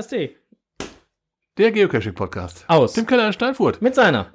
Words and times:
Podcast. 0.00 0.36
Der 1.58 1.72
Geocaching-Podcast. 1.72 2.64
Aus. 2.68 2.94
Tim 2.94 3.06
Keller 3.06 3.26
in 3.26 3.32
Steinfurt. 3.34 3.82
Mit 3.82 3.94
seiner. 3.94 4.32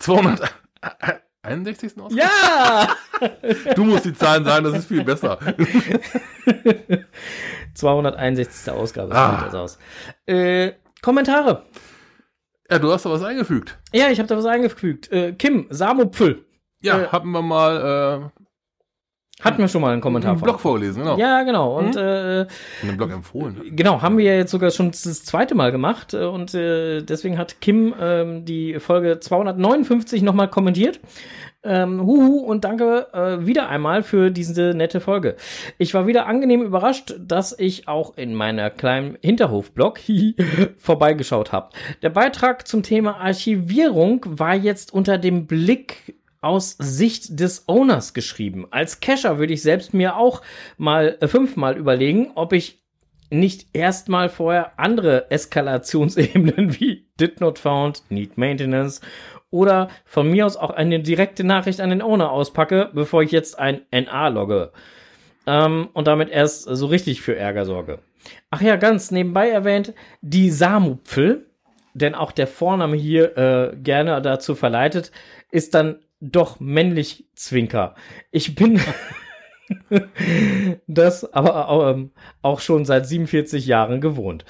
261. 0.00 1.96
Ausgabe? 2.00 2.14
Ja! 2.20 2.88
Du 3.76 3.84
musst 3.84 4.04
die 4.04 4.12
Zahlen 4.14 4.44
sagen, 4.44 4.64
das 4.64 4.78
ist 4.78 4.86
viel 4.86 5.02
besser. 5.04 5.38
261. 7.74 8.72
Ausgabe. 8.72 9.12
So 9.12 9.16
Ah. 9.16 9.36
sieht 9.38 9.46
das 9.46 9.54
aus. 9.54 9.78
Äh, 10.26 10.72
Kommentare. 11.02 11.64
Ja, 12.70 12.78
du 12.80 12.92
hast 12.92 13.04
da 13.06 13.10
was 13.10 13.22
eingefügt. 13.22 13.78
Ja, 13.92 14.08
ich 14.10 14.18
habe 14.18 14.28
da 14.28 14.36
was 14.36 14.44
eingefügt. 14.46 15.10
Äh, 15.12 15.32
Kim, 15.34 15.66
Samupfel. 15.70 16.44
Ja, 16.80 17.02
Äh, 17.02 17.08
hatten 17.08 17.30
wir 17.30 17.42
mal 17.42 18.30
Hatten 19.40 19.58
wir 19.58 19.68
schon 19.68 19.82
mal 19.82 19.92
einen 19.92 20.00
Kommentar 20.00 20.32
einen 20.32 20.40
von. 20.40 20.46
Blog 20.46 20.60
vorgelesen, 20.60 21.02
genau. 21.02 21.16
Ja, 21.16 21.44
genau. 21.44 21.78
Und 21.78 21.94
äh, 21.94 22.46
einen 22.82 22.96
Blog 22.96 23.12
empfohlen. 23.12 23.60
Genau, 23.70 24.02
haben 24.02 24.18
wir 24.18 24.36
jetzt 24.36 24.50
sogar 24.50 24.72
schon 24.72 24.90
das 24.90 25.24
zweite 25.24 25.54
Mal 25.54 25.70
gemacht 25.70 26.12
äh, 26.12 26.24
und 26.24 26.54
äh, 26.54 27.02
deswegen 27.02 27.38
hat 27.38 27.60
Kim 27.60 27.94
ähm, 28.00 28.44
die 28.44 28.80
Folge 28.80 29.20
259 29.20 30.22
nochmal 30.22 30.48
kommentiert. 30.48 30.98
Ähm, 31.62 32.02
huhu 32.04 32.38
und 32.38 32.64
danke 32.64 33.08
äh, 33.12 33.46
wieder 33.46 33.68
einmal 33.68 34.02
für 34.02 34.30
diese 34.30 34.74
nette 34.74 35.00
Folge. 35.00 35.36
Ich 35.76 35.92
war 35.92 36.06
wieder 36.06 36.26
angenehm 36.26 36.62
überrascht, 36.62 37.14
dass 37.18 37.56
ich 37.56 37.88
auch 37.88 38.16
in 38.16 38.34
meiner 38.34 38.70
kleinen 38.70 39.18
Hinterhofblog 39.22 40.00
vorbeigeschaut 40.78 41.52
habe. 41.52 41.70
Der 42.02 42.10
Beitrag 42.10 42.66
zum 42.66 42.82
Thema 42.82 43.18
Archivierung 43.20 44.24
war 44.26 44.54
jetzt 44.54 44.92
unter 44.92 45.18
dem 45.18 45.46
Blick 45.46 46.16
aus 46.48 46.76
Sicht 46.78 47.38
des 47.38 47.68
Owners 47.68 48.14
geschrieben. 48.14 48.66
Als 48.70 49.00
Cacher 49.00 49.38
würde 49.38 49.52
ich 49.52 49.60
selbst 49.60 49.92
mir 49.92 50.16
auch 50.16 50.40
mal 50.78 51.18
äh, 51.20 51.28
fünfmal 51.28 51.76
überlegen, 51.76 52.32
ob 52.36 52.54
ich 52.54 52.82
nicht 53.30 53.66
erstmal 53.74 54.30
vorher 54.30 54.78
andere 54.78 55.30
Eskalationsebenen 55.30 56.74
wie 56.80 57.06
did 57.20 57.42
not 57.42 57.58
found, 57.58 58.02
need 58.08 58.38
maintenance 58.38 59.02
oder 59.50 59.88
von 60.06 60.30
mir 60.30 60.46
aus 60.46 60.56
auch 60.56 60.70
eine 60.70 61.00
direkte 61.00 61.44
Nachricht 61.44 61.82
an 61.82 61.90
den 61.90 62.00
Owner 62.00 62.32
auspacke, 62.32 62.88
bevor 62.94 63.22
ich 63.22 63.30
jetzt 63.30 63.58
ein 63.58 63.82
NA 63.92 64.28
logge 64.28 64.72
ähm, 65.46 65.90
und 65.92 66.06
damit 66.06 66.30
erst 66.30 66.62
so 66.62 66.86
richtig 66.86 67.20
für 67.20 67.36
Ärger 67.36 67.66
sorge. 67.66 67.98
Ach 68.50 68.62
ja, 68.62 68.76
ganz 68.76 69.10
nebenbei 69.10 69.50
erwähnt, 69.50 69.92
die 70.22 70.50
Samupfel, 70.50 71.46
denn 71.92 72.14
auch 72.14 72.32
der 72.32 72.46
Vorname 72.46 72.96
hier 72.96 73.36
äh, 73.36 73.76
gerne 73.76 74.22
dazu 74.22 74.54
verleitet, 74.54 75.12
ist 75.50 75.74
dann 75.74 75.98
doch 76.20 76.60
männlich 76.60 77.28
Zwinker. 77.34 77.94
Ich 78.30 78.54
bin 78.54 78.80
das 80.86 81.32
aber 81.32 81.90
ähm, 81.90 82.10
auch 82.42 82.60
schon 82.60 82.84
seit 82.84 83.06
47 83.06 83.66
Jahren 83.66 84.00
gewohnt. 84.00 84.44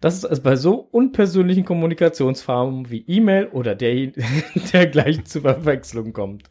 Das 0.00 0.22
ist 0.22 0.42
bei 0.42 0.56
so 0.56 0.74
unpersönlichen 0.74 1.64
Kommunikationsformen 1.64 2.90
wie 2.90 3.04
E-Mail 3.06 3.48
oder 3.48 3.74
der, 3.74 4.12
der 4.72 4.86
gleich 4.86 5.24
zu 5.24 5.40
Verwechslung 5.40 6.12
kommt. 6.12 6.48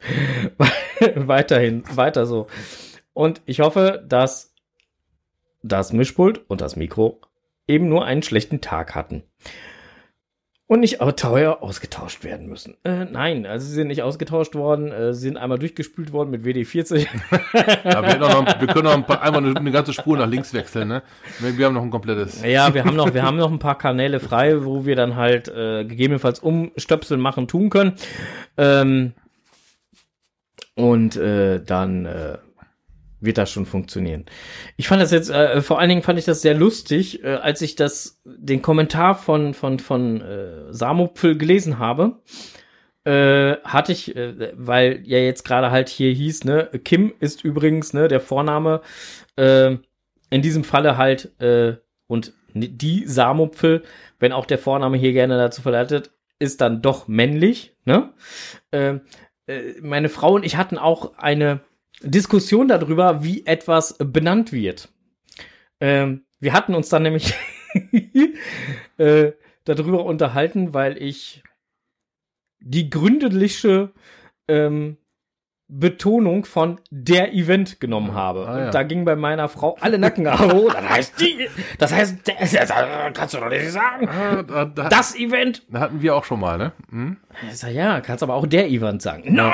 Weiterhin, 1.16 1.84
weiter 1.96 2.26
so. 2.26 2.48
Und 3.14 3.42
ich 3.46 3.62
hoffe, 3.62 4.04
dass 4.08 4.54
das 5.64 5.94
Mischpult 5.94 6.50
und 6.50 6.62
das 6.62 6.76
Mikro 6.76 7.22
eben 7.68 7.90
nur 7.90 8.06
einen 8.06 8.24
schlechten 8.24 8.62
Tag 8.62 8.96
hatten. 8.96 9.24
Und 10.70 10.82
nicht 10.82 11.00
auch 11.00 11.14
teuer 11.14 11.60
ausgetauscht 11.62 12.26
werden 12.26 12.48
müssen. 12.48 12.76
Äh, 12.84 13.06
nein, 13.06 13.46
also 13.46 13.66
sie 13.66 13.74
sind 13.74 13.88
nicht 13.88 14.04
ausgetauscht 14.04 14.54
worden, 14.54 14.92
äh, 14.92 15.14
sie 15.14 15.22
sind 15.22 15.38
einmal 15.38 15.58
durchgespült 15.58 16.12
worden 16.12 16.30
mit 16.30 16.44
WD-40. 16.44 17.08
Ja, 17.86 18.06
wir, 18.06 18.18
noch, 18.18 18.60
wir 18.60 18.68
können 18.68 18.84
noch 18.84 18.94
ein 18.94 19.06
paar, 19.06 19.22
einmal 19.22 19.46
eine, 19.46 19.58
eine 19.58 19.72
ganze 19.72 19.94
Spur 19.94 20.18
nach 20.18 20.28
links 20.28 20.54
wechseln, 20.54 20.90
ne? 20.90 21.04
Wir, 21.40 21.58
wir 21.58 21.66
haben 21.66 21.74
noch 21.74 21.84
ein 21.84 21.90
komplettes. 21.90 22.44
Ja, 22.44 22.74
wir 22.74 22.84
haben 22.84 22.98
noch, 22.98 23.14
wir 23.14 23.24
haben 23.24 23.38
noch 23.38 23.50
ein 23.50 23.60
paar 23.60 23.78
Kanäle 23.78 24.20
frei, 24.20 24.66
wo 24.66 24.86
wir 24.86 24.98
dann 24.98 25.16
halt 25.16 25.48
äh, 25.48 25.86
gegebenenfalls 25.86 26.40
umstöpseln 26.40 27.22
machen 27.22 27.48
tun 27.48 27.70
können. 27.70 27.94
Ähm, 28.58 29.14
und 30.76 31.16
äh, 31.16 31.64
dann 31.64 32.06
äh, 32.06 32.38
wird 33.20 33.38
das 33.38 33.52
schon 33.52 33.66
funktionieren. 33.66 34.26
Ich 34.76 34.88
fand 34.88 35.02
das 35.02 35.12
jetzt, 35.12 35.30
äh, 35.30 35.62
vor 35.62 35.80
allen 35.80 35.90
Dingen 35.90 36.04
fand 36.04 36.20
ich 36.20 36.26
das 36.26 36.42
sehr 36.42 36.54
lustig, 36.54 37.24
äh, 37.24 37.36
als 37.36 37.62
ich 37.62 37.76
das, 37.76 38.22
den 38.26 38.62
Kommentar 38.62 39.16
von, 39.16 39.54
von, 39.54 39.80
von 39.80 40.22
äh, 40.22 40.74
Samupfel 40.74 41.38
gelesen 41.38 41.80
habe. 41.80 42.20
Äh, 43.04 43.58
hatte 43.64 43.94
ich, 43.94 44.16
äh, 44.16 44.52
weil 44.56 45.02
ja 45.06 45.18
jetzt 45.18 45.44
gerade 45.46 45.72
halt 45.72 45.88
hier 45.88 46.12
hieß, 46.12 46.44
ne, 46.44 46.70
Kim 46.84 47.14
ist 47.20 47.44
übrigens, 47.44 47.94
ne, 47.94 48.10
der 48.10 48.20
Vorname, 48.20 48.82
äh, 49.38 49.78
in 50.30 50.42
diesem 50.42 50.66
Falle 50.66 50.98
halt, 50.98 51.32
äh, 51.42 51.78
und 52.08 52.34
die 52.54 53.06
Samupfel, 53.08 53.84
wenn 54.20 54.34
auch 54.34 54.46
der 54.46 54.58
Vorname 54.58 54.98
hier 54.98 55.14
gerne 55.14 55.38
dazu 55.38 55.62
verleitet, 55.62 56.12
ist 56.40 56.62
dann 56.62 56.82
doch 56.82 57.08
männlich, 57.08 57.76
ne? 57.86 58.14
Äh, 58.72 59.00
äh, 59.48 59.76
meine 59.82 60.10
Frau 60.10 60.34
und 60.34 60.46
ich 60.46 60.58
hatten 60.58 60.78
auch 60.78 61.18
eine 61.18 61.62
Diskussion 62.02 62.68
darüber, 62.68 63.24
wie 63.24 63.46
etwas 63.46 63.98
benannt 63.98 64.52
wird. 64.52 64.90
Ähm, 65.80 66.26
wir 66.40 66.54
hatten 66.54 66.76
uns 66.76 66.90
dann 66.90 67.04
nämlich 67.04 67.34
äh, 68.98 69.32
darüber 69.66 70.06
unterhalten, 70.06 70.74
weil 70.74 71.02
ich 71.02 71.44
die 72.60 72.90
gründeliche 72.90 73.92
ähm, 74.48 74.98
Betonung 75.70 76.46
von 76.46 76.80
der 76.92 77.34
Event 77.34 77.82
genommen 77.82 78.14
habe. 78.14 78.48
Ah, 78.48 78.60
ja. 78.60 78.66
Und 78.68 78.74
da 78.74 78.84
ging 78.84 79.04
bei 79.04 79.16
meiner 79.18 79.50
Frau 79.50 79.76
alle 79.82 79.98
Nackenhaare 79.98 80.54
hoch. 80.54 80.74
Das 80.74 80.90
heißt 80.90 81.20
die, 81.20 81.50
das 81.78 81.92
heißt, 81.92 82.18
das 82.26 82.74
kannst 83.14 83.34
du 83.34 83.40
doch 83.40 83.50
nicht 83.50 83.70
sagen. 83.72 84.08
Ah, 84.08 84.44
da, 84.44 84.66
da, 84.66 84.88
Das 84.90 85.16
Event. 85.16 85.64
da 85.70 85.82
hatten 85.82 86.02
wir 86.02 86.16
auch 86.16 86.24
schon 86.24 86.40
mal, 86.40 86.58
ne? 86.58 86.72
Hm? 86.90 87.18
Ja, 87.70 88.00
kannst 88.00 88.24
aber 88.24 88.36
auch 88.36 88.48
der 88.48 88.70
Event 88.70 89.02
sagen. 89.02 89.34
Nein! 89.36 89.52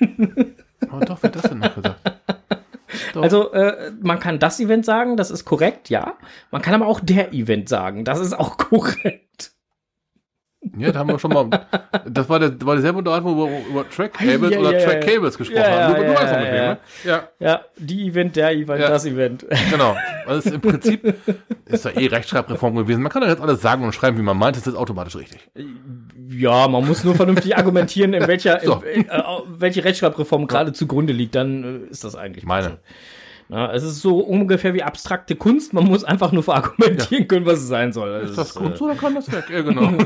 Oh, 0.92 1.00
doch, 1.00 1.22
wird 1.22 1.36
das 1.36 1.42
denn 1.42 1.58
noch 1.58 1.74
gesagt? 1.74 2.00
Doch. 3.14 3.22
Also, 3.22 3.52
äh, 3.52 3.90
man 4.02 4.20
kann 4.20 4.38
das 4.38 4.60
Event 4.60 4.84
sagen, 4.84 5.16
das 5.16 5.30
ist 5.30 5.44
korrekt, 5.46 5.88
ja. 5.88 6.14
Man 6.50 6.60
kann 6.60 6.74
aber 6.74 6.86
auch 6.86 7.00
der 7.00 7.32
Event 7.32 7.68
sagen, 7.68 8.04
das 8.04 8.20
ist 8.20 8.34
auch 8.34 8.56
korrekt. 8.58 9.51
Ja, 10.78 10.92
da 10.92 11.00
haben 11.00 11.08
wir 11.08 11.18
schon 11.18 11.32
mal. 11.32 11.48
Das 12.06 12.28
war, 12.28 12.38
der, 12.38 12.54
war 12.64 12.76
dieselbe 12.76 12.98
Unterhaltung, 12.98 13.36
wo 13.36 13.48
wir 13.48 13.66
über 13.66 13.88
Track 13.90 14.14
Cables 14.14 14.52
Ja, 14.52 14.60
oder 14.60 14.78
ja, 14.78 14.84
Track. 14.86 15.00
Cables 15.06 15.36
gesprochen 15.36 15.60
Ja, 15.60 15.88
haben. 15.88 15.94
Du, 15.96 16.00
du 16.02 16.06
ja, 16.06 16.14
weißt 16.14 16.32
noch 16.32 16.40
ja, 16.40 16.52
ne? 16.52 16.78
Ja, 17.04 17.28
Ja, 17.40 17.60
die 17.76 18.06
Event, 18.06 18.36
der 18.36 18.52
Event, 18.52 18.80
das 18.80 19.04
Event. 19.04 19.44
genau. 19.70 19.96
Also 20.24 20.54
im 20.54 20.60
Prinzip 20.60 21.14
ist 21.66 21.84
ja 21.84 21.90
eh 21.90 22.06
Rechtschreibreform 22.06 22.76
gewesen. 22.76 23.02
Man 23.02 23.10
kann 23.10 23.22
ja 23.24 23.28
jetzt 23.28 23.42
alles 23.42 23.60
sagen 23.60 23.82
und 23.82 23.92
schreiben, 23.92 24.16
wie 24.18 24.22
man 24.22 24.36
meint, 24.38 24.56
das 24.56 24.68
ist 24.68 24.76
automatisch 24.76 25.16
richtig. 25.16 25.50
Ja, 26.28 26.68
man 26.68 26.86
muss 26.86 27.02
nur 27.02 27.16
vernünftig 27.16 27.56
argumentieren, 27.56 28.14
in 28.14 28.24
welcher, 28.28 28.60
So. 28.60 28.84
in, 28.94 29.08
äh, 29.08 29.22
welche 29.48 29.82
Rechtschreibreform 29.84 30.46
gerade 30.46 30.72
zugrunde 30.72 31.12
liegt, 31.12 31.34
dann 31.34 31.86
äh, 31.88 31.90
ist 31.90 32.04
das 32.04 32.14
eigentlich. 32.14 32.44
Meine. 32.44 32.78
Ja, 33.52 33.70
es 33.70 33.82
ist 33.82 34.00
so 34.00 34.20
ungefähr 34.20 34.72
wie 34.72 34.82
abstrakte 34.82 35.36
Kunst, 35.36 35.74
man 35.74 35.84
muss 35.84 36.04
einfach 36.04 36.32
nur 36.32 36.42
verargumentieren 36.42 37.28
können, 37.28 37.44
was 37.44 37.58
es 37.58 37.68
sein 37.68 37.92
soll. 37.92 38.22
Ist 38.22 38.30
Es 38.30 38.36
das 38.36 38.48
ist, 38.48 38.54
gut 38.54 38.76
äh, 38.76 38.78
dann 38.78 38.96
kann 38.96 39.14
das 39.14 39.30
weg. 39.30 39.44
Ja, 39.50 39.60
genau. 39.60 39.92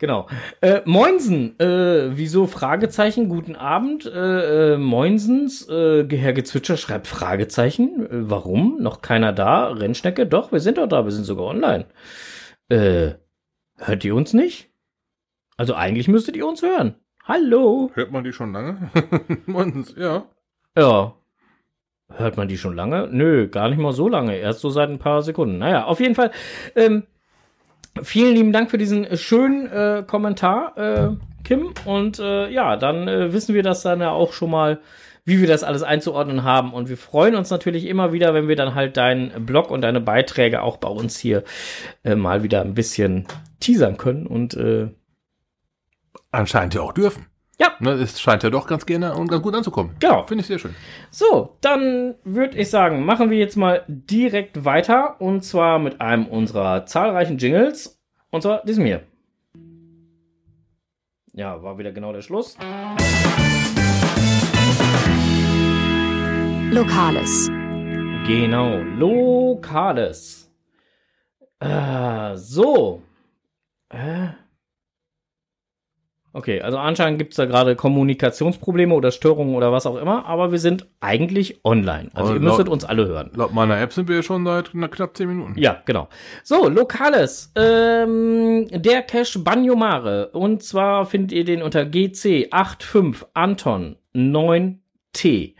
Genau. 0.00 0.28
Äh, 0.60 0.82
Moinsen, 0.84 1.58
äh, 1.58 2.16
wieso 2.16 2.46
Fragezeichen? 2.46 3.28
Guten 3.28 3.56
Abend. 3.56 4.06
Äh, 4.06 4.74
äh, 4.74 4.78
Moinsens, 4.78 5.68
äh, 5.68 6.06
Herr 6.08 6.32
Gezwitscher 6.32 6.76
schreibt 6.76 7.08
Fragezeichen. 7.08 8.06
Äh, 8.06 8.30
warum? 8.30 8.80
Noch 8.80 9.02
keiner 9.02 9.32
da? 9.32 9.70
Rennschnecke? 9.70 10.24
Doch, 10.24 10.52
wir 10.52 10.60
sind 10.60 10.78
doch 10.78 10.86
da, 10.86 11.04
wir 11.04 11.10
sind 11.10 11.24
sogar 11.24 11.46
online. 11.46 11.86
Äh, 12.68 13.14
hört 13.78 14.04
ihr 14.04 14.14
uns 14.14 14.34
nicht? 14.34 14.70
Also 15.56 15.74
eigentlich 15.74 16.06
müsstet 16.06 16.36
ihr 16.36 16.46
uns 16.46 16.62
hören. 16.62 16.94
Hallo. 17.24 17.90
Hört 17.94 18.12
man 18.12 18.22
die 18.22 18.32
schon 18.32 18.52
lange? 18.52 18.92
Und, 19.48 19.96
ja. 19.96 20.26
Ja. 20.78 21.14
Hört 22.10 22.36
man 22.36 22.48
die 22.48 22.56
schon 22.56 22.74
lange? 22.74 23.08
Nö, 23.10 23.48
gar 23.48 23.68
nicht 23.68 23.78
mal 23.78 23.92
so 23.92 24.08
lange. 24.08 24.36
Erst 24.36 24.60
so 24.60 24.70
seit 24.70 24.88
ein 24.88 24.98
paar 24.98 25.22
Sekunden. 25.22 25.58
Naja, 25.58 25.84
auf 25.84 26.00
jeden 26.00 26.14
Fall. 26.14 26.30
Ähm, 26.74 27.02
vielen 28.02 28.34
lieben 28.34 28.52
Dank 28.52 28.70
für 28.70 28.78
diesen 28.78 29.16
schönen 29.16 29.66
äh, 29.66 30.04
Kommentar, 30.06 30.78
äh, 30.78 31.10
Kim. 31.44 31.74
Und 31.84 32.18
äh, 32.18 32.48
ja, 32.48 32.76
dann 32.76 33.08
äh, 33.08 33.32
wissen 33.32 33.54
wir 33.54 33.62
das 33.62 33.82
dann 33.82 34.00
ja 34.00 34.10
auch 34.10 34.32
schon 34.32 34.50
mal, 34.50 34.80
wie 35.24 35.40
wir 35.40 35.48
das 35.48 35.64
alles 35.64 35.82
einzuordnen 35.82 36.44
haben. 36.44 36.72
Und 36.72 36.88
wir 36.88 36.96
freuen 36.96 37.34
uns 37.34 37.50
natürlich 37.50 37.84
immer 37.84 38.12
wieder, 38.12 38.32
wenn 38.32 38.48
wir 38.48 38.56
dann 38.56 38.74
halt 38.74 38.96
deinen 38.96 39.44
Blog 39.44 39.70
und 39.70 39.82
deine 39.82 40.00
Beiträge 40.00 40.62
auch 40.62 40.78
bei 40.78 40.88
uns 40.88 41.18
hier 41.18 41.44
äh, 42.04 42.14
mal 42.14 42.42
wieder 42.42 42.62
ein 42.62 42.74
bisschen 42.74 43.26
teasern 43.60 43.98
können. 43.98 44.26
Und 44.26 44.54
äh, 44.54 44.88
Anscheinend 46.30 46.74
ja 46.74 46.82
auch 46.82 46.92
dürfen. 46.92 47.26
Ja. 47.60 47.72
Ne, 47.80 47.90
es 47.90 48.20
scheint 48.20 48.44
ja 48.44 48.50
doch 48.50 48.68
ganz 48.68 48.86
gerne 48.86 49.14
und 49.14 49.28
ganz 49.28 49.42
gut 49.42 49.54
anzukommen. 49.54 49.96
Genau. 49.98 50.22
Finde 50.22 50.42
ich 50.42 50.46
sehr 50.46 50.60
schön. 50.60 50.76
So, 51.10 51.56
dann 51.60 52.14
würde 52.22 52.56
ich 52.56 52.70
sagen, 52.70 53.04
machen 53.04 53.30
wir 53.30 53.38
jetzt 53.38 53.56
mal 53.56 53.84
direkt 53.88 54.64
weiter 54.64 55.20
und 55.20 55.42
zwar 55.44 55.80
mit 55.80 56.00
einem 56.00 56.26
unserer 56.26 56.86
zahlreichen 56.86 57.38
Jingles 57.38 58.00
und 58.30 58.42
zwar 58.42 58.64
diesem 58.64 58.84
hier. 58.84 59.02
Ja, 61.32 61.62
war 61.62 61.78
wieder 61.78 61.92
genau 61.92 62.12
der 62.12 62.22
Schluss. 62.22 62.56
Lokales. 66.70 67.48
Genau, 68.26 68.78
Lokales. 68.98 70.52
Äh, 71.60 72.36
so. 72.36 73.02
Äh. 73.88 74.28
Okay, 76.34 76.60
also 76.60 76.76
anscheinend 76.76 77.18
gibt 77.18 77.32
es 77.32 77.36
da 77.38 77.46
gerade 77.46 77.74
Kommunikationsprobleme 77.74 78.94
oder 78.94 79.10
Störungen 79.10 79.54
oder 79.54 79.72
was 79.72 79.86
auch 79.86 79.96
immer, 79.96 80.26
aber 80.26 80.52
wir 80.52 80.58
sind 80.58 80.86
eigentlich 81.00 81.64
online. 81.64 82.10
Also 82.12 82.30
Aber 82.30 82.38
ihr 82.38 82.42
müsstet 82.44 82.66
laut- 82.66 82.72
uns 82.74 82.84
alle 82.84 83.06
hören. 83.08 83.30
Laut 83.34 83.52
meiner 83.54 83.80
App 83.80 83.92
sind 83.92 84.08
wir 84.08 84.22
schon 84.22 84.44
seit 84.44 84.70
na, 84.74 84.88
knapp 84.88 85.16
10 85.16 85.26
Minuten. 85.28 85.54
Ja, 85.58 85.82
genau. 85.86 86.08
So, 86.44 86.68
Lokales. 86.68 87.50
Ähm, 87.56 88.66
der 88.70 89.02
Cache 89.02 89.38
Banyomare. 89.38 90.28
Und 90.32 90.62
zwar 90.62 91.06
findet 91.06 91.32
ihr 91.32 91.44
den 91.44 91.62
unter 91.62 91.80
GC85 91.82 93.24
Anton 93.34 93.96
9T. 94.14 95.54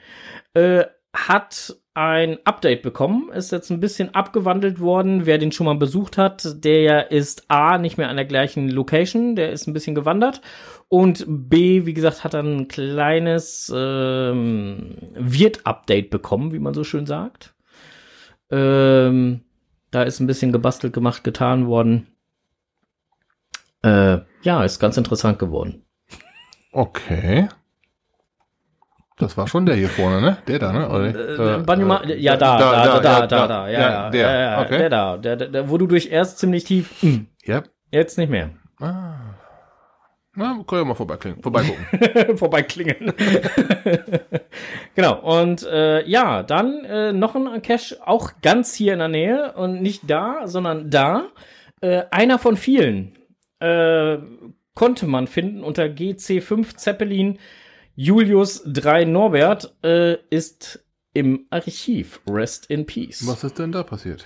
Äh, 0.55 0.85
hat 1.15 1.77
ein 1.99 2.39
Update 2.45 2.83
bekommen, 2.83 3.29
ist 3.33 3.51
jetzt 3.51 3.71
ein 3.71 3.81
bisschen 3.81 4.15
abgewandelt 4.15 4.79
worden. 4.79 5.27
Wer 5.27 5.39
den 5.39 5.51
schon 5.51 5.67
mal 5.67 5.75
besucht 5.75 6.17
hat, 6.17 6.65
der 6.65 7.11
ist 7.11 7.51
A, 7.51 7.77
nicht 7.77 7.99
mehr 7.99 8.09
an 8.09 8.15
der 8.15 8.25
gleichen 8.25 8.69
Location, 8.69 9.35
der 9.35 9.51
ist 9.51 9.67
ein 9.67 9.73
bisschen 9.73 9.97
gewandert. 9.97 10.41
Und 10.87 11.25
B, 11.27 11.87
wie 11.87 11.95
gesagt, 11.95 12.23
hat 12.23 12.35
dann 12.35 12.57
ein 12.57 12.69
kleines 12.69 13.73
ähm, 13.75 14.95
Wirt-Update 15.17 16.11
bekommen, 16.11 16.53
wie 16.53 16.61
man 16.61 16.73
so 16.73 16.85
schön 16.85 17.05
sagt. 17.05 17.57
Ähm, 18.49 19.41
da 19.91 20.05
ist 20.05 20.21
ein 20.21 20.29
bisschen 20.29 20.53
gebastelt, 20.53 20.93
gemacht, 20.93 21.25
getan 21.25 21.67
worden. 21.67 22.07
Äh, 23.83 24.19
ja, 24.43 24.63
ist 24.63 24.79
ganz 24.79 24.97
interessant 24.97 25.41
geworden. 25.41 25.85
Okay. 26.71 27.49
Das 29.19 29.37
war 29.37 29.49
schon 29.49 29.67
der 29.67 29.75
hier 29.75 29.89
vorne, 29.89 30.21
ne? 30.21 30.39
Der 30.47 30.59
da, 30.59 30.73
ne? 30.73 30.89
Oder, 30.89 31.57
Äh, 31.59 31.63
Banyuma, 31.63 32.05
ja, 32.07 32.37
da, 32.37 32.59
da, 32.59 32.85
da, 32.85 33.01
da, 33.01 33.27
da, 33.27 33.47
da, 33.49 33.69
ja, 33.69 33.81
ja, 33.81 34.11
der, 34.11 34.21
ja, 34.21 34.41
ja, 34.41 34.61
okay. 34.63 34.79
der 34.79 34.91
da, 34.91 35.17
der, 35.17 35.37
der, 35.37 35.69
wo 35.71 35.77
du 35.77 35.87
durch 35.87 36.07
erst 36.11 36.39
ziemlich 36.39 36.65
tief, 36.65 37.03
hm, 37.03 37.27
Ja. 37.45 37.63
jetzt 37.91 38.17
nicht 38.19 38.31
mehr. 38.31 38.51
Ah. 38.81 39.15
Na, 40.37 40.53
können 40.69 40.83
wir 40.83 40.85
mal 40.85 40.95
vorbeiklingen, 40.95 41.43
vorbeigucken. 41.43 42.37
vorbeiklingen. 42.39 43.13
genau. 44.95 45.19
Und 45.21 45.67
äh, 45.67 46.07
ja, 46.07 46.45
dann 46.45 46.85
äh, 46.85 47.13
noch 47.13 47.35
ein 47.35 47.61
Cache, 47.61 47.97
auch 48.07 48.31
ganz 48.41 48.73
hier 48.73 48.93
in 48.93 49.01
der 49.01 49.09
Nähe 49.09 49.53
und 49.55 49.83
nicht 49.83 50.09
da, 50.09 50.43
sondern 50.47 50.91
da. 50.91 51.25
Äh, 51.81 52.05
einer 52.13 52.39
von 52.39 52.57
vielen 52.57 53.19
äh, 53.59 54.19
konnte 54.75 55.09
man 55.09 55.27
finden 55.27 55.65
unter 55.65 55.87
GC5 55.87 56.77
Zeppelin. 56.77 57.39
Julius 58.01 58.63
3 58.65 59.07
Norbert 59.07 59.75
äh, 59.83 60.19
ist 60.31 60.85
im 61.15 61.47
Archiv. 61.51 62.21
Rest 62.31 62.71
in 62.71 62.87
Peace. 62.87 63.27
Was 63.27 63.43
ist 63.43 63.59
denn 63.59 63.73
da 63.73 63.83
passiert? 63.83 64.25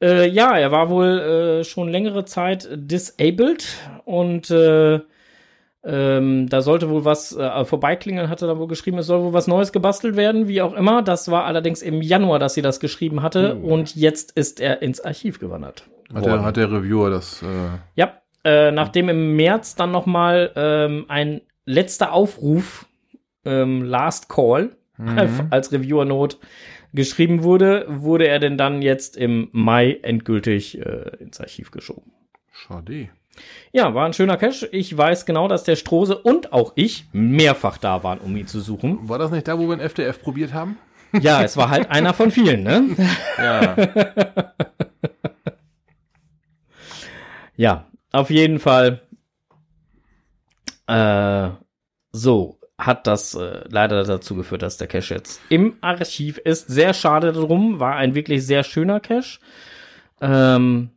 Äh, 0.00 0.28
ja, 0.28 0.56
er 0.56 0.70
war 0.70 0.88
wohl 0.88 1.18
äh, 1.18 1.64
schon 1.64 1.88
längere 1.88 2.24
Zeit 2.26 2.68
disabled 2.72 3.66
und 4.04 4.52
äh, 4.52 5.00
ähm, 5.82 6.48
da 6.48 6.62
sollte 6.62 6.90
wohl 6.90 7.04
was 7.04 7.34
äh, 7.36 7.64
vorbeiklingeln, 7.64 8.28
hatte 8.28 8.46
da 8.46 8.56
wohl 8.56 8.68
geschrieben, 8.68 8.98
es 8.98 9.06
soll 9.06 9.20
wohl 9.24 9.32
was 9.32 9.48
Neues 9.48 9.72
gebastelt 9.72 10.14
werden, 10.14 10.46
wie 10.46 10.62
auch 10.62 10.72
immer. 10.74 11.02
Das 11.02 11.28
war 11.28 11.44
allerdings 11.44 11.82
im 11.82 12.02
Januar, 12.02 12.38
dass 12.38 12.54
sie 12.54 12.62
das 12.62 12.78
geschrieben 12.78 13.20
hatte 13.20 13.58
Oh. 13.60 13.66
und 13.74 13.96
jetzt 13.96 14.30
ist 14.36 14.60
er 14.60 14.80
ins 14.80 15.00
Archiv 15.00 15.40
gewandert. 15.40 15.88
Hat 16.14 16.24
der, 16.24 16.44
hat 16.44 16.56
der 16.56 16.70
Reviewer 16.70 17.10
das, 17.10 17.42
äh, 17.42 17.46
Ja, 17.96 18.12
äh, 18.44 18.70
nachdem 18.70 19.08
im 19.08 19.34
März 19.34 19.74
dann 19.74 19.90
noch 19.90 20.06
mal 20.06 20.52
ähm, 20.54 21.06
ein 21.08 21.40
letzter 21.66 22.12
Aufruf, 22.12 22.86
ähm, 23.44 23.82
Last 23.82 24.28
Call, 24.28 24.76
Mhm. 24.98 25.46
als 25.50 25.72
Reviewer-Note 25.72 26.36
geschrieben 26.92 27.42
wurde, 27.42 27.86
wurde 27.88 28.28
er 28.28 28.38
denn 28.38 28.56
dann 28.58 28.82
jetzt 28.82 29.16
im 29.16 29.48
Mai 29.52 29.98
endgültig 30.02 30.78
äh, 30.78 31.10
ins 31.18 31.40
Archiv 31.40 31.70
geschoben. 31.70 32.12
schade. 32.52 33.08
Ja, 33.72 33.94
war 33.94 34.04
ein 34.04 34.12
schöner 34.12 34.36
Cache. 34.36 34.66
Ich 34.72 34.94
weiß 34.96 35.24
genau, 35.24 35.48
dass 35.48 35.64
der 35.64 35.76
Strose 35.76 36.18
und 36.18 36.52
auch 36.52 36.72
ich 36.76 37.06
mehrfach 37.12 37.78
da 37.78 38.04
waren, 38.04 38.18
um 38.18 38.36
ihn 38.36 38.46
zu 38.46 38.60
suchen. 38.60 39.08
War 39.08 39.18
das 39.18 39.30
nicht 39.30 39.48
da, 39.48 39.58
wo 39.58 39.66
wir 39.66 39.72
ein 39.74 39.80
FDF 39.80 40.20
probiert 40.22 40.52
haben? 40.52 40.76
Ja, 41.20 41.42
es 41.42 41.56
war 41.58 41.68
halt 41.70 41.90
einer 41.90 42.14
von 42.14 42.30
vielen, 42.30 42.62
ne? 42.62 42.96
Ja. 43.38 43.76
Ja, 47.56 47.86
auf 48.12 48.30
jeden 48.30 48.58
Fall. 48.58 49.02
Äh, 50.86 51.50
so 52.12 52.58
hat 52.86 53.06
das 53.06 53.34
äh, 53.34 53.64
leider 53.68 54.02
dazu 54.04 54.34
geführt, 54.34 54.62
dass 54.62 54.76
der 54.76 54.88
Cache 54.88 55.14
jetzt 55.14 55.40
im 55.48 55.76
Archiv 55.80 56.38
ist. 56.38 56.68
Sehr 56.68 56.94
schade 56.94 57.32
drum, 57.32 57.80
war 57.80 57.96
ein 57.96 58.14
wirklich 58.14 58.46
sehr 58.46 58.64
schöner 58.64 59.00
Cache. 59.00 59.38
Ähm, 60.20 60.90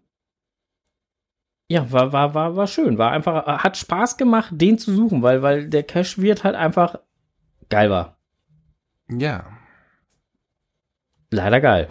ja, 1.67 1.91
war, 1.91 2.13
war, 2.13 2.33
war, 2.33 2.55
war 2.55 2.67
schön. 2.67 2.97
War 2.97 3.11
einfach, 3.11 3.47
äh, 3.47 3.57
hat 3.59 3.77
Spaß 3.77 4.17
gemacht, 4.17 4.49
den 4.51 4.77
zu 4.77 4.93
suchen, 4.93 5.21
weil, 5.21 5.41
weil 5.41 5.69
der 5.69 5.83
Cache 5.83 6.21
wird 6.21 6.43
halt 6.43 6.55
einfach 6.55 6.99
geil 7.69 7.89
war. 7.89 8.17
ja. 9.09 9.45
Leider 11.31 11.59
geil. 11.59 11.87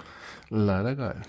Leider 0.48 0.94
geil. 0.94 1.20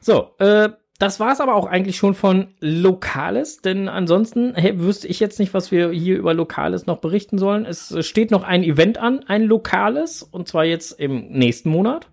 So, 0.00 0.36
äh, 0.38 0.68
das 0.98 1.20
war's 1.20 1.40
aber 1.40 1.54
auch 1.54 1.66
eigentlich 1.66 1.96
schon 1.96 2.14
von 2.14 2.48
Lokales, 2.58 3.60
denn 3.60 3.88
ansonsten 3.88 4.54
hey, 4.56 4.80
wüsste 4.80 5.06
ich 5.06 5.20
jetzt 5.20 5.38
nicht, 5.38 5.54
was 5.54 5.70
wir 5.70 5.90
hier 5.90 6.18
über 6.18 6.34
Lokales 6.34 6.86
noch 6.86 6.98
berichten 6.98 7.38
sollen. 7.38 7.64
Es 7.64 7.92
äh, 7.92 8.02
steht 8.02 8.32
noch 8.32 8.42
ein 8.42 8.64
Event 8.64 8.98
an, 8.98 9.24
ein 9.28 9.44
Lokales, 9.44 10.24
und 10.24 10.48
zwar 10.48 10.64
jetzt 10.64 10.98
im 10.98 11.28
nächsten 11.28 11.70
Monat, 11.70 12.08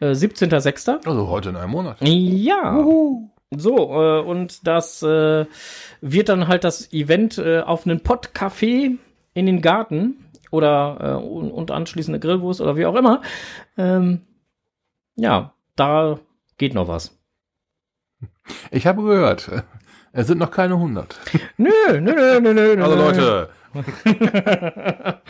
äh, 0.00 0.12
17.06. 0.12 1.06
Also 1.06 1.28
heute 1.28 1.50
in 1.50 1.56
einem 1.56 1.70
Monat. 1.70 1.98
Ja. 2.00 2.82
So, 3.50 3.76
äh, 3.76 4.20
und 4.20 4.66
das 4.66 5.02
äh, 5.02 5.44
wird 6.00 6.28
dann 6.30 6.48
halt 6.48 6.64
das 6.64 6.92
Event 6.94 7.36
äh, 7.36 7.60
auf 7.60 7.86
einen 7.86 8.00
Pottcafé 8.00 8.96
in 9.34 9.46
den 9.46 9.60
Garten 9.60 10.16
oder 10.50 11.20
äh, 11.20 11.24
und, 11.26 11.50
und 11.50 11.70
anschließend 11.70 12.14
eine 12.14 12.20
Grillwurst 12.20 12.62
oder 12.62 12.76
wie 12.76 12.86
auch 12.86 12.94
immer. 12.94 13.20
Ähm, 13.76 14.22
ja, 15.16 15.52
da 15.76 16.18
geht 16.56 16.72
noch 16.72 16.88
was. 16.88 17.18
Ich 18.70 18.86
habe 18.86 19.02
gehört, 19.02 19.50
es 20.12 20.26
sind 20.26 20.38
noch 20.38 20.50
keine 20.50 20.74
100. 20.74 21.18
Nö, 21.56 21.70
nö, 21.92 22.40
nö, 22.40 22.40
nö, 22.40 22.76
nö. 22.76 22.84
Also. 22.84 22.96
Leute, 22.96 23.48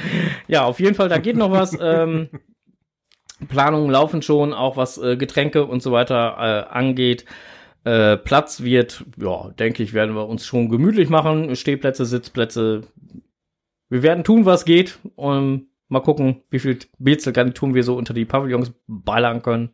ja, 0.48 0.64
auf 0.64 0.80
jeden 0.80 0.94
Fall, 0.94 1.08
da 1.08 1.18
geht 1.18 1.36
noch 1.36 1.50
was. 1.50 1.76
Ähm, 1.80 2.28
Planungen 3.48 3.90
laufen 3.90 4.22
schon, 4.22 4.52
auch 4.52 4.76
was 4.76 4.98
äh, 4.98 5.16
Getränke 5.16 5.64
und 5.66 5.82
so 5.82 5.92
weiter 5.92 6.36
äh, 6.38 6.74
angeht. 6.74 7.24
Äh, 7.84 8.16
Platz 8.16 8.62
wird, 8.62 9.04
ja, 9.18 9.50
denke 9.58 9.82
ich, 9.82 9.92
werden 9.92 10.14
wir 10.14 10.28
uns 10.28 10.46
schon 10.46 10.68
gemütlich 10.68 11.10
machen. 11.10 11.54
Stehplätze, 11.56 12.06
Sitzplätze. 12.06 12.82
Wir 13.90 14.02
werden 14.02 14.24
tun, 14.24 14.46
was 14.46 14.64
geht. 14.64 14.98
Und 15.16 15.68
mal 15.88 16.00
gucken, 16.00 16.42
wie 16.50 16.58
viel 16.58 16.78
Bezelgarnituren 16.98 17.74
wir 17.74 17.82
so 17.82 17.96
unter 17.96 18.14
die 18.14 18.24
Pavillons 18.24 18.72
ballern 18.86 19.42
können, 19.42 19.70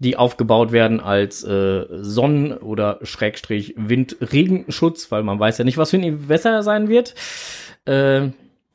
die 0.00 0.16
aufgebaut 0.16 0.72
werden 0.72 0.98
als 0.98 1.44
äh, 1.44 1.86
Sonnen- 1.90 2.56
oder 2.56 2.98
Schrägstrich 3.02 3.74
Wind-Regenschutz, 3.76 5.12
weil 5.12 5.22
man 5.22 5.38
weiß 5.38 5.58
ja 5.58 5.64
nicht, 5.64 5.76
was 5.76 5.90
für 5.90 5.98
ein 5.98 6.28
Wetter 6.28 6.62
sein 6.62 6.88
wird. 6.88 7.14
Äh, 7.86 8.30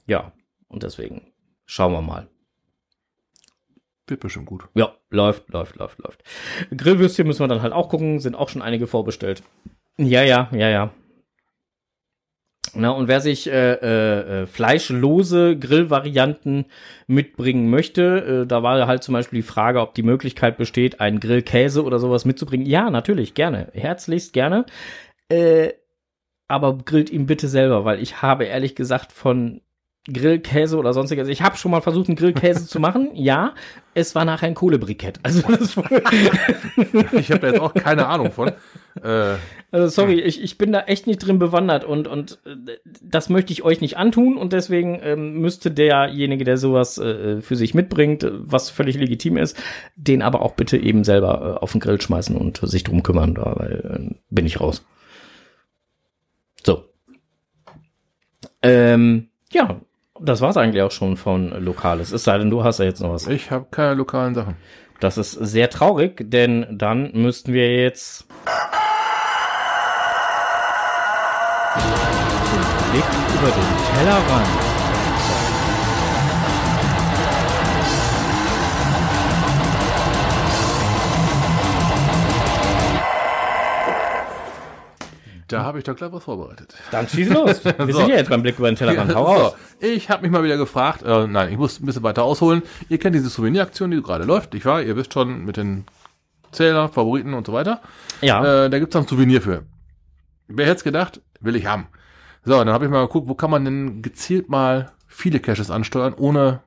ja, 0.05 0.31
und 0.67 0.83
deswegen 0.83 1.33
schauen 1.65 1.93
wir 1.93 2.01
mal. 2.01 2.27
wird 4.07 4.19
bestimmt 4.19 4.45
gut. 4.45 4.65
Ja, 4.75 4.93
läuft, 5.09 5.49
läuft, 5.49 5.75
läuft, 5.77 5.97
läuft. 5.97 6.23
Grillwürstchen 6.75 7.25
müssen 7.25 7.41
wir 7.41 7.47
dann 7.47 7.63
halt 7.63 7.73
auch 7.73 7.89
gucken, 7.89 8.19
sind 8.19 8.35
auch 8.35 8.49
schon 8.49 8.61
einige 8.61 8.85
vorbestellt. 8.85 9.41
Ja, 9.97 10.21
ja, 10.21 10.47
ja, 10.51 10.69
ja. 10.69 10.91
Na, 12.73 12.89
und 12.89 13.07
wer 13.07 13.21
sich 13.21 13.47
äh, 13.47 13.73
äh, 13.73 14.41
äh, 14.43 14.45
fleischlose 14.47 15.57
Grillvarianten 15.57 16.65
mitbringen 17.07 17.69
möchte, 17.69 18.43
äh, 18.43 18.47
da 18.47 18.63
war 18.63 18.87
halt 18.87 19.03
zum 19.03 19.13
Beispiel 19.13 19.39
die 19.39 19.47
Frage, 19.47 19.81
ob 19.81 19.93
die 19.93 20.03
Möglichkeit 20.03 20.57
besteht, 20.57 20.99
einen 20.99 21.19
Grillkäse 21.19 21.83
oder 21.83 21.99
sowas 21.99 22.25
mitzubringen. 22.25 22.65
Ja, 22.65 22.89
natürlich, 22.89 23.33
gerne. 23.33 23.69
Herzlichst 23.73 24.33
gerne. 24.33 24.65
Äh, 25.29 25.73
aber 26.47 26.77
grillt 26.77 27.09
ihn 27.09 27.25
bitte 27.25 27.47
selber, 27.47 27.85
weil 27.85 28.01
ich 28.01 28.21
habe 28.21 28.45
ehrlich 28.45 28.75
gesagt 28.75 29.11
von 29.11 29.61
Grillkäse 30.11 30.77
oder 30.77 30.93
sonstiges. 30.93 31.27
Ich 31.27 31.41
habe 31.41 31.57
schon 31.57 31.71
mal 31.71 31.81
versucht, 31.81 32.07
einen 32.07 32.15
Grillkäse 32.15 32.67
zu 32.67 32.79
machen. 32.79 33.09
Ja, 33.15 33.55
es 33.93 34.13
war 34.13 34.25
nachher 34.25 34.47
ein 34.47 34.53
Kohlebrikett. 34.55 35.19
Also, 35.23 35.41
das 35.47 35.75
war, 35.77 35.85
Ich 37.13 37.31
habe 37.31 37.39
da 37.39 37.47
jetzt 37.47 37.59
auch 37.59 37.73
keine 37.73 38.07
Ahnung 38.07 38.31
von. 38.31 38.49
Äh, 39.01 39.35
also 39.71 39.87
sorry, 39.87 40.21
ich, 40.21 40.41
ich 40.41 40.57
bin 40.57 40.71
da 40.71 40.81
echt 40.81 41.07
nicht 41.07 41.19
drin 41.19 41.39
bewandert 41.39 41.83
und, 41.83 42.07
und 42.07 42.39
äh, 42.45 42.77
das 43.01 43.29
möchte 43.29 43.51
ich 43.51 43.63
euch 43.63 43.81
nicht 43.81 43.97
antun 43.97 44.37
und 44.37 44.53
deswegen 44.53 44.99
ähm, 45.01 45.39
müsste 45.39 45.71
derjenige, 45.71 46.43
der 46.43 46.57
sowas 46.57 46.97
äh, 46.97 47.41
für 47.41 47.55
sich 47.55 47.73
mitbringt, 47.73 48.25
was 48.31 48.69
völlig 48.69 48.97
legitim 48.97 49.37
ist, 49.37 49.57
den 49.95 50.21
aber 50.21 50.41
auch 50.41 50.53
bitte 50.53 50.77
eben 50.77 51.03
selber 51.03 51.57
äh, 51.57 51.63
auf 51.63 51.71
den 51.71 51.81
Grill 51.81 51.99
schmeißen 51.99 52.35
und 52.37 52.57
sich 52.57 52.83
drum 52.83 53.01
kümmern, 53.01 53.35
da, 53.35 53.53
weil 53.57 54.11
äh, 54.11 54.15
bin 54.29 54.45
ich 54.45 54.61
raus. 54.61 54.85
So. 56.63 56.85
Ähm, 58.61 59.29
ja, 59.51 59.81
Das 60.21 60.39
war's 60.39 60.55
eigentlich 60.55 60.81
auch 60.81 60.91
schon 60.91 61.17
von 61.17 61.49
Lokales. 61.61 62.13
Es 62.13 62.23
sei 62.23 62.37
denn, 62.37 62.49
du 62.49 62.63
hast 62.63 62.79
ja 62.79 62.85
jetzt 62.85 63.01
noch 63.01 63.11
was. 63.11 63.27
Ich 63.27 63.51
habe 63.51 63.65
keine 63.69 63.95
lokalen 63.95 64.33
Sachen. 64.33 64.55
Das 65.01 65.17
ist 65.17 65.33
sehr 65.33 65.69
traurig, 65.69 66.31
denn 66.31 66.65
dann 66.71 67.11
müssten 67.11 67.51
wir 67.51 67.75
jetzt 67.83 68.25
Blick 72.91 73.03
über 73.33 73.51
den 73.51 73.97
Tellerrand. 73.97 74.74
Da 85.47 85.63
habe 85.63 85.77
ich 85.77 85.83
doch 85.83 85.95
gleich 85.95 86.11
was 86.11 86.23
vorbereitet. 86.23 86.73
Dann 86.91 87.07
schieß 87.07 87.29
los. 87.29 87.63
Wir 87.65 87.75
So. 87.93 87.99
sind 87.99 88.09
ja 88.09 88.15
jetzt 88.15 88.29
beim 88.29 88.41
Blick 88.41 88.57
über 88.57 88.69
den 88.71 88.75
Tellerrand. 88.75 89.13
Hau 89.13 89.23
raus. 89.25 89.55
So, 89.79 89.87
ich 89.87 90.09
habe 90.09 90.23
mich 90.23 90.31
mal 90.31 90.43
wieder 90.43 90.57
gefragt, 90.57 91.03
äh, 91.03 91.27
nein, 91.27 91.51
ich 91.51 91.57
muss 91.57 91.79
ein 91.79 91.85
bisschen 91.85 92.01
weiter 92.03 92.23
ausholen. 92.23 92.63
Ihr 92.89 92.97
kennt 92.97 93.15
diese 93.15 93.29
Souveniraktion, 93.29 93.91
die 93.91 94.01
gerade 94.01 94.23
läuft, 94.23 94.53
nicht 94.53 94.65
wahr? 94.65 94.81
Ihr 94.81 94.95
wisst 94.95 95.13
schon 95.13 95.45
mit 95.45 95.57
den 95.57 95.85
Zähler, 96.51 96.89
Favoriten 96.89 97.33
und 97.35 97.45
so 97.45 97.53
weiter. 97.53 97.81
Ja, 98.21 98.65
Äh, 98.65 98.69
da 98.71 98.79
gibt's 98.79 98.95
noch 98.95 99.03
ein 99.03 99.07
Souvenir 99.07 99.41
für. 99.41 99.63
Wer 100.47 100.65
hätte 100.67 100.83
gedacht, 100.83 101.21
will 101.41 101.55
ich 101.55 101.67
haben. 101.67 101.87
So, 102.43 102.53
dann 102.57 102.69
habe 102.69 102.85
ich 102.85 102.91
mal 102.91 103.05
geguckt, 103.05 103.27
wo 103.27 103.35
kann 103.35 103.51
man 103.51 103.65
denn 103.65 104.01
gezielt 104.01 104.49
mal 104.49 104.91
viele 105.07 105.39
Caches 105.39 105.69
ansteuern, 105.69 106.13
ohne 106.15 106.61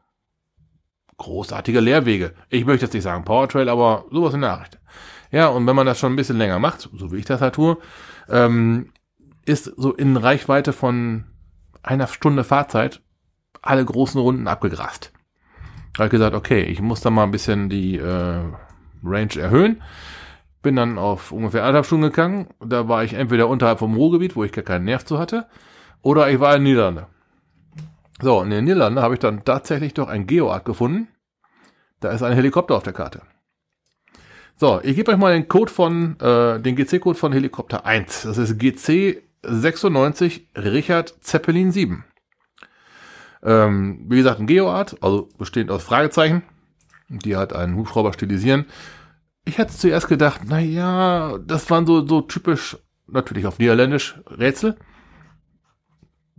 großartige 1.16 1.80
Leerwege. 1.80 2.32
Ich 2.48 2.64
möchte 2.64 2.86
jetzt 2.86 2.94
nicht 2.94 3.02
sagen 3.02 3.24
Powertrail, 3.24 3.68
aber 3.68 4.04
sowas 4.10 4.34
in 4.34 4.42
der 4.42 4.52
Art. 4.52 4.78
Ja, 5.30 5.48
und 5.48 5.66
wenn 5.66 5.76
man 5.76 5.86
das 5.86 5.98
schon 5.98 6.12
ein 6.12 6.16
bisschen 6.16 6.38
länger 6.38 6.58
macht, 6.58 6.88
so 6.92 7.12
wie 7.12 7.16
ich 7.16 7.24
das 7.24 7.40
halt 7.40 7.54
tue, 7.56 7.76
ähm, 8.28 8.92
ist 9.44 9.64
so 9.76 9.94
in 9.94 10.16
Reichweite 10.16 10.72
von 10.72 11.24
einer 11.82 12.06
Stunde 12.06 12.44
Fahrzeit 12.44 13.00
alle 13.62 13.84
großen 13.84 14.20
Runden 14.20 14.46
abgegrast. 14.46 15.12
Da 15.94 16.00
hab 16.00 16.06
ich 16.06 16.12
gesagt, 16.12 16.36
okay, 16.36 16.62
ich 16.62 16.80
muss 16.80 17.00
da 17.00 17.10
mal 17.10 17.24
ein 17.24 17.30
bisschen 17.30 17.68
die 17.68 17.96
äh, 17.96 18.42
Range 19.02 19.36
erhöhen. 19.36 19.82
Bin 20.62 20.76
dann 20.76 20.98
auf 20.98 21.32
ungefähr 21.32 21.62
anderthalb 21.62 21.86
Stunden 21.86 22.10
gegangen. 22.10 22.48
Da 22.60 22.88
war 22.88 23.04
ich 23.04 23.14
entweder 23.14 23.48
unterhalb 23.48 23.78
vom 23.78 23.96
Ruhrgebiet, 23.96 24.36
wo 24.36 24.44
ich 24.44 24.52
gar 24.52 24.64
keinen 24.64 24.84
Nerv 24.84 25.04
zu 25.04 25.18
hatte, 25.18 25.46
oder 26.02 26.30
ich 26.30 26.40
war 26.40 26.54
in 26.54 26.62
den 26.62 26.72
Niederlande. 26.72 27.06
So, 28.20 28.42
in 28.42 28.50
den 28.50 28.64
Niederlanden 28.64 29.00
habe 29.00 29.14
ich 29.14 29.20
dann 29.20 29.44
tatsächlich 29.44 29.94
doch 29.94 30.08
ein 30.08 30.26
Geoart 30.26 30.64
gefunden. 30.64 31.08
Da 32.00 32.10
ist 32.10 32.22
ein 32.22 32.32
Helikopter 32.32 32.76
auf 32.76 32.82
der 32.82 32.92
Karte. 32.92 33.22
So, 34.60 34.80
ich 34.82 34.96
gebe 34.96 35.12
euch 35.12 35.18
mal 35.18 35.32
den 35.32 35.46
Code 35.46 35.70
von, 35.70 36.18
äh, 36.18 36.58
den 36.58 36.74
GC-Code 36.74 37.16
von 37.16 37.32
Helikopter 37.32 37.86
1. 37.86 38.22
Das 38.22 38.38
ist 38.38 38.58
GC 38.58 39.22
96 39.44 40.48
Richard 40.56 41.14
Zeppelin 41.20 41.70
7. 41.70 42.04
Ähm, 43.44 44.04
wie 44.08 44.16
gesagt, 44.16 44.40
ein 44.40 44.48
Geoart, 44.48 44.96
also 45.00 45.28
bestehend 45.38 45.70
aus 45.70 45.84
Fragezeichen, 45.84 46.42
die 47.08 47.36
halt 47.36 47.52
einen 47.52 47.76
Hubschrauber 47.76 48.12
stilisieren. 48.12 48.66
Ich 49.44 49.58
hätte 49.58 49.76
zuerst 49.76 50.08
gedacht, 50.08 50.40
na 50.44 50.58
ja, 50.58 51.38
das 51.38 51.70
waren 51.70 51.86
so, 51.86 52.04
so 52.04 52.20
typisch, 52.22 52.76
natürlich 53.06 53.46
auf 53.46 53.60
Niederländisch, 53.60 54.18
Rätsel. 54.26 54.76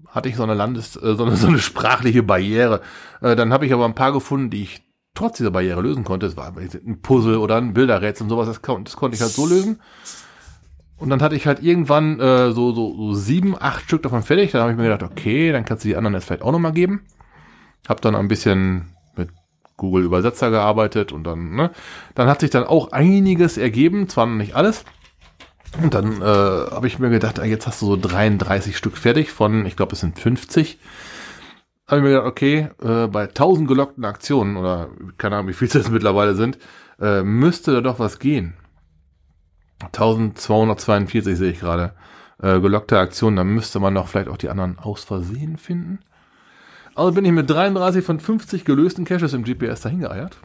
Hatte 0.07 0.27
ich 0.27 0.35
so 0.35 0.43
eine 0.43 0.55
Landes, 0.55 0.97
äh, 0.97 1.15
so 1.15 1.23
eine, 1.23 1.35
so 1.37 1.47
eine 1.47 1.59
sprachliche 1.59 2.21
Barriere. 2.21 2.81
Äh, 3.21 3.37
dann 3.37 3.53
habe 3.53 3.65
ich 3.65 3.71
aber 3.71 3.85
ein 3.85 3.95
paar 3.95 4.11
gefunden, 4.11 4.49
die 4.49 4.63
ich 4.63 4.88
trotz 5.19 5.37
dieser 5.37 5.51
Barriere 5.51 5.81
lösen 5.81 6.03
konnte. 6.03 6.25
Es 6.25 6.37
war 6.37 6.53
ein 6.57 7.01
Puzzle 7.01 7.37
oder 7.37 7.57
ein 7.57 7.73
Bilderrätsel 7.73 8.23
und 8.23 8.29
sowas, 8.29 8.47
das, 8.47 8.61
das 8.61 8.95
konnte 8.95 9.15
ich 9.15 9.21
halt 9.21 9.31
so 9.31 9.45
lösen. 9.45 9.79
Und 10.97 11.09
dann 11.09 11.21
hatte 11.21 11.35
ich 11.35 11.47
halt 11.47 11.61
irgendwann 11.61 12.19
äh, 12.19 12.51
so, 12.51 12.73
so, 12.73 12.95
so 12.95 13.13
sieben, 13.13 13.55
acht 13.59 13.83
Stück 13.83 14.03
davon 14.03 14.23
fertig. 14.23 14.51
Dann 14.51 14.61
habe 14.61 14.71
ich 14.71 14.77
mir 14.77 14.83
gedacht, 14.83 15.03
okay, 15.03 15.51
dann 15.51 15.65
kannst 15.65 15.83
du 15.83 15.89
die 15.89 15.95
anderen 15.95 16.13
jetzt 16.13 16.25
vielleicht 16.25 16.41
auch 16.41 16.51
nochmal 16.51 16.73
geben. 16.73 17.01
Hab 17.87 18.01
dann 18.01 18.15
ein 18.15 18.27
bisschen 18.27 18.89
mit 19.15 19.29
Google 19.77 20.03
Übersetzer 20.03 20.51
gearbeitet 20.51 21.11
und 21.11 21.23
dann, 21.23 21.55
ne, 21.55 21.71
dann 22.15 22.27
hat 22.27 22.41
sich 22.41 22.49
dann 22.49 22.65
auch 22.65 22.91
einiges 22.91 23.57
ergeben, 23.57 24.09
zwar 24.09 24.25
nicht 24.25 24.55
alles. 24.55 24.83
Und 25.81 25.93
dann 25.93 26.21
äh, 26.21 26.25
habe 26.25 26.87
ich 26.87 26.99
mir 26.99 27.09
gedacht, 27.09 27.37
jetzt 27.45 27.67
hast 27.67 27.81
du 27.81 27.85
so 27.85 27.95
33 27.95 28.75
Stück 28.75 28.97
fertig 28.97 29.31
von, 29.31 29.65
ich 29.65 29.75
glaube, 29.75 29.93
es 29.93 30.01
sind 30.01 30.19
50. 30.19 30.79
Habe 31.89 31.97
ich 31.97 32.03
mir 32.03 32.09
gedacht, 32.09 32.27
okay, 32.27 32.69
äh, 32.83 33.07
bei 33.07 33.23
1000 33.23 33.67
gelockten 33.67 34.05
Aktionen 34.05 34.57
oder 34.57 34.89
keine 35.17 35.37
Ahnung, 35.37 35.49
wie 35.49 35.53
viel 35.53 35.67
es 35.67 35.73
jetzt 35.73 35.91
mittlerweile 35.91 36.35
sind, 36.35 36.59
äh, 37.01 37.23
müsste 37.23 37.73
da 37.73 37.81
doch 37.81 37.97
was 37.97 38.19
gehen. 38.19 38.53
1242 39.81 41.37
sehe 41.37 41.51
ich 41.51 41.59
gerade. 41.59 41.93
Äh, 42.41 42.59
gelockte 42.59 42.99
Aktionen, 42.99 43.37
da 43.37 43.43
müsste 43.43 43.79
man 43.79 43.95
doch 43.95 44.07
vielleicht 44.07 44.29
auch 44.29 44.37
die 44.37 44.49
anderen 44.49 44.77
aus 44.77 45.03
Versehen 45.03 45.57
finden. 45.57 45.99
Also 46.95 47.13
bin 47.13 47.25
ich 47.25 47.31
mit 47.31 47.49
33 47.49 48.03
von 48.05 48.19
50 48.19 48.65
gelösten 48.65 49.05
Caches 49.05 49.33
im 49.33 49.43
GPS 49.43 49.81
dahin 49.81 50.01
geeiert. 50.01 50.37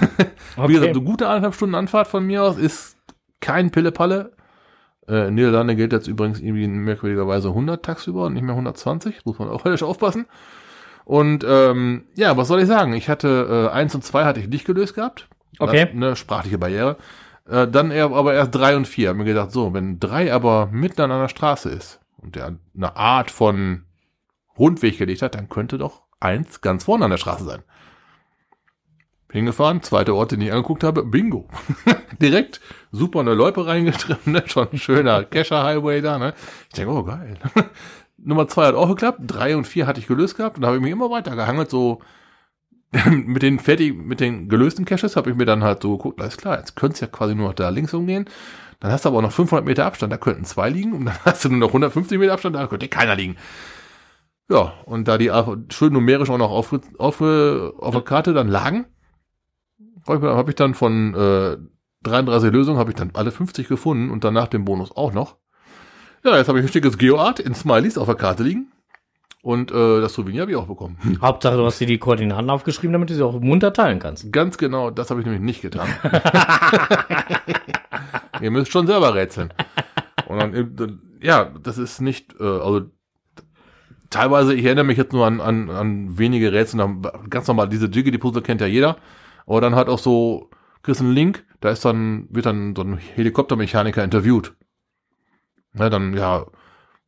Wie 0.66 0.72
gesagt, 0.72 0.90
eine 0.90 1.04
gute 1.04 1.28
anderthalb 1.28 1.54
Stunden 1.54 1.74
Anfahrt 1.74 2.06
von 2.06 2.24
mir 2.24 2.42
aus 2.42 2.56
ist 2.56 2.96
kein 3.40 3.70
Pille-Palle. 3.70 4.32
Äh, 5.08 5.28
in 5.28 5.34
Niederlande 5.34 5.76
gilt 5.76 5.92
jetzt 5.92 6.06
übrigens 6.06 6.40
irgendwie 6.40 6.66
merkwürdigerweise 6.68 7.48
100 7.48 7.84
tagsüber 7.84 8.26
und 8.26 8.34
nicht 8.34 8.42
mehr 8.42 8.54
120. 8.54 9.24
Muss 9.24 9.38
man 9.38 9.48
auch 9.48 9.64
höllisch 9.64 9.82
aufpassen. 9.82 10.26
Und 11.10 11.44
ähm, 11.44 12.04
ja, 12.14 12.36
was 12.36 12.46
soll 12.46 12.60
ich 12.60 12.68
sagen? 12.68 12.92
Ich 12.92 13.08
hatte 13.08 13.68
äh, 13.68 13.74
eins 13.74 13.96
und 13.96 14.04
zwei 14.04 14.24
hatte 14.24 14.38
ich 14.38 14.46
nicht 14.46 14.64
gelöst 14.64 14.94
gehabt. 14.94 15.26
Okay. 15.58 15.88
Eine 15.90 16.14
sprachliche 16.14 16.56
Barriere. 16.56 16.98
Äh, 17.48 17.66
dann 17.66 17.90
eher, 17.90 18.12
aber 18.12 18.34
erst 18.34 18.54
drei 18.54 18.76
und 18.76 18.86
vier. 18.86 19.08
Hab 19.08 19.16
mir 19.16 19.24
gedacht, 19.24 19.50
so, 19.50 19.74
wenn 19.74 19.98
drei 19.98 20.32
aber 20.32 20.68
mitten 20.70 21.00
an 21.00 21.10
einer 21.10 21.28
Straße 21.28 21.68
ist 21.68 21.98
und 22.18 22.36
der 22.36 22.56
eine 22.76 22.94
Art 22.94 23.32
von 23.32 23.86
Rundweg 24.56 24.98
gelegt 24.98 25.22
hat, 25.22 25.34
dann 25.34 25.48
könnte 25.48 25.78
doch 25.78 26.02
eins 26.20 26.60
ganz 26.60 26.84
vorne 26.84 27.06
an 27.06 27.10
der 27.10 27.18
Straße 27.18 27.42
sein. 27.44 27.64
Hingefahren, 29.32 29.82
zweiter 29.82 30.14
Ort, 30.14 30.30
den 30.30 30.40
ich 30.40 30.52
angeguckt 30.52 30.84
habe, 30.84 31.04
Bingo. 31.04 31.48
Direkt 32.22 32.60
super 32.92 33.18
eine 33.18 33.34
Loipe 33.34 33.66
reingetrieben, 33.66 34.32
ne? 34.32 34.44
schon 34.46 34.68
ein 34.72 34.78
schöner 34.78 35.24
Kescher 35.24 35.64
Highway 35.64 36.02
da. 36.02 36.18
Ne? 36.18 36.34
Ich 36.68 36.74
denke, 36.74 36.92
oh 36.92 37.02
geil. 37.02 37.36
Nummer 38.22 38.48
zwei 38.48 38.66
hat 38.66 38.74
auch 38.74 38.88
geklappt, 38.88 39.20
drei 39.26 39.56
und 39.56 39.66
vier 39.66 39.86
hatte 39.86 40.00
ich 40.00 40.06
gelöst 40.06 40.36
gehabt 40.36 40.58
und 40.58 40.66
habe 40.66 40.76
ich 40.76 40.82
mich 40.82 40.92
immer 40.92 41.10
weiter 41.10 41.36
gehangelt, 41.36 41.70
so 41.70 42.00
mit 43.10 43.42
den 43.42 43.58
fertig, 43.58 43.96
mit 43.96 44.20
den 44.20 44.48
gelösten 44.48 44.84
Caches 44.84 45.16
habe 45.16 45.30
ich 45.30 45.36
mir 45.36 45.46
dann 45.46 45.62
halt 45.62 45.82
so 45.82 45.96
geguckt, 45.96 46.20
alles 46.20 46.36
klar, 46.36 46.58
jetzt 46.58 46.76
könnte 46.76 46.94
es 46.94 47.00
ja 47.00 47.06
quasi 47.06 47.34
nur 47.34 47.48
noch 47.48 47.54
da 47.54 47.68
links 47.68 47.94
umgehen. 47.94 48.28
Dann 48.80 48.90
hast 48.90 49.04
du 49.04 49.10
aber 49.10 49.18
auch 49.18 49.22
noch 49.22 49.32
500 49.32 49.64
Meter 49.64 49.86
Abstand, 49.86 50.12
da 50.12 50.16
könnten 50.16 50.44
zwei 50.44 50.70
liegen 50.70 50.92
und 50.92 51.04
dann 51.06 51.18
hast 51.24 51.44
du 51.44 51.48
nur 51.50 51.58
noch 51.58 51.68
150 51.68 52.18
Meter 52.18 52.32
Abstand, 52.32 52.56
da 52.56 52.66
könnte 52.66 52.88
keiner 52.88 53.14
liegen. 53.14 53.36
Ja, 54.50 54.74
und 54.84 55.06
da 55.06 55.16
die 55.16 55.30
schön 55.72 55.92
numerisch 55.92 56.28
auch 56.30 56.38
noch 56.38 56.50
auf, 56.50 56.72
auf, 56.98 57.20
auf 57.20 57.94
der 57.94 58.02
Karte 58.02 58.32
dann 58.32 58.48
lagen, 58.48 58.86
habe 60.08 60.26
ich, 60.26 60.32
hab 60.32 60.48
ich 60.48 60.56
dann 60.56 60.74
von 60.74 61.14
äh, 61.14 61.56
33 62.02 62.50
Lösungen 62.50 62.78
habe 62.78 62.90
ich 62.90 62.96
dann 62.96 63.10
alle 63.14 63.30
50 63.30 63.68
gefunden 63.68 64.10
und 64.10 64.24
danach 64.24 64.48
den 64.48 64.64
Bonus 64.64 64.90
auch 64.96 65.12
noch. 65.12 65.36
Ja, 66.22 66.36
jetzt 66.36 66.48
habe 66.48 66.58
ich 66.58 66.66
ein 66.66 66.72
schickes 66.72 66.98
Geoart 66.98 67.40
in 67.40 67.54
Smileys 67.54 67.96
auf 67.96 68.06
der 68.06 68.14
Karte 68.14 68.42
liegen. 68.42 68.70
Und 69.42 69.70
äh, 69.70 70.00
das 70.02 70.12
Souvenir 70.12 70.42
habe 70.42 70.50
ich 70.50 70.56
auch 70.56 70.66
bekommen. 70.66 70.98
Hauptsache, 71.22 71.56
du 71.56 71.64
hast 71.64 71.80
dir 71.80 71.86
die 71.86 71.98
Koordinaten 71.98 72.50
aufgeschrieben, 72.50 72.92
damit 72.92 73.08
du 73.08 73.14
sie 73.14 73.24
auch 73.24 73.40
munter 73.40 73.72
teilen 73.72 73.98
kannst. 73.98 74.30
Ganz 74.32 74.58
genau, 74.58 74.90
das 74.90 75.08
habe 75.08 75.20
ich 75.20 75.26
nämlich 75.26 75.42
nicht 75.42 75.62
getan. 75.62 75.88
Ihr 78.42 78.50
müsst 78.50 78.70
schon 78.70 78.86
selber 78.86 79.14
rätseln. 79.14 79.52
Und 80.28 80.38
dann, 80.38 81.00
ja, 81.22 81.46
das 81.62 81.78
ist 81.78 82.00
nicht, 82.02 82.38
äh, 82.38 82.44
also 82.44 82.82
teilweise, 84.10 84.54
ich 84.54 84.64
erinnere 84.64 84.84
mich 84.84 84.98
jetzt 84.98 85.12
nur 85.14 85.26
an, 85.26 85.40
an, 85.40 85.70
an 85.70 86.18
wenige 86.18 86.52
Rätsel, 86.52 86.86
ganz 87.30 87.48
normal, 87.48 87.68
diese 87.68 87.86
Jiggity-Puzzle 87.86 88.42
kennt 88.42 88.60
ja 88.60 88.66
jeder, 88.66 88.96
aber 89.46 89.60
dann 89.62 89.74
halt 89.74 89.88
auch 89.88 89.98
so, 89.98 90.50
kriegst 90.82 91.00
einen 91.00 91.12
Link, 91.12 91.44
da 91.60 91.70
ist 91.70 91.84
dann, 91.84 92.26
wird 92.30 92.46
dann 92.46 92.76
so 92.76 92.82
ein 92.82 92.98
Helikoptermechaniker 92.98 94.04
interviewt. 94.04 94.54
Ja, 95.74 95.90
dann, 95.90 96.14
ja, 96.14 96.46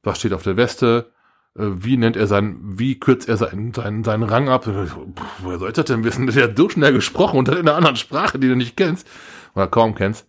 was 0.02 0.18
steht 0.18 0.32
auf 0.32 0.42
der 0.42 0.56
Weste, 0.56 1.12
äh, 1.56 1.62
wie 1.64 1.96
nennt 1.96 2.16
er 2.16 2.26
sein, 2.26 2.58
wie 2.62 2.98
kürzt 2.98 3.28
er 3.28 3.36
seinen, 3.36 3.74
seinen, 3.74 4.04
seinen 4.04 4.22
Rang 4.22 4.48
ab? 4.48 4.64
Puh, 4.64 5.14
woher 5.40 5.58
soll 5.58 5.72
das 5.72 5.84
denn 5.84 6.04
wissen? 6.04 6.26
Der 6.34 6.44
hat 6.44 6.56
so 6.56 6.68
schnell 6.68 6.92
gesprochen 6.92 7.38
und 7.38 7.48
hat 7.48 7.58
in 7.58 7.68
einer 7.68 7.76
anderen 7.76 7.96
Sprache, 7.96 8.38
die 8.38 8.48
du 8.48 8.56
nicht 8.56 8.76
kennst 8.76 9.06
oder 9.54 9.68
kaum 9.68 9.94
kennst. 9.94 10.26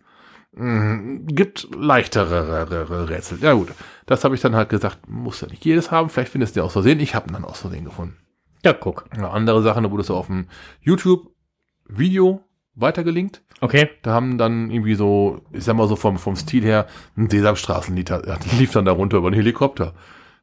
Mm, 0.52 1.26
Gibt 1.26 1.68
leichtere 1.74 3.08
Rätsel. 3.08 3.38
Ja 3.40 3.54
gut, 3.54 3.72
das 4.06 4.24
habe 4.24 4.34
ich 4.34 4.40
dann 4.40 4.54
halt 4.54 4.68
gesagt, 4.68 5.08
muss 5.08 5.40
ja 5.40 5.48
nicht 5.48 5.64
jedes 5.64 5.90
haben, 5.90 6.10
vielleicht 6.10 6.32
findest 6.32 6.54
du 6.54 6.60
ja 6.60 6.64
aus 6.64 6.72
Versehen. 6.72 7.00
Ich 7.00 7.14
habe 7.14 7.28
ihn 7.28 7.32
dann 7.32 7.44
aus 7.44 7.60
Versehen 7.60 7.84
gefunden. 7.84 8.16
Ja, 8.64 8.72
guck. 8.72 9.06
Andere 9.12 9.62
Sache, 9.62 9.82
da 9.82 9.90
wurde 9.90 10.02
es 10.02 10.10
auf 10.10 10.26
dem 10.26 10.46
YouTube-Video 10.80 12.43
weitergelinkt. 12.74 13.42
Okay. 13.60 13.90
Da 14.02 14.12
haben 14.12 14.38
dann 14.38 14.70
irgendwie 14.70 14.94
so, 14.94 15.42
ich 15.52 15.64
sag 15.64 15.76
mal 15.76 15.88
so 15.88 15.96
vom, 15.96 16.18
vom 16.18 16.36
Stil 16.36 16.64
her, 16.64 16.86
ein 17.16 17.30
Sesamstraßenlied 17.30 18.10
lief 18.58 18.72
dann 18.72 18.84
darunter 18.84 19.18
über 19.18 19.28
einen 19.28 19.36
Helikopter. 19.36 19.94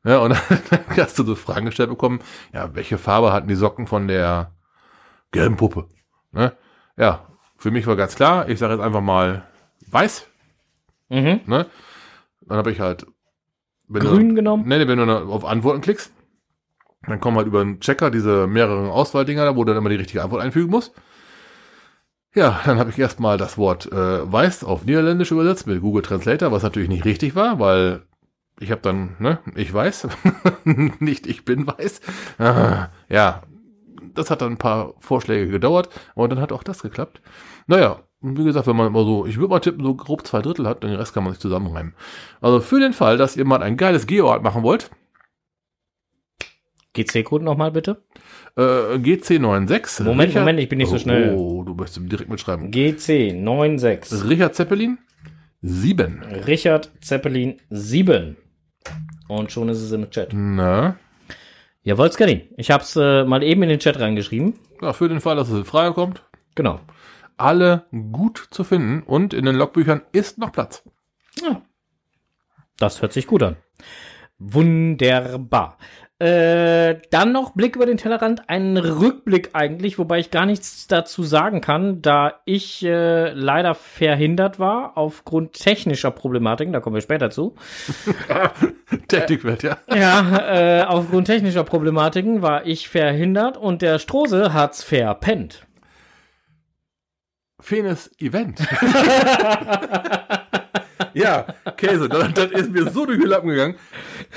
Ja, 0.04 0.20
und 0.20 0.32
dann 0.70 0.80
hast 0.98 1.20
du 1.20 1.24
so 1.24 1.36
Fragen 1.36 1.66
gestellt 1.66 1.90
bekommen, 1.90 2.20
ja, 2.54 2.74
welche 2.74 2.98
Farbe 2.98 3.32
hatten 3.34 3.48
die 3.48 3.56
Socken 3.56 3.86
von 3.88 4.08
der 4.08 4.52
gelben 5.32 5.58
Puppe? 5.58 5.88
Ne? 6.32 6.54
Ja, 6.98 7.28
für 7.58 7.72
mich 7.72 7.86
war 7.86 7.96
ganz 7.96 8.16
klar, 8.16 8.50
ich 8.50 8.60
sage 8.60 8.74
jetzt 8.74 8.82
einfach 8.84 9.02
mal 9.02 9.44
weiß, 9.92 10.28
Mhm. 11.10 11.42
ne? 11.46 11.66
Dann 12.48 12.58
habe 12.58 12.72
ich 12.72 12.80
halt 12.80 13.06
Grün 13.92 14.30
du, 14.30 14.36
genommen? 14.36 14.64
Nee, 14.66 14.78
nee, 14.78 14.88
wenn 14.88 14.98
du 14.98 15.04
auf 15.14 15.44
Antworten 15.44 15.82
klickst, 15.82 16.12
Dann 17.06 17.20
kommen 17.20 17.36
halt 17.36 17.48
über 17.48 17.62
einen 17.62 17.80
Checker 17.82 18.10
diese 18.12 18.48
mehreren 18.48 18.90
Auswahldinger, 18.90 19.44
da 19.44 19.56
wo 19.56 19.64
du 19.64 19.74
dann 19.74 19.78
immer 19.78 19.90
die 19.90 19.96
richtige 19.98 20.24
Antwort 20.24 20.42
einfügen 20.42 20.70
musst. 20.72 20.94
Ja, 22.34 22.62
dann 22.66 22.80
habe 22.80 22.90
ich 22.90 23.00
erstmal 23.00 23.38
das 23.38 23.58
Wort 23.58 23.92
äh, 23.92 24.32
weiß 24.32 24.64
auf 24.64 24.86
Niederländisch 24.86 25.32
übersetzt 25.32 25.68
mit 25.68 25.82
Google 25.82 26.02
Translator, 26.02 26.52
was 26.52 26.64
natürlich 26.64 26.88
nicht 26.88 27.04
richtig 27.04 27.36
war, 27.36 27.60
weil 27.60 28.04
ich 28.60 28.72
habe 28.72 28.82
dann, 28.82 29.16
ne, 29.20 29.40
ich 29.56 29.74
weiß, 29.74 30.08
nicht 30.64 31.28
ich 31.28 31.44
bin 31.44 31.68
weiß. 31.68 32.00
Ah, 32.38 32.88
ja, 33.10 33.44
das 34.14 34.30
hat 34.30 34.42
dann 34.42 34.54
ein 34.54 34.58
paar 34.58 34.94
Vorschläge 35.00 35.50
gedauert 35.50 35.90
und 36.16 36.30
dann 36.30 36.40
hat 36.40 36.54
auch 36.54 36.64
das 36.64 36.82
geklappt. 36.82 37.22
Naja, 37.68 38.00
wie 38.22 38.44
gesagt, 38.44 38.68
wenn 38.68 38.76
man 38.76 38.88
immer 38.88 39.04
so, 39.04 39.26
ich 39.26 39.38
würde 39.38 39.50
mal 39.50 39.60
tippen, 39.60 39.84
so 39.84 39.96
grob 39.96 40.26
zwei 40.26 40.42
Drittel 40.42 40.68
hat, 40.68 40.84
den 40.84 40.94
Rest 40.94 41.14
kann 41.14 41.24
man 41.24 41.34
sich 41.34 41.42
zusammenreimen. 41.42 41.96
Also 42.40 42.62
für 42.62 42.80
den 42.80 42.94
Fall, 42.94 43.18
dass 43.18 43.36
ihr 43.36 43.46
mal 43.46 43.64
ein 43.64 43.78
geiles 43.78 44.08
Geoart 44.08 44.44
machen 44.44 44.64
wollt, 44.64 44.92
GC-Code 46.94 47.44
nochmal 47.44 47.72
bitte. 47.72 48.04
Äh, 48.58 48.96
GC96. 48.98 50.04
Moment, 50.04 50.34
Moment, 50.36 50.60
ich 50.60 50.70
bin 50.70 50.78
nicht 50.78 50.90
so 50.90 50.96
oh, 50.96 51.00
schnell. 51.00 51.36
Oh, 51.36 51.64
du 51.64 51.74
möchtest 51.74 52.12
direkt 52.12 52.30
mitschreiben. 52.30 52.72
GC96. 52.72 54.30
Richard 54.30 54.56
Zeppelin 54.56 54.98
7. 55.62 56.24
Richard 56.48 56.92
Zeppelin 57.02 57.60
7. 57.70 58.38
Und 59.28 59.52
schon 59.52 59.70
ist 59.70 59.82
es 59.82 59.92
im 59.92 60.10
Chat. 60.10 60.30
Na, 60.34 60.98
Jawohl, 61.84 62.12
Scanny. 62.12 62.50
Ich 62.58 62.70
hab's 62.70 62.96
äh, 62.96 63.24
mal 63.24 63.42
eben 63.42 63.64
in 63.64 63.70
den 63.70 63.80
Chat 63.80 64.00
reingeschrieben. 64.00 64.54
ja, 64.82 64.94
für 64.94 65.10
den 65.10 65.20
Fall, 65.20 65.36
dass 65.36 65.50
es 65.50 65.58
in 65.58 65.66
Frage 65.66 65.94
kommt, 65.94 66.24
Genau. 66.54 66.80
alle 67.38 67.86
gut 68.12 68.48
zu 68.52 68.64
finden 68.64 69.02
und 69.04 69.34
in 69.34 69.46
den 69.46 69.56
Logbüchern 69.56 70.02
ist 70.12 70.38
noch 70.38 70.52
Platz. 70.52 70.84
Ja. 71.42 71.62
Das 72.78 73.02
hört 73.02 73.14
sich 73.14 73.26
gut 73.26 73.42
an. 73.42 73.56
Wunderbar. 74.38 75.78
Äh, 76.22 77.02
dann 77.10 77.32
noch 77.32 77.54
Blick 77.54 77.76
über 77.76 77.88
den 77.88 77.98
Tellerrand, 77.98 78.48
ein 78.48 78.78
Rückblick 78.78 79.50
eigentlich, 79.54 79.98
wobei 79.98 80.20
ich 80.20 80.30
gar 80.30 80.46
nichts 80.46 80.86
dazu 80.86 81.24
sagen 81.24 81.62
kann, 81.62 82.04
da 82.04 82.42
ich 82.46 82.86
äh, 82.86 83.32
leider 83.32 83.74
verhindert 83.74 84.60
war 84.60 85.00
aufgrund 85.00 85.54
technischer 85.54 86.12
Problematiken, 86.12 86.74
da 86.74 86.80
kommen 86.80 86.94
wir 86.94 87.02
später 87.02 87.32
zu. 87.32 87.56
Technikwert, 89.08 89.64
ja. 89.64 89.80
Ja, 89.92 90.82
äh, 90.82 90.84
aufgrund 90.84 91.26
technischer 91.26 91.64
Problematiken 91.64 92.44
war 92.44 92.68
ich 92.68 92.88
verhindert 92.88 93.58
und 93.58 93.82
der 93.82 93.98
Strose 93.98 94.54
hat's 94.54 94.84
verpennt. 94.84 95.66
Fenes 97.60 98.12
Event. 98.20 98.60
ja, 101.16 101.48
Käse, 101.78 102.08
das, 102.08 102.32
das 102.36 102.52
ist 102.52 102.72
mir 102.72 102.92
so 102.92 103.08
durch 103.08 103.20
die 103.20 103.26
Lappen 103.26 103.50
gegangen. 103.50 103.76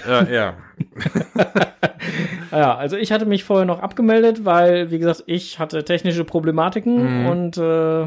Ja, 0.07 0.23
ja. 0.23 0.57
Ja, 2.51 2.77
also 2.77 2.97
ich 2.97 3.11
hatte 3.13 3.27
mich 3.27 3.45
vorher 3.45 3.67
noch 3.67 3.81
abgemeldet, 3.81 4.45
weil, 4.45 4.91
wie 4.91 4.99
gesagt, 4.99 5.25
ich 5.27 5.59
hatte 5.59 5.85
technische 5.85 6.25
Problematiken 6.25 7.23
Mhm. 7.23 7.27
und 7.27 7.57
äh, 7.59 8.07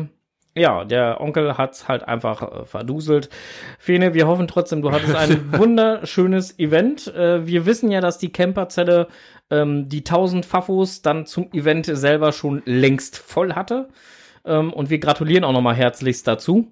ja, 0.59 0.85
der 0.85 1.21
Onkel 1.21 1.57
hat's 1.57 1.87
halt 1.87 2.07
einfach 2.07 2.41
äh, 2.41 2.65
verduselt. 2.65 3.29
Fene, 3.77 4.13
wir 4.13 4.25
hoffen 4.27 4.47
trotzdem, 4.47 4.81
du 4.81 4.91
hattest 4.91 5.15
ein 5.15 5.51
wunderschönes 5.57 6.57
Event. 6.59 7.07
Äh, 7.15 7.45
wir 7.45 7.65
wissen 7.65 7.91
ja, 7.91 8.01
dass 8.01 8.17
die 8.17 8.31
Camperzelle 8.31 9.07
ähm, 9.51 9.87
die 9.89 9.99
1000 9.99 10.45
Fafos 10.45 11.01
dann 11.01 11.25
zum 11.25 11.51
Event 11.53 11.85
selber 11.85 12.31
schon 12.31 12.63
längst 12.65 13.17
voll 13.17 13.53
hatte. 13.53 13.89
Ähm, 14.45 14.73
und 14.73 14.89
wir 14.89 14.97
gratulieren 14.99 15.43
auch 15.43 15.51
nochmal 15.53 15.75
herzlichst 15.75 16.27
dazu. 16.27 16.71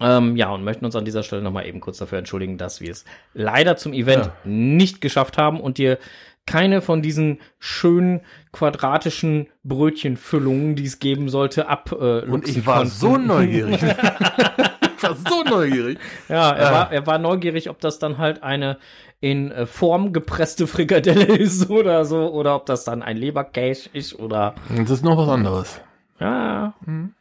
Ähm, 0.00 0.36
ja, 0.36 0.50
und 0.50 0.62
möchten 0.64 0.84
uns 0.84 0.94
an 0.96 1.04
dieser 1.04 1.22
Stelle 1.22 1.42
nochmal 1.42 1.66
eben 1.66 1.80
kurz 1.80 1.98
dafür 1.98 2.18
entschuldigen, 2.18 2.58
dass 2.58 2.80
wir 2.80 2.90
es 2.90 3.04
leider 3.34 3.76
zum 3.76 3.92
Event 3.92 4.26
Ja. 4.26 4.32
nicht 4.44 5.00
geschafft 5.00 5.38
haben 5.38 5.60
und 5.60 5.78
dir 5.78 5.98
keine 6.46 6.80
von 6.82 7.02
diesen 7.02 7.38
schönen 7.58 8.20
quadratischen 8.52 9.46
Brötchenfüllungen, 9.62 10.74
die 10.76 10.86
es 10.86 10.98
geben 10.98 11.28
sollte, 11.28 11.68
ab 11.68 11.92
äh, 11.92 12.20
Und 12.22 12.48
ich 12.48 12.66
war 12.66 12.78
konnten. 12.78 12.90
so 12.92 13.16
neugierig. 13.18 13.80
ich 14.96 15.02
war 15.02 15.16
so 15.28 15.42
neugierig. 15.48 15.98
Ja, 16.28 16.50
er, 16.52 16.68
Ah. 16.68 16.72
war, 16.72 16.92
er 16.92 17.06
war 17.06 17.18
neugierig, 17.18 17.68
ob 17.70 17.80
das 17.80 17.98
dann 17.98 18.18
halt 18.18 18.42
eine 18.42 18.78
in 19.20 19.50
äh, 19.52 19.66
Form 19.66 20.12
gepresste 20.12 20.66
Frikadelle 20.66 21.24
ist 21.36 21.68
oder 21.70 22.04
so, 22.04 22.30
oder 22.32 22.54
ob 22.56 22.66
das 22.66 22.84
dann 22.84 23.02
ein 23.02 23.16
Leberkäse 23.16 23.90
ist 23.92 24.18
oder 24.18 24.54
Das 24.76 24.90
ist 24.90 25.04
noch 25.04 25.18
was 25.18 25.28
anderes. 25.28 25.80
Ja, 26.20 26.74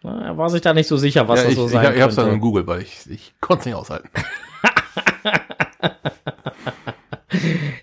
na, 0.03 0.21
er 0.21 0.37
war 0.37 0.49
sich 0.49 0.61
da 0.61 0.73
nicht 0.73 0.87
so 0.87 0.97
sicher, 0.97 1.27
was 1.27 1.39
ja, 1.39 1.43
das 1.45 1.53
ich, 1.53 1.59
so 1.59 1.65
ich, 1.65 1.71
sein 1.71 1.95
ich 1.95 2.01
hab's 2.01 2.15
dann 2.15 2.29
in 2.29 2.39
Google, 2.39 2.67
weil 2.67 2.81
ich, 2.81 3.09
ich 3.09 3.33
konnte 3.39 3.61
es 3.61 3.65
nicht 3.67 3.75
aushalten. 3.75 4.09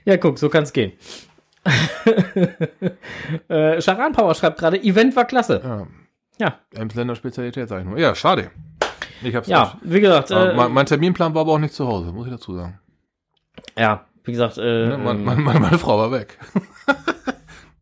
Ja, 0.04 0.16
guck, 0.18 0.38
so 0.38 0.48
kann's 0.48 0.72
gehen. 0.72 0.92
äh, 3.48 3.80
Charan 3.80 4.12
Power 4.12 4.34
schreibt 4.36 4.58
gerade, 4.58 4.80
Event 4.80 5.16
war 5.16 5.24
klasse. 5.24 5.60
Ja. 5.64 5.86
Ja, 6.38 6.58
Emsländer 6.74 7.16
Spezialität, 7.16 7.68
sag 7.68 7.80
ich 7.80 7.86
nur. 7.86 7.98
Ja, 7.98 8.14
schade. 8.14 8.50
Ich 9.22 9.34
hab's 9.34 9.48
ja, 9.48 9.62
nicht. 9.82 9.94
wie 9.94 10.00
gesagt, 10.00 10.30
äh, 10.30 10.54
mein, 10.54 10.70
mein 10.70 10.86
Terminplan 10.86 11.34
war 11.34 11.40
aber 11.40 11.52
auch 11.52 11.58
nicht 11.58 11.74
zu 11.74 11.88
Hause, 11.88 12.12
muss 12.12 12.26
ich 12.26 12.32
dazu 12.32 12.54
sagen. 12.54 12.78
ja, 13.76 14.04
wie 14.22 14.32
gesagt, 14.32 14.58
äh, 14.58 14.86
Ne, 14.90 14.98
mein, 14.98 15.24
mein, 15.24 15.40
meine, 15.42 15.60
meine 15.60 15.78
Frau 15.78 15.98
war 15.98 16.12
weg. 16.12 16.38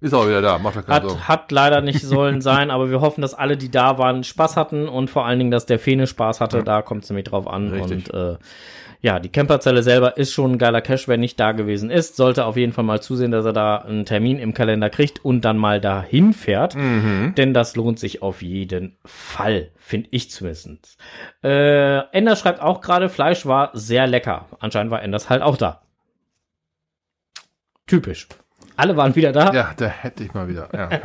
ist 0.04 0.12
auch 0.12 0.26
wieder 0.26 0.42
da, 0.42 0.58
macht 0.58 0.76
ja 0.76 0.82
keine 0.82 1.08
Sorgen. 1.08 1.20
Hat, 1.20 1.28
hat 1.28 1.52
leider 1.52 1.80
nicht 1.80 2.00
sollen 2.02 2.42
sein, 2.42 2.70
aber 2.70 2.90
wir 2.90 3.00
hoffen, 3.00 3.22
dass 3.22 3.34
alle, 3.34 3.56
die 3.56 3.70
da 3.70 3.98
waren, 3.98 4.22
Spaß 4.22 4.56
hatten 4.56 4.86
und 4.86 5.08
vor 5.08 5.24
allen 5.24 5.38
Dingen, 5.38 5.50
dass 5.50 5.64
der 5.66 5.78
Fene 5.78 6.06
Spaß 6.06 6.40
hatte. 6.40 6.62
Da 6.62 6.82
kommt 6.82 7.04
es 7.04 7.10
nämlich 7.10 7.24
drauf 7.24 7.46
an. 7.46 7.70
Richtig. 7.70 8.12
Und 8.12 8.14
äh, 8.14 8.36
ja, 9.00 9.18
die 9.18 9.30
Camperzelle 9.30 9.82
selber 9.82 10.16
ist 10.18 10.32
schon 10.32 10.52
ein 10.52 10.58
geiler 10.58 10.82
Cash. 10.82 11.08
Wer 11.08 11.16
nicht 11.16 11.40
da 11.40 11.52
gewesen 11.52 11.90
ist, 11.90 12.16
sollte 12.16 12.44
auf 12.44 12.56
jeden 12.56 12.72
Fall 12.72 12.84
mal 12.84 13.00
zusehen, 13.00 13.30
dass 13.30 13.44
er 13.46 13.52
da 13.54 13.76
einen 13.76 14.04
Termin 14.04 14.38
im 14.38 14.52
Kalender 14.54 14.90
kriegt 14.90 15.24
und 15.24 15.42
dann 15.42 15.56
mal 15.56 15.80
dahin 15.80 16.34
fährt. 16.34 16.74
Mhm. 16.74 17.34
Denn 17.36 17.54
das 17.54 17.76
lohnt 17.76 17.98
sich 17.98 18.22
auf 18.22 18.42
jeden 18.42 18.96
Fall, 19.04 19.70
finde 19.76 20.08
ich 20.10 20.30
zumindest. 20.30 20.98
Äh, 21.42 21.98
Ender 22.12 22.36
schreibt 22.36 22.60
auch 22.60 22.80
gerade, 22.80 23.08
Fleisch 23.08 23.46
war 23.46 23.70
sehr 23.72 24.06
lecker. 24.06 24.46
Anscheinend 24.60 24.90
war 24.90 25.02
Enders 25.02 25.30
halt 25.30 25.42
auch 25.42 25.56
da. 25.56 25.82
Typisch. 27.86 28.28
Alle 28.76 28.96
waren 28.96 29.14
wieder 29.14 29.32
da. 29.32 29.52
Ja, 29.52 29.72
da 29.76 29.86
hätte 29.86 30.24
ich 30.24 30.34
mal 30.34 30.48
wieder. 30.48 30.68
Ja. 30.72 30.88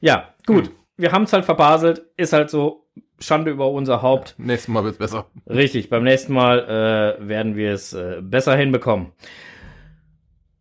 Ja, 0.00 0.28
gut. 0.44 0.70
Wir 0.98 1.12
haben 1.12 1.22
es 1.22 1.32
halt 1.32 1.46
verbaselt. 1.46 2.02
Ist 2.18 2.34
halt 2.34 2.50
so. 2.50 2.86
Schande 3.18 3.50
über 3.50 3.70
unser 3.70 4.02
Haupt. 4.02 4.34
Nächstes 4.36 4.68
Mal 4.68 4.84
wird's 4.84 4.98
besser. 4.98 5.26
Richtig, 5.48 5.88
beim 5.88 6.02
nächsten 6.02 6.34
Mal 6.34 7.16
äh, 7.18 7.26
werden 7.28 7.56
wir 7.56 7.72
es 7.72 7.94
äh, 7.94 8.20
besser 8.20 8.54
hinbekommen. 8.54 9.12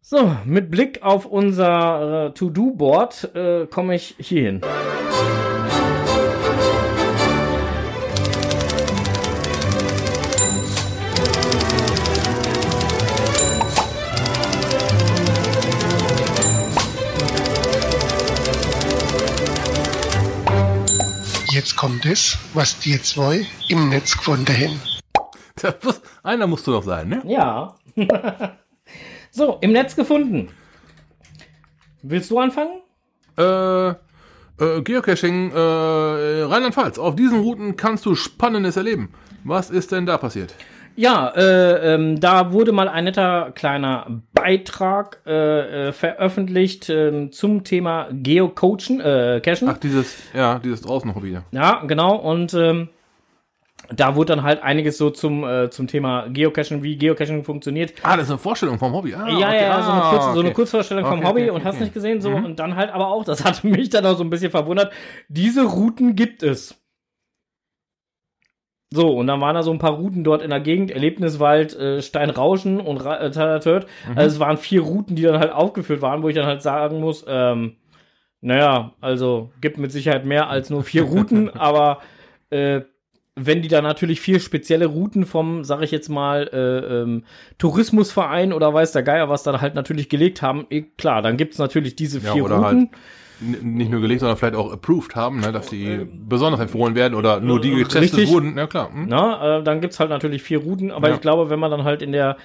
So, 0.02 0.38
mit 0.46 0.70
Blick 0.72 1.02
auf 1.02 1.26
unser 1.26 2.28
äh, 2.28 2.34
To-Do-Board 2.34 3.36
äh, 3.36 3.66
komme 3.66 3.96
ich 3.96 4.16
hier 4.20 4.62
kommt 21.84 22.06
es, 22.06 22.38
was 22.54 22.80
die 22.80 22.98
zwei 23.02 23.46
im 23.68 23.90
Netz 23.90 24.18
gefunden 24.18 24.48
haben. 24.48 24.80
Das 25.62 25.76
muss, 25.84 26.02
einer 26.24 26.48
musst 26.48 26.66
du 26.66 26.72
noch 26.72 26.84
sein, 26.84 27.10
ne? 27.10 27.22
Ja. 27.26 27.76
so, 29.32 29.58
im 29.60 29.74
Netz 29.74 29.94
gefunden. 29.94 30.48
Willst 32.02 32.32
du 32.32 32.40
anfangen? 32.40 32.80
Äh, 33.38 33.90
äh, 33.90 34.82
Geocaching, 34.82 35.52
äh, 35.52 35.58
Rheinland-Pfalz. 36.44 37.00
Auf 37.00 37.18
diesen 37.18 37.42
Routen 37.42 37.76
kannst 37.76 38.06
du 38.06 38.16
Spannendes 38.16 38.78
erleben. 38.78 39.12
Was 39.44 39.70
ist 39.70 39.92
denn 39.92 40.06
da 40.06 40.18
passiert? 40.18 40.56
Ja, 40.96 41.34
äh, 41.36 41.96
ähm, 41.96 42.18
da 42.18 42.54
wurde 42.54 42.72
mal 42.72 42.88
ein 42.88 43.04
netter 43.04 43.52
kleiner 43.52 44.22
Beitrag 44.44 45.22
äh, 45.26 45.88
äh, 45.88 45.92
veröffentlicht 45.94 46.90
ähm, 46.90 47.32
zum 47.32 47.64
Thema 47.64 48.08
Geocoachen, 48.12 49.00
äh, 49.00 49.42
Cachen. 49.42 49.70
Ach, 49.70 49.78
dieses, 49.78 50.18
ja, 50.34 50.60
dieses 50.60 50.82
draußen 50.82 51.16
Hobby. 51.16 51.32
ja. 51.32 51.44
Ja, 51.52 51.84
genau. 51.88 52.16
Und 52.18 52.54
ähm, 52.54 52.90
da 53.90 54.16
wurde 54.16 54.36
dann 54.36 54.44
halt 54.44 54.62
einiges 54.62 54.98
so 54.98 55.10
zum, 55.12 55.44
äh, 55.46 55.70
zum 55.70 55.88
Thema 55.88 56.28
Geocaching, 56.28 56.84
wie 56.84 56.98
Geocaching 56.98 57.44
funktioniert. 57.46 57.94
Ah, 58.04 58.16
das 58.18 58.26
ist 58.26 58.32
eine 58.32 58.40
Vorstellung 58.40 58.78
vom 58.80 58.94
Hobby. 58.94 59.14
Ah, 59.14 59.28
ja, 59.30 59.48
okay. 59.48 59.62
ja, 59.62 59.82
so 59.84 59.92
eine, 59.92 60.04
Ah, 60.04 60.10
kurze, 60.12 60.26
so 60.26 60.40
eine 60.40 60.40
okay. 60.50 60.54
Kurzvorstellung 60.54 61.06
vom 61.06 61.20
Okay, 61.20 61.28
Hobby 61.28 61.42
okay, 61.44 61.50
und 61.52 61.64
hast 61.64 61.76
okay. 61.76 61.84
nicht 61.86 61.94
gesehen, 61.94 62.22
so 62.22 62.30
und 62.30 62.60
dann 62.60 62.76
halt 62.76 62.92
aber 62.92 63.08
auch, 63.08 63.24
das 63.24 63.44
hat 63.46 63.64
mich 63.64 63.90
dann 63.90 64.06
auch 64.06 64.18
so 64.18 64.24
ein 64.24 64.30
bisschen 64.30 64.52
verwundert, 64.52 64.92
diese 65.30 65.64
Routen 65.64 66.16
gibt 66.16 66.44
es. 66.44 66.83
So, 68.96 69.18
und 69.18 69.26
dann 69.26 69.42
waren 69.42 69.56
da 69.56 69.64
so 69.64 69.72
ein 69.72 69.80
paar 69.80 69.94
Routen 69.94 70.24
dort 70.24 70.44
in 70.44 70.52
der 70.52 70.60
Gegend, 70.60 70.92
Erlebniswald, 70.92 71.76
äh, 71.76 72.02
Steinrauschen 72.02 72.80
und 72.80 72.98
äh, 73.04 73.32
Talatört. 73.32 73.88
Mhm. 74.08 74.18
Also 74.18 74.36
es 74.36 74.40
waren 74.40 74.58
vier 74.58 74.82
Routen, 74.82 75.16
die 75.16 75.24
dann 75.24 75.40
halt 75.40 75.52
aufgeführt 75.52 76.02
waren, 76.04 76.22
wo 76.22 76.30
ich 76.30 76.36
dann 76.36 76.46
halt 76.46 76.62
sagen 76.62 77.00
muss, 77.00 77.26
ähm, 77.28 77.76
naja, 78.42 78.94
also 79.02 79.52
gibt 79.62 79.78
mit 79.80 79.92
Sicherheit 79.92 80.26
mehr 80.26 80.48
als 80.50 80.70
nur 80.70 80.84
vier 80.84 81.04
Routen, 81.04 81.50
aber 81.58 82.00
äh, 82.52 82.82
wenn 83.36 83.64
die 83.64 83.68
da 83.68 83.82
natürlich 83.82 84.22
vier 84.22 84.40
spezielle 84.40 84.86
Routen 84.86 85.26
vom, 85.26 85.64
sag 85.64 85.82
ich 85.82 85.90
jetzt 85.90 86.10
mal, 86.10 86.48
äh, 86.54 87.02
ähm, 87.02 87.24
Tourismusverein 87.58 88.54
oder 88.54 88.72
weiß 88.76 88.92
der 88.92 89.02
Geier 89.02 89.28
was 89.28 89.42
da 89.42 89.60
halt 89.60 89.74
natürlich 89.74 90.08
gelegt 90.08 90.44
haben, 90.44 90.68
eh, 90.70 90.84
klar, 90.84 91.24
dann 91.24 91.38
gibt's 91.38 91.58
natürlich 91.58 91.96
diese 91.96 92.20
Ja, 92.20 92.34
vier 92.34 92.46
oder 92.46 92.58
Routen. 92.58 92.80
N- 92.80 92.90
Nicht 93.40 93.92
nur 93.92 94.00
gelegt, 94.02 94.22
sondern 94.22 94.38
vielleicht 94.38 94.56
auch 94.56 94.72
approved 94.72 95.16
haben, 95.16 95.40
ne, 95.42 95.52
dass 95.52 95.70
sie 95.70 96.08
besonders 96.12 96.62
empfohlen 96.62 96.96
werden 96.96 97.14
oder 97.16 97.40
nur 97.40 97.60
die 97.60 97.72
getestet 97.72 98.02
Richtig. 98.18 98.30
wurden. 98.30 98.58
Ja 98.58 98.68
klar. 98.68 98.92
Hm? 98.94 99.06
Na, 99.10 99.60
äh, 99.60 99.64
dann 99.64 99.82
gibt's 99.82 100.00
halt 100.00 100.10
natürlich 100.10 100.44
vier 100.44 100.60
Routen, 100.60 100.92
aber 100.92 101.10
Ja. 101.10 101.16
ich 101.16 101.22
glaube, 101.22 101.50
wenn 101.50 101.60
man 101.60 101.72
dann 101.72 101.84
halt 101.84 102.02
in 102.02 102.12
der 102.12 102.38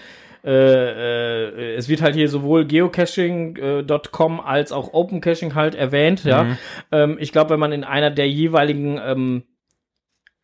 äh, 0.44 0.50
äh, 0.50 1.74
es 1.74 1.88
wird 1.88 2.00
halt 2.00 2.14
hier 2.14 2.28
sowohl 2.28 2.64
geocaching.com 2.64 4.40
als 4.40 4.72
auch 4.72 4.92
OpenCaching 4.92 5.54
halt 5.54 5.74
erwähnt, 5.74 6.24
ja. 6.24 6.44
Mhm. 6.44 6.58
Ähm, 6.92 7.16
ich 7.20 7.32
glaube, 7.32 7.50
wenn 7.50 7.60
man 7.60 7.72
in 7.72 7.84
einer 7.84 8.10
der 8.10 8.28
jeweiligen 8.28 9.00
ähm, 9.04 9.42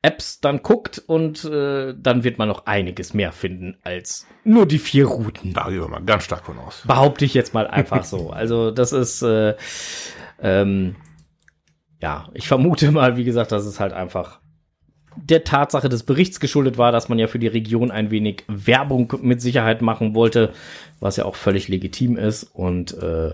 Apps 0.03 0.41
dann 0.41 0.63
guckt 0.63 1.03
und 1.07 1.45
äh, 1.45 1.95
dann 1.97 2.25
wird 2.25 2.39
man 2.39 2.49
noch 2.49 2.67
einiges 2.67 3.15
mehr 3.15 3.33
finden 3.33 3.79
als 3.85 4.27
nur 4.45 4.67
die 4.67 4.79
vier 4.79 5.07
Routen. 5.07 5.55
Da 5.55 5.69
gehen 5.69 5.81
wir 5.81 5.89
mal 5.89 6.03
ganz 6.03 6.25
stark 6.25 6.45
von 6.45 6.59
aus. 6.59 6.83
Behaupte 6.87 7.25
ich 7.25 7.33
jetzt 7.33 7.55
mal 7.55 7.67
einfach 7.67 8.05
so. 8.05 8.31
Also 8.31 8.71
das 8.71 8.93
ist 8.93 9.23
äh, 9.23 9.55
ähm, 10.41 10.97
ja, 12.01 12.29
ich 12.35 12.49
vermute 12.49 12.91
mal, 12.91 13.17
wie 13.17 13.25
gesagt, 13.25 13.53
dass 13.53 13.65
es 13.65 13.81
halt 13.81 13.93
einfach 13.93 14.41
der 15.17 15.45
Tatsache 15.45 15.89
des 15.89 16.03
Berichts 16.03 16.41
geschuldet 16.41 16.77
war, 16.79 16.93
dass 16.93 17.09
man 17.09 17.19
ja 17.19 17.27
für 17.27 17.39
die 17.39 17.47
Region 17.47 17.91
ein 17.91 18.11
wenig 18.11 18.45
Werbung 18.49 19.13
mit 19.23 19.41
Sicherheit 19.41 19.81
machen 19.81 20.15
wollte, 20.15 20.53
was 21.01 21.17
ja 21.17 21.25
auch 21.25 21.37
völlig 21.37 21.69
legitim 21.69 22.17
ist 22.17 22.45
und 22.45 22.95
äh, 22.99 23.33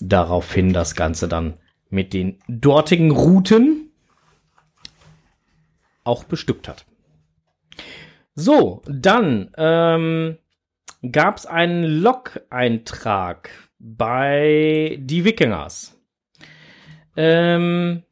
daraufhin 0.00 0.72
das 0.72 0.94
Ganze 0.94 1.28
dann 1.28 1.54
mit 1.90 2.12
den 2.12 2.38
dortigen 2.48 3.10
Routen 3.10 3.90
auch 6.04 6.24
bestückt 6.24 6.68
hat. 6.68 6.84
So, 8.34 8.82
dann 8.86 9.50
ähm, 9.56 10.38
gab 11.12 11.36
es 11.36 11.46
einen 11.46 11.84
Log-Eintrag 11.84 13.50
bei 13.78 14.98
die 15.00 15.24
Wikingers. 15.24 15.93
Ähm, 17.16 18.02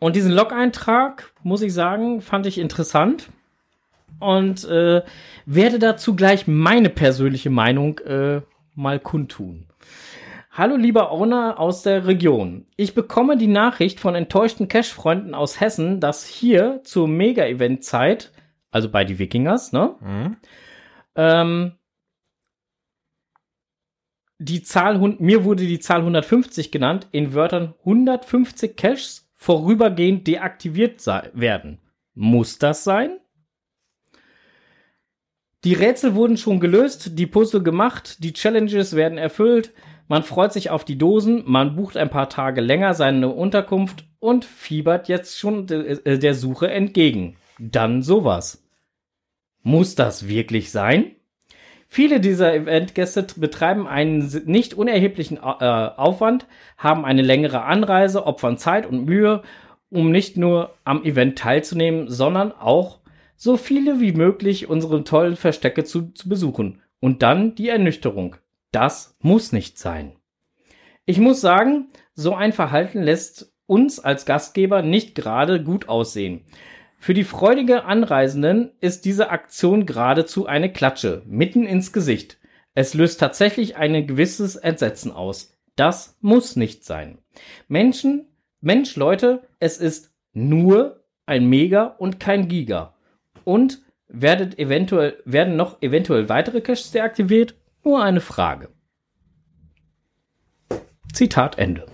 und 0.00 0.16
diesen 0.16 0.32
Log-Eintrag, 0.32 1.32
muss 1.42 1.62
ich 1.62 1.72
sagen, 1.74 2.20
fand 2.20 2.46
ich 2.46 2.58
interessant 2.58 3.28
und 4.20 4.64
äh, 4.68 5.02
werde 5.46 5.78
dazu 5.78 6.14
gleich 6.16 6.46
meine 6.46 6.88
persönliche 6.88 7.50
Meinung 7.50 7.98
äh, 8.00 8.40
mal 8.74 9.00
kundtun. 9.00 9.66
Hallo 10.52 10.74
lieber 10.76 11.12
Owner 11.12 11.60
aus 11.60 11.82
der 11.82 12.06
Region. 12.06 12.66
Ich 12.76 12.94
bekomme 12.94 13.36
die 13.36 13.46
Nachricht 13.46 14.00
von 14.00 14.16
enttäuschten 14.16 14.66
Cash-Freunden 14.66 15.34
aus 15.34 15.60
Hessen, 15.60 16.00
dass 16.00 16.26
hier 16.26 16.80
zur 16.82 17.06
Mega-Event-Zeit, 17.06 18.32
also 18.72 18.88
bei 18.90 19.04
die 19.04 19.20
Wikingers, 19.20 19.72
ne, 19.72 19.94
Mhm. 20.00 20.36
ähm, 21.14 21.72
die 24.38 24.62
Zahl, 24.62 24.98
mir 25.18 25.44
wurde 25.44 25.66
die 25.66 25.80
Zahl 25.80 26.00
150 26.00 26.70
genannt, 26.70 27.08
in 27.10 27.34
Wörtern 27.34 27.74
150 27.80 28.76
Caches 28.76 29.28
vorübergehend 29.34 30.26
deaktiviert 30.26 31.04
werden. 31.06 31.78
Muss 32.14 32.58
das 32.58 32.84
sein? 32.84 33.18
Die 35.64 35.74
Rätsel 35.74 36.14
wurden 36.14 36.36
schon 36.36 36.60
gelöst, 36.60 37.18
die 37.18 37.26
Puzzle 37.26 37.62
gemacht, 37.62 38.22
die 38.22 38.32
Challenges 38.32 38.94
werden 38.94 39.18
erfüllt, 39.18 39.72
man 40.06 40.22
freut 40.22 40.52
sich 40.52 40.70
auf 40.70 40.84
die 40.84 40.96
Dosen, 40.96 41.42
man 41.46 41.76
bucht 41.76 41.96
ein 41.96 42.10
paar 42.10 42.30
Tage 42.30 42.60
länger 42.60 42.94
seine 42.94 43.28
Unterkunft 43.28 44.04
und 44.20 44.44
fiebert 44.44 45.08
jetzt 45.08 45.38
schon 45.38 45.68
äh, 45.68 46.18
der 46.18 46.34
Suche 46.34 46.70
entgegen. 46.70 47.36
Dann 47.58 48.02
sowas. 48.02 48.64
Muss 49.62 49.96
das 49.96 50.28
wirklich 50.28 50.70
sein? 50.70 51.16
Viele 51.90 52.20
dieser 52.20 52.54
Eventgäste 52.54 53.26
betreiben 53.36 53.88
einen 53.88 54.30
nicht 54.44 54.74
unerheblichen 54.74 55.38
äh, 55.38 55.40
Aufwand, 55.40 56.46
haben 56.76 57.06
eine 57.06 57.22
längere 57.22 57.62
Anreise, 57.62 58.26
opfern 58.26 58.58
Zeit 58.58 58.84
und 58.84 59.06
Mühe, 59.06 59.42
um 59.90 60.10
nicht 60.10 60.36
nur 60.36 60.74
am 60.84 61.02
Event 61.02 61.38
teilzunehmen, 61.38 62.10
sondern 62.10 62.52
auch 62.52 62.98
so 63.36 63.56
viele 63.56 64.00
wie 64.00 64.12
möglich 64.12 64.68
unsere 64.68 65.02
tollen 65.02 65.36
Verstecke 65.36 65.82
zu, 65.82 66.12
zu 66.12 66.28
besuchen. 66.28 66.82
Und 67.00 67.22
dann 67.22 67.54
die 67.54 67.70
Ernüchterung. 67.70 68.36
Das 68.70 69.16
muss 69.20 69.52
nicht 69.52 69.78
sein. 69.78 70.16
Ich 71.06 71.18
muss 71.18 71.40
sagen, 71.40 71.88
so 72.12 72.34
ein 72.34 72.52
Verhalten 72.52 73.02
lässt 73.02 73.54
uns 73.64 73.98
als 73.98 74.26
Gastgeber 74.26 74.82
nicht 74.82 75.14
gerade 75.14 75.62
gut 75.62 75.88
aussehen. 75.88 76.44
Für 77.00 77.14
die 77.14 77.24
freudige 77.24 77.84
Anreisenden 77.84 78.72
ist 78.80 79.04
diese 79.04 79.30
Aktion 79.30 79.86
geradezu 79.86 80.46
eine 80.46 80.72
Klatsche, 80.72 81.22
mitten 81.26 81.64
ins 81.64 81.92
Gesicht. 81.92 82.38
Es 82.74 82.92
löst 82.92 83.20
tatsächlich 83.20 83.76
ein 83.76 84.06
gewisses 84.06 84.56
Entsetzen 84.56 85.12
aus. 85.12 85.56
Das 85.76 86.18
muss 86.20 86.56
nicht 86.56 86.84
sein. 86.84 87.18
Menschen, 87.68 88.26
Mensch, 88.60 88.96
Leute, 88.96 89.46
es 89.60 89.78
ist 89.78 90.12
nur 90.32 91.04
ein 91.24 91.46
Mega 91.46 91.84
und 91.84 92.18
kein 92.18 92.48
Giga. 92.48 92.94
Und 93.44 93.80
werdet 94.08 94.58
eventuell, 94.58 95.22
werden 95.24 95.56
noch 95.56 95.80
eventuell 95.80 96.28
weitere 96.28 96.60
Caches 96.60 96.90
deaktiviert? 96.90 97.54
Nur 97.84 98.02
eine 98.02 98.20
Frage. 98.20 98.70
Zitat 101.12 101.58
Ende. 101.58 101.86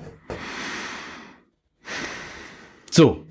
So. 2.91 3.27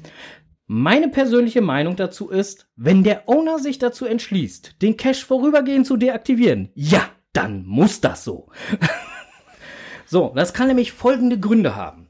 Meine 0.66 1.10
persönliche 1.10 1.62
Meinung 1.62 1.98
dazu 1.98 2.30
ist, 2.30 2.68
wenn 2.76 3.04
der 3.04 3.28
Owner 3.28 3.60
sich 3.60 3.80
dazu 3.80 4.06
entschließt, 4.06 4.82
den 4.82 4.96
Cache 4.96 5.26
vorübergehend 5.26 5.86
zu 5.86 5.98
deaktivieren, 5.98 6.72
ja, 6.74 7.10
dann 7.34 7.66
muss 7.66 8.00
das 8.00 8.24
so. 8.24 8.50
so, 10.06 10.32
das 10.36 10.54
kann 10.54 10.68
nämlich 10.68 10.94
folgende 10.94 11.38
Gründe 11.38 11.76
haben. 11.76 12.08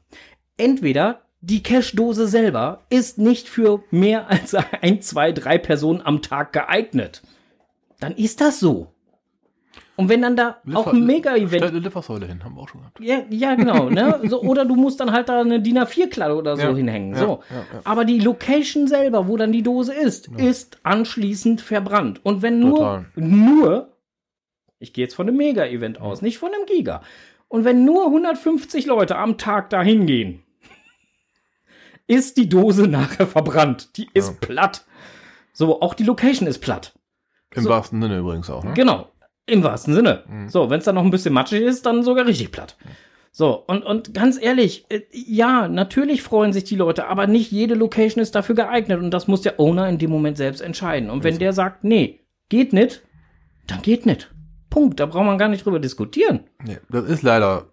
Entweder 0.56 1.22
die 1.40 1.64
Cache-Dose 1.64 2.28
selber 2.28 2.86
ist 2.90 3.18
nicht 3.18 3.48
für 3.48 3.82
mehr 3.90 4.30
als 4.30 4.54
ein, 4.80 5.02
zwei, 5.02 5.32
drei 5.32 5.58
Personen 5.58 6.00
am 6.00 6.22
Tag 6.22 6.52
geeignet. 6.52 7.22
Dann 7.98 8.12
ist 8.12 8.40
das 8.40 8.60
so. 8.60 8.93
Und 9.96 10.08
wenn 10.08 10.22
dann 10.22 10.34
da 10.34 10.56
auch 10.74 10.88
ein 10.88 11.06
Mega-Event 11.06 11.62
eine 11.62 11.78
Litfaßsäule 11.78 12.26
hin, 12.26 12.42
haben 12.42 12.56
wir 12.56 12.62
auch 12.62 12.68
schon 12.68 12.80
gehabt. 12.80 12.98
ja, 13.00 13.22
ja, 13.30 13.54
genau, 13.54 13.88
ne? 13.88 14.20
So, 14.28 14.42
oder 14.42 14.64
du 14.64 14.74
musst 14.74 14.98
dann 14.98 15.12
halt 15.12 15.28
da 15.28 15.40
eine 15.40 15.60
DIN 15.60 15.78
A4-Kladde 15.78 16.34
oder 16.34 16.56
so 16.56 16.62
Ja, 16.62 16.74
hinhängen. 16.74 17.14
so. 17.14 17.42
ja, 17.50 17.56
ja. 17.56 17.80
Aber 17.84 18.04
die 18.04 18.18
Location 18.18 18.88
selber, 18.88 19.28
wo 19.28 19.36
dann 19.36 19.52
die 19.52 19.62
Dose 19.62 19.94
ist, 19.94 20.28
ist 20.36 20.78
anschließend 20.82 21.60
verbrannt. 21.60 22.20
Und 22.24 22.42
wenn 22.42 22.58
nur, 22.58 22.76
Total. 22.78 23.06
nur, 23.14 23.92
ich 24.80 24.92
gehe 24.92 25.04
jetzt 25.04 25.14
von 25.14 25.28
einem 25.28 25.36
Mega-Event 25.36 26.00
aus, 26.00 26.22
nicht 26.22 26.38
von 26.38 26.52
einem 26.52 26.66
Giga. 26.66 27.02
Und 27.46 27.64
wenn 27.64 27.84
nur 27.84 28.06
150 28.06 28.86
Leute 28.86 29.16
am 29.16 29.38
Tag 29.38 29.70
da 29.70 29.80
hingehen, 29.80 30.42
ist 32.08 32.36
die 32.36 32.48
Dose 32.48 32.88
nachher 32.88 33.28
verbrannt. 33.28 33.96
Die 33.96 34.08
ist 34.12 34.40
platt. 34.40 34.84
So, 35.52 35.80
auch 35.80 35.94
die 35.94 36.02
Location 36.04 36.48
ist 36.48 36.58
platt. 36.58 36.94
Im 37.54 37.62
So. 37.62 37.70
wahrsten 37.70 38.02
Sinne 38.02 38.18
übrigens 38.18 38.50
auch. 38.50 38.64
Ne? 38.64 38.72
Genau. 38.74 39.06
Im 39.46 39.62
wahrsten 39.62 39.94
Sinne. 39.94 40.24
Mhm. 40.26 40.48
So, 40.48 40.70
wenn 40.70 40.78
es 40.78 40.84
dann 40.84 40.94
noch 40.94 41.04
ein 41.04 41.10
bisschen 41.10 41.34
matschig 41.34 41.62
ist, 41.62 41.84
dann 41.86 42.02
sogar 42.02 42.26
richtig 42.26 42.50
platt. 42.50 42.76
So, 43.30 43.64
und, 43.66 43.84
und 43.84 44.14
ganz 44.14 44.40
ehrlich, 44.40 44.86
äh, 44.90 45.02
ja, 45.12 45.68
natürlich 45.68 46.22
freuen 46.22 46.52
sich 46.52 46.64
die 46.64 46.76
Leute, 46.76 47.08
aber 47.08 47.26
nicht 47.26 47.50
jede 47.50 47.74
Location 47.74 48.22
ist 48.22 48.34
dafür 48.34 48.54
geeignet 48.54 49.00
und 49.00 49.10
das 49.10 49.26
muss 49.26 49.42
der 49.42 49.58
Owner 49.58 49.88
in 49.88 49.98
dem 49.98 50.10
Moment 50.10 50.36
selbst 50.36 50.60
entscheiden. 50.60 51.10
Und 51.10 51.24
wenn 51.24 51.38
der 51.38 51.52
sagt, 51.52 51.84
nee, 51.84 52.20
geht 52.48 52.72
nicht, 52.72 53.02
dann 53.66 53.82
geht 53.82 54.06
nicht. 54.06 54.32
Punkt. 54.70 55.00
Da 55.00 55.06
braucht 55.06 55.26
man 55.26 55.38
gar 55.38 55.48
nicht 55.48 55.64
drüber 55.64 55.80
diskutieren. 55.80 56.44
Nee, 56.62 56.78
das 56.88 57.04
ist 57.04 57.22
leider. 57.22 57.70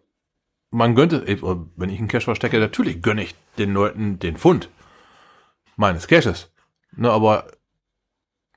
Man 0.71 0.95
gönnte, 0.95 1.23
ey, 1.27 1.41
wenn 1.75 1.89
ich 1.89 1.99
einen 1.99 2.07
Cache 2.07 2.23
verstecke, 2.23 2.59
natürlich 2.59 3.01
gönne 3.01 3.23
ich 3.23 3.35
den 3.57 3.73
Leuten 3.73 4.19
den 4.19 4.37
Fund 4.37 4.69
meines 5.75 6.07
Caches. 6.07 6.51
Ne, 6.95 7.11
aber 7.11 7.47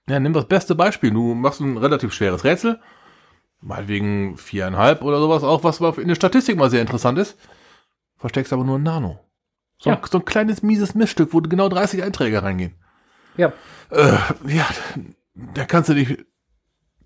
ja, 0.08 0.20
nimm 0.20 0.32
das 0.32 0.46
beste 0.46 0.74
Beispiel. 0.74 1.10
Du 1.10 1.34
machst 1.34 1.60
ein 1.60 1.76
relativ 1.76 2.12
schweres 2.12 2.44
Rätsel, 2.44 2.80
meinetwegen 3.64 4.36
viereinhalb 4.36 5.02
oder 5.02 5.18
sowas, 5.18 5.42
auch 5.42 5.64
was 5.64 5.80
in 5.98 6.08
der 6.08 6.14
Statistik 6.14 6.56
mal 6.56 6.70
sehr 6.70 6.80
interessant 6.82 7.18
ist. 7.18 7.36
Versteckst 8.18 8.52
aber 8.52 8.64
nur 8.64 8.78
ein 8.78 8.82
Nano. 8.82 9.20
So, 9.78 9.90
Ja. 9.90 9.96
ein, 9.96 10.02
so 10.10 10.18
ein 10.18 10.24
kleines 10.24 10.62
mieses 10.62 10.94
Missstück, 10.94 11.32
wo 11.32 11.40
genau 11.40 11.68
30 11.68 12.02
Einträge 12.02 12.42
reingehen. 12.42 12.74
Ja. 13.36 13.52
Äh, 13.90 14.12
ja, 14.46 14.66
da 15.34 15.64
kannst 15.64 15.88
du 15.88 15.94
dich 15.94 16.24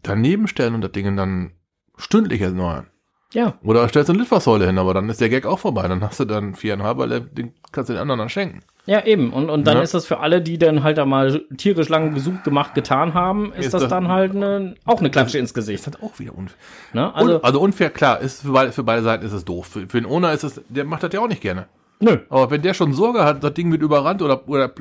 daneben 0.02 0.48
stellen 0.48 0.74
und 0.74 0.82
das 0.82 0.92
Ding 0.92 1.16
dann 1.16 1.52
stündlich 1.96 2.40
erneuern. 2.40 2.88
Ja. 3.32 3.58
Oder 3.62 3.88
stellst 3.88 4.10
eine 4.10 4.18
Litfaßsäule 4.20 4.66
hin, 4.66 4.78
aber 4.78 4.94
dann 4.94 5.08
ist 5.08 5.20
der 5.20 5.28
Gag 5.28 5.44
auch 5.46 5.58
vorbei. 5.58 5.86
Dann 5.88 6.02
hast 6.02 6.20
du 6.20 6.24
dann 6.24 6.54
viereinhalb, 6.54 6.98
weil 6.98 7.20
den 7.20 7.54
kannst 7.72 7.88
du 7.90 7.94
den 7.94 8.00
anderen 8.02 8.18
dann 8.20 8.28
schenken. 8.28 8.60
Ja, 8.90 9.04
eben. 9.04 9.34
Und, 9.34 9.50
und 9.50 9.66
dann 9.66 9.76
Ja. 9.76 9.82
ist 9.82 9.92
das 9.92 10.06
für 10.06 10.20
alle, 10.20 10.40
die 10.40 10.56
dann 10.56 10.82
halt 10.82 10.96
da 10.96 11.04
mal 11.04 11.42
tierisch 11.58 11.90
lang 11.90 12.14
gesucht, 12.14 12.42
gemacht, 12.44 12.74
getan 12.74 13.12
haben, 13.12 13.52
ist, 13.52 13.66
Ist 13.66 13.74
das 13.74 13.82
das- 13.82 13.90
dann 13.90 14.08
halt 14.08 14.34
eine, 14.34 14.76
auch 14.86 15.00
eine 15.00 15.10
Klatsche 15.10 15.36
ins 15.38 15.52
Gesicht. 15.52 15.86
Ist 15.86 15.94
das 15.94 16.02
auch 16.02 16.18
wieder 16.18 16.34
unfair. 16.34 16.56
Ne? 16.94 17.14
Also, 17.14 17.32
Also, 17.34 17.42
also 17.42 17.60
unfair, 17.60 17.90
klar, 17.90 18.20
ist 18.20 18.40
für 18.42 18.52
beide, 18.52 18.72
für 18.72 18.84
beide 18.84 19.02
Seiten 19.02 19.26
ist 19.26 19.32
es 19.32 19.44
doof. 19.44 19.66
Für, 19.66 19.86
für 19.86 20.00
den 20.00 20.06
Owner 20.10 20.32
ist 20.32 20.42
es, 20.42 20.62
der 20.70 20.86
macht 20.86 21.02
das 21.02 21.12
ja 21.12 21.20
auch 21.20 21.28
nicht 21.28 21.42
gerne. 21.42 21.66
nö. 22.00 22.18
Aber 22.30 22.50
wenn 22.50 22.62
der 22.62 22.72
schon 22.72 22.94
Sorge 22.94 23.24
hat, 23.24 23.44
das 23.44 23.52
Ding 23.52 23.70
wird 23.70 23.82
überrannt 23.82 24.22
oder, 24.22 24.48
oder, 24.48 24.72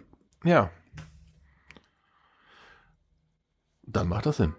ja. 0.45 0.69
Dann 3.83 4.07
macht 4.07 4.25
das 4.25 4.37
Sinn. 4.37 4.53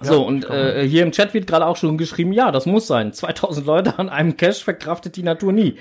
So, 0.00 0.26
und 0.26 0.44
äh, 0.50 0.86
hier 0.86 1.02
im 1.02 1.10
Chat 1.12 1.32
wird 1.32 1.46
gerade 1.46 1.66
auch 1.66 1.76
schon 1.76 1.96
geschrieben, 1.96 2.32
ja, 2.32 2.52
das 2.52 2.66
muss 2.66 2.86
sein. 2.86 3.12
2000 3.12 3.66
Leute 3.66 3.98
an 3.98 4.08
einem 4.10 4.36
Cache 4.36 4.62
verkraftet 4.62 5.16
die 5.16 5.22
Natur 5.22 5.52
nie. 5.52 5.78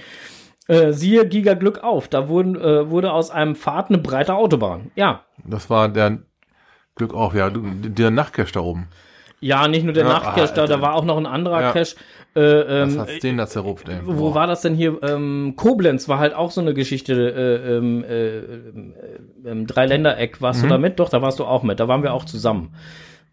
Äh, 0.68 0.94
siehe 0.94 1.28
Giga 1.28 1.54
Glück 1.54 1.84
auf, 1.84 2.08
da 2.08 2.28
wurden, 2.28 2.56
äh, 2.60 2.90
wurde 2.90 3.12
aus 3.14 3.30
einem 3.30 3.56
Pfad 3.56 3.90
eine 3.90 4.00
breite 4.00 4.34
Autobahn. 4.36 4.92
Ja. 4.96 5.22
Das 5.44 5.70
war 5.70 5.90
der 5.90 6.20
Glück 6.96 7.14
auf, 7.14 7.36
ja, 7.36 7.50
der 7.52 8.10
Nachtcache 8.12 8.52
da 8.54 8.62
oben. 8.62 8.88
Ja, 9.42 9.68
nicht 9.68 9.84
nur 9.84 9.94
der 9.94 10.06
Ja, 10.06 10.14
Nachtcache, 10.14 10.48
da, 10.48 10.54
da 10.56 10.62
Alter. 10.64 10.82
war 10.82 10.96
auch 10.96 11.06
noch 11.06 11.18
ein 11.18 11.26
anderer 11.28 11.62
Ja. 11.62 11.72
Cache. 11.72 11.96
Äh, 12.36 12.42
Was 12.42 12.94
ähm, 12.94 13.00
hat's 13.00 13.20
den 13.20 13.38
da 13.38 13.46
zerrupft, 13.48 13.88
ey? 13.90 14.00
wo 14.04 14.34
war 14.34 14.48
das 14.48 14.62
denn 14.62 14.74
hier? 14.76 15.02
Ähm, 15.04 15.54
Koblenz 15.56 16.10
war 16.10 16.20
halt 16.20 16.34
auch 16.34 16.52
so 16.52 16.62
eine 16.62 16.74
Geschichte. 16.74 17.14
Äh, 17.14 17.78
ähm, 17.78 18.04
äh, 18.04 18.38
äh, 18.40 18.72
ähm, 19.46 19.68
Dreiländereck, 19.68 20.42
warst 20.42 20.60
Mhm. 20.60 20.64
du 20.64 20.70
da 20.70 20.78
mit? 20.80 21.00
Doch, 21.00 21.10
da 21.10 21.22
warst 21.22 21.40
du 21.40 21.46
auch 21.46 21.64
mit. 21.64 21.80
Da 21.80 21.88
waren 21.88 22.02
wir 22.02 22.14
auch 22.14 22.26
zusammen. 22.26 22.74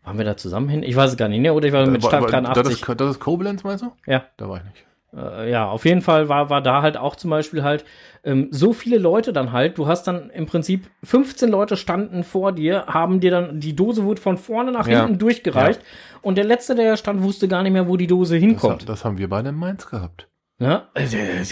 Waren 0.04 0.18
wir 0.18 0.24
da 0.24 0.36
zusammen 0.36 0.68
hin? 0.68 0.82
Ich 0.82 0.96
weiß 0.96 1.12
es 1.12 1.16
gar 1.16 1.28
nicht, 1.28 1.40
ne? 1.40 1.52
Oder 1.54 1.68
ich 1.68 1.72
war 1.72 1.86
mit 1.86 2.02
War- 2.02 2.10
Start 2.10 2.22
war- 2.24 2.30
83. 2.30 2.80
Das 2.80 2.88
ist, 2.90 3.00
das 3.00 3.10
ist 3.12 3.20
Koblenz, 3.20 3.64
meinst 3.64 3.82
du? 3.84 3.92
Ja. 4.06 4.24
Da 4.36 4.48
war 4.48 4.58
ich 4.58 4.64
nicht. 4.64 4.84
Äh, 5.14 5.50
ja, 5.50 5.68
auf 5.68 5.84
jeden 5.84 6.00
Fall 6.00 6.28
war, 6.28 6.48
war 6.50 6.62
da 6.62 6.82
halt 6.82 6.96
auch 6.96 7.16
zum 7.16 7.30
Beispiel 7.30 7.62
halt 7.62 7.84
ähm, 8.24 8.48
so 8.50 8.72
viele 8.72 8.98
Leute 8.98 9.32
dann 9.32 9.52
halt, 9.52 9.76
du 9.78 9.86
hast 9.86 10.04
dann 10.04 10.30
im 10.30 10.46
Prinzip 10.46 10.88
15 11.04 11.50
Leute 11.50 11.76
standen 11.76 12.24
vor 12.24 12.52
dir, 12.52 12.86
haben 12.86 13.20
dir 13.20 13.30
dann, 13.30 13.60
die 13.60 13.74
Dose 13.76 14.04
wurde 14.04 14.20
von 14.20 14.38
vorne 14.38 14.72
nach 14.72 14.86
Ja. 14.86 15.00
hinten 15.00 15.18
durchgereicht 15.18 15.80
und 16.22 16.36
der 16.36 16.44
Letzte, 16.44 16.74
der 16.74 16.92
da 16.92 16.96
stand, 16.96 17.22
wusste 17.22 17.48
gar 17.48 17.62
nicht 17.62 17.72
mehr, 17.72 17.88
wo 17.88 17.96
die 17.96 18.06
Dose 18.06 18.34
Das, 18.36 18.40
hinkommt. 18.42 18.88
das 18.88 19.04
haben 19.04 19.18
wir 19.18 19.28
beide 19.28 19.50
in 19.50 19.56
Mainz 19.56 19.86
gehabt. 19.86 20.28
Ja? 20.58 20.88
Das 20.94 21.10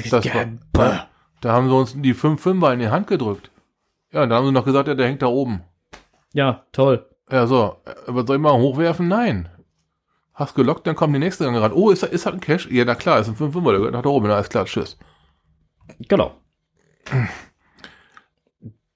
Das 0.08 0.24
war, 0.72 1.08
da 1.40 1.52
haben 1.52 1.68
sie 1.68 1.74
uns 1.74 1.94
die 2.00 2.14
5 2.14 2.40
Fünfer 2.40 2.72
in 2.72 2.78
die 2.80 2.88
Hand 2.88 3.08
gedrückt. 3.08 3.50
Ja, 4.12 4.22
und 4.22 4.30
dann 4.30 4.38
haben 4.38 4.46
sie 4.46 4.52
noch 4.52 4.64
gesagt, 4.64 4.88
ja, 4.88 4.94
der 4.94 5.06
hängt 5.06 5.22
da 5.22 5.26
oben. 5.26 5.62
ja, 6.32 6.64
toll. 6.72 7.06
Ja, 7.30 7.46
so, 7.46 7.76
äh, 7.84 7.90
was 8.08 8.26
soll 8.26 8.36
ich 8.36 8.42
mal 8.42 8.52
hochwerfen? 8.56 9.06
Nein. 9.06 9.48
Hast 10.34 10.54
gelockt, 10.54 10.86
dann 10.86 10.96
kommt 10.96 11.14
die 11.14 11.18
nächste 11.18 11.46
angerannt. 11.46 11.74
Oh, 11.74 11.90
ist, 11.90 12.02
da- 12.02 12.06
ist 12.06 12.24
das 12.26 12.32
ein 12.32 12.40
Cash? 12.40 12.68
Ja, 12.70 12.84
na 12.84 12.94
klar, 12.94 13.18
ist 13.20 13.28
ein 13.28 13.36
5 13.36 13.52
Fünfer, 13.52 13.70
der 13.70 13.78
gehört 13.78 13.94
nach 13.94 14.02
da 14.02 14.08
oben. 14.08 14.28
Na, 14.28 14.34
alles 14.36 14.48
klar, 14.48 14.64
tschüss. 14.64 14.96
Genau. 16.08 16.34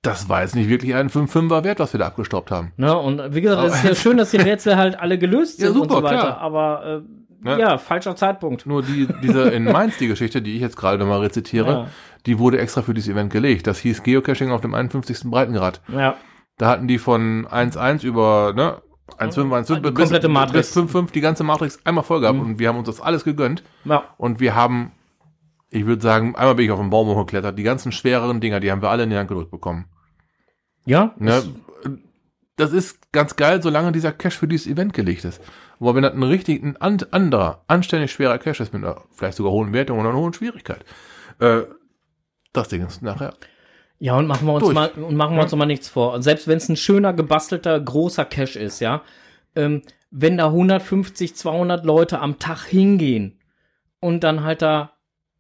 Das 0.03 0.29
war 0.29 0.43
jetzt 0.43 0.55
nicht 0.55 0.69
wirklich 0.69 0.95
ein 0.95 1.09
5 1.09 1.31
Fünfer 1.33 1.65
wert, 1.65 1.79
was 1.81 1.93
wir 1.95 1.99
da 1.99 2.07
abgestaubt 2.07 2.51
haben. 2.51 2.73
Ne? 2.77 2.97
Und 2.97 3.35
wie 3.35 3.41
gesagt, 3.41 3.67
es 3.67 3.75
ist 3.77 3.85
ja 3.85 3.95
schön, 3.95 4.17
dass 4.19 4.31
die 4.31 4.37
Rätsel 4.37 4.77
halt 4.77 4.99
alle 5.01 5.19
gelöst 5.19 5.59
Ja, 5.61 5.69
sind 5.69 5.77
und 5.81 5.83
super, 5.91 5.97
so 5.97 6.03
weiter. 6.05 6.19
klar. 6.19 6.39
Aber 6.39 7.03
äh, 7.45 7.49
Ja. 7.51 7.59
ja, 7.59 7.79
falscher 7.79 8.15
Zeitpunkt. 8.15 8.67
Nur 8.67 8.83
die, 8.83 9.09
diese 9.23 9.43
in 9.51 9.65
Mainz, 9.65 9.97
die 9.97 10.09
Geschichte, 10.09 10.43
die 10.43 10.55
ich 10.57 10.61
jetzt 10.61 10.77
gerade 10.77 10.99
nochmal 10.99 11.21
rezitiere, 11.21 11.71
Ja. 11.73 11.87
die 12.27 12.39
wurde 12.39 12.59
extra 12.59 12.83
für 12.83 12.93
dieses 12.93 13.09
Event 13.11 13.33
gelegt. 13.33 13.67
Das 13.67 13.79
hieß 13.79 14.03
Geocaching 14.03 14.51
auf 14.51 14.61
dem 14.61 14.75
51. 14.75 15.31
Breitengrad. 15.31 15.81
Ja. 15.89 16.17
Da 16.59 16.69
hatten 16.69 16.87
die 16.87 16.99
von 16.99 17.47
1.1 17.47 18.05
über, 18.05 18.53
ne, 18.55 18.83
1.5, 19.19 19.67
1.5 19.67 19.81
Die 19.83 19.95
komplette 19.95 20.29
Matrix. 20.29 20.75
bis 20.75 20.85
5.5 20.85 21.13
die 21.13 21.21
ganze 21.21 21.45
Matrix 21.45 21.79
einmal 21.85 22.05
voll 22.05 22.21
gehabt 22.21 22.39
und 22.39 22.59
wir 22.59 22.69
haben 22.69 22.79
uns 22.79 22.87
das 22.87 23.01
alles 23.01 23.25
gegönnt. 23.25 23.63
Ja. 23.85 24.05
Und 24.17 24.41
wir 24.41 24.55
haben, 24.55 24.93
ich 25.71 25.87
würde 25.87 26.03
sagen, 26.03 26.35
einmal 26.35 26.55
bin 26.55 26.67
ich 26.67 26.71
auf 26.71 26.81
den 26.81 26.91
Baum 26.91 27.09
hochgeklettert. 27.09 27.59
Die 27.59 27.63
ganzen 27.63 27.93
schwereren 27.93 28.41
Dinger, 28.41 28.61
die 28.61 28.71
haben 28.73 28.83
wir 28.83 28.91
alle 28.91 29.05
in 29.05 29.11
die 29.11 29.17
Hand 29.17 29.29
gedrückt 29.29 29.51
bekommen. 29.51 29.87
Ja. 30.87 31.15
Ne? 31.19 31.43
Das 32.57 32.73
ist 32.73 33.13
ganz 33.13 33.37
geil, 33.37 33.63
solange 33.63 33.93
dieser 33.93 34.13
Cache 34.13 34.39
für 34.39 34.49
dieses 34.49 34.67
Event 34.67 34.95
gelegt 34.95 35.25
ist. 35.25 35.41
Aber 35.81 35.95
wenn 35.95 36.03
das 36.03 36.15
ein 36.15 36.23
richtig, 36.23 36.63
ein 36.63 36.77
an, 36.77 36.99
anderer, 37.11 37.65
anständig 37.67 38.13
schwerer 38.13 38.39
Cache 38.39 38.63
ist, 38.63 38.73
mit 38.73 38.85
einer 38.85 39.03
vielleicht 39.11 39.37
sogar 39.37 39.53
hohen 39.53 39.73
Wertung 39.73 39.99
oder 39.99 40.11
einer 40.11 40.19
hohen 40.19 40.33
Schwierigkeit, 40.33 40.85
äh, 41.41 41.63
das 42.53 42.69
Ding 42.69 42.87
ist 42.87 43.03
nachher. 43.03 43.35
Ja, 44.05 44.19
und 44.19 44.27
machen 44.27 44.47
wir 44.47 44.53
uns 44.53 44.65
Durch. 44.65 44.75
mal 44.75 44.91
und 44.91 45.17
machen 45.17 45.35
wir 45.35 45.43
uns 45.45 45.55
mal 45.57 45.65
nichts 45.65 45.89
vor. 45.89 46.13
Und 46.13 46.21
selbst 46.21 46.47
wenn 46.47 46.59
es 46.59 46.69
ein 46.69 46.77
schöner 46.77 47.15
gebastelter 47.15 47.81
großer 47.81 48.27
Cache 48.27 48.59
ist, 48.59 48.81
ja, 48.81 49.01
ähm, 49.57 49.81
wenn 50.11 50.37
da 50.37 50.49
150, 50.49 51.35
200 51.35 51.87
Leute 51.87 52.21
am 52.21 52.39
Tag 52.39 52.67
hingehen 52.67 53.39
und 54.01 54.23
dann 54.23 54.45
halt 54.45 54.61
da 54.61 54.93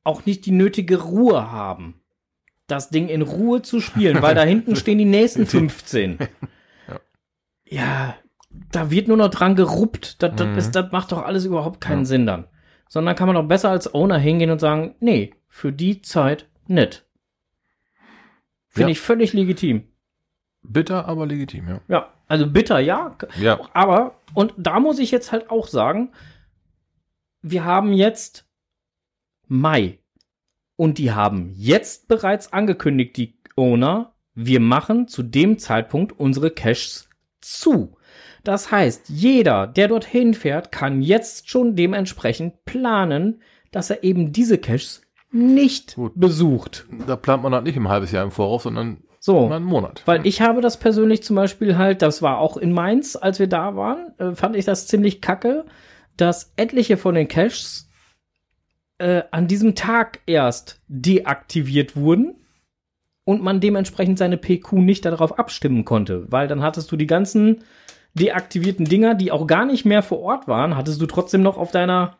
auch 0.02 0.24
nicht 0.24 0.46
die 0.46 0.50
nötige 0.50 1.02
Ruhe 1.02 1.52
haben, 1.52 2.00
das 2.66 2.88
Ding 2.88 3.08
in 3.08 3.20
Ruhe 3.20 3.60
zu 3.60 3.80
spielen, 3.80 4.22
weil 4.22 4.34
da 4.34 4.42
hinten 4.54 4.76
stehen 4.76 4.96
die 4.96 5.04
nächsten 5.04 5.44
15. 5.44 6.18
Ja, 7.66 8.14
da 8.72 8.90
wird 8.90 9.08
nur 9.08 9.16
noch 9.16 9.28
dran 9.30 9.56
geruppt. 9.56 10.22
Das, 10.22 10.36
das, 10.36 10.46
Mhm. 10.46 10.56
ist, 10.58 10.70
das 10.72 10.90
macht 10.92 11.12
doch 11.12 11.22
alles 11.22 11.44
überhaupt 11.44 11.80
keinen 11.80 12.06
Sinn 12.06 12.24
dann. 12.26 12.46
Sondern 12.88 13.14
kann 13.16 13.26
man 13.26 13.34
doch 13.36 13.48
besser 13.48 13.70
als 13.70 13.92
Owner 13.94 14.18
hingehen 14.18 14.50
und 14.50 14.60
sagen, 14.60 14.94
nee, 15.00 15.34
für 15.48 15.72
die 15.72 16.00
Zeit 16.02 16.48
nicht. 16.66 17.03
Finde 18.74 18.88
Ja. 18.90 18.92
ich 18.92 19.00
völlig 19.00 19.32
legitim. 19.32 19.84
Bitter, 20.62 21.06
aber 21.06 21.26
legitim, 21.26 21.68
ja. 21.68 21.80
Ja, 21.88 22.12
also 22.26 22.46
bitter, 22.50 22.80
ja. 22.80 23.14
Ja, 23.38 23.60
Aber, 23.72 24.20
und 24.34 24.52
da 24.56 24.80
muss 24.80 24.98
ich 24.98 25.10
jetzt 25.10 25.30
halt 25.30 25.50
auch 25.50 25.68
sagen, 25.68 26.12
wir 27.42 27.64
haben 27.64 27.92
jetzt 27.92 28.46
Mai. 29.46 29.98
Und 30.76 30.98
die 30.98 31.12
haben 31.12 31.52
jetzt 31.54 32.08
bereits 32.08 32.52
angekündigt, 32.52 33.16
die 33.16 33.38
Owner, 33.56 34.14
wir 34.34 34.58
machen 34.58 35.06
zu 35.06 35.22
dem 35.22 35.58
Zeitpunkt 35.58 36.18
unsere 36.18 36.50
Caches 36.50 37.08
zu. 37.40 37.96
Das 38.42 38.72
heißt, 38.72 39.08
jeder, 39.08 39.68
der 39.68 39.86
dorthin 39.88 40.34
fährt, 40.34 40.72
kann 40.72 41.00
jetzt 41.00 41.48
schon 41.48 41.76
dementsprechend 41.76 42.64
planen, 42.64 43.40
dass 43.70 43.90
er 43.90 44.02
eben 44.02 44.32
diese 44.32 44.58
Caches 44.58 45.02
nicht 45.34 45.96
Gut. 45.96 46.12
besucht. 46.14 46.86
da 47.06 47.16
plant 47.16 47.42
man 47.42 47.52
halt 47.52 47.64
nicht 47.64 47.76
im 47.76 47.88
halbes 47.88 48.12
Jahr 48.12 48.24
im 48.24 48.30
Voraus, 48.30 48.62
sondern 48.62 48.98
So. 49.18 49.50
einen 49.50 49.64
Monat. 49.64 50.02
Weil 50.06 50.26
ich 50.26 50.40
habe 50.40 50.60
das 50.60 50.78
persönlich 50.78 51.22
zum 51.22 51.36
Beispiel 51.36 51.76
halt, 51.76 52.02
das 52.02 52.22
war 52.22 52.38
auch 52.38 52.56
in 52.56 52.72
Mainz, 52.72 53.16
als 53.16 53.38
wir 53.38 53.48
da 53.48 53.74
waren, 53.76 54.12
äh, 54.18 54.34
fand 54.34 54.56
ich 54.56 54.64
das 54.64 54.86
ziemlich 54.86 55.20
kacke, 55.20 55.64
dass 56.16 56.52
etliche 56.56 56.96
von 56.96 57.14
den 57.16 57.26
Caches 57.28 57.90
äh, 58.98 59.22
an 59.32 59.48
diesem 59.48 59.74
Tag 59.74 60.20
erst 60.26 60.80
deaktiviert 60.88 61.96
wurden 61.96 62.36
und 63.24 63.42
man 63.42 63.60
dementsprechend 63.60 64.18
seine 64.18 64.36
PQ 64.36 64.74
nicht 64.74 65.04
darauf 65.04 65.38
abstimmen 65.38 65.84
konnte, 65.84 66.30
weil 66.30 66.46
dann 66.46 66.62
hattest 66.62 66.92
du 66.92 66.96
die 66.96 67.08
ganzen 67.08 67.64
deaktivierten 68.14 68.84
Dinger, 68.84 69.14
die 69.16 69.32
auch 69.32 69.48
gar 69.48 69.64
nicht 69.64 69.84
mehr 69.84 70.02
vor 70.04 70.20
Ort 70.20 70.46
waren, 70.46 70.76
hattest 70.76 71.00
du 71.00 71.06
trotzdem 71.06 71.42
noch 71.42 71.56
auf 71.56 71.72
deiner 71.72 72.18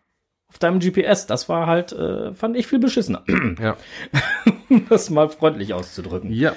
auf 0.54 0.58
deinem 0.60 0.78
GPS. 0.78 1.26
Das 1.26 1.48
war 1.48 1.66
halt, 1.66 1.92
äh, 1.92 2.32
fand 2.32 2.56
ich 2.56 2.68
viel 2.68 2.78
beschissener, 2.78 3.22
ja. 3.60 3.76
um 4.70 4.86
das 4.88 5.10
mal 5.10 5.28
freundlich 5.28 5.74
auszudrücken. 5.74 6.32
Ja. 6.32 6.52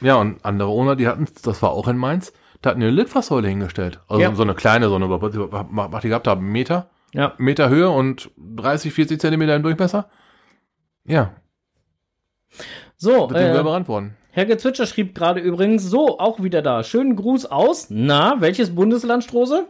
Ja, 0.00 0.16
und 0.16 0.42
andere 0.44 0.70
Owner, 0.70 0.96
die 0.96 1.06
hatten, 1.06 1.26
das 1.44 1.62
war 1.62 1.70
auch 1.72 1.86
in 1.86 1.96
Mainz, 1.98 2.32
da 2.62 2.70
hatten 2.70 2.82
eine 2.82 2.90
Litfaßsäule 2.90 3.46
hingestellt. 3.48 4.00
Also 4.08 4.22
Ja. 4.22 4.34
so 4.34 4.42
eine 4.42 4.54
kleine, 4.54 4.88
so 4.88 4.96
eine, 4.96 5.08
was 5.10 6.00
die 6.02 6.08
gehabt 6.08 6.26
haben, 6.26 6.50
Meter, 6.50 6.88
Ja. 7.12 7.34
Meter 7.38 7.68
Höhe 7.68 7.90
und 7.90 8.30
30, 8.38 8.92
40 8.92 9.20
Zentimeter 9.20 9.54
im 9.54 9.62
Durchmesser. 9.62 10.08
Ja, 11.04 11.32
So, 12.96 13.28
wird 13.30 13.38
äh. 13.38 14.10
Herr 14.30 14.46
Gezwitscher 14.46 14.86
schrieb 14.86 15.14
gerade 15.14 15.40
übrigens, 15.40 15.82
so, 15.84 16.18
auch 16.18 16.42
wieder 16.42 16.62
da. 16.62 16.82
Schönen 16.84 17.16
Gruß 17.16 17.46
aus. 17.46 17.88
Na, 17.90 18.36
welches 18.40 18.74
Bundesland, 18.74 19.24
Strose? 19.24 19.66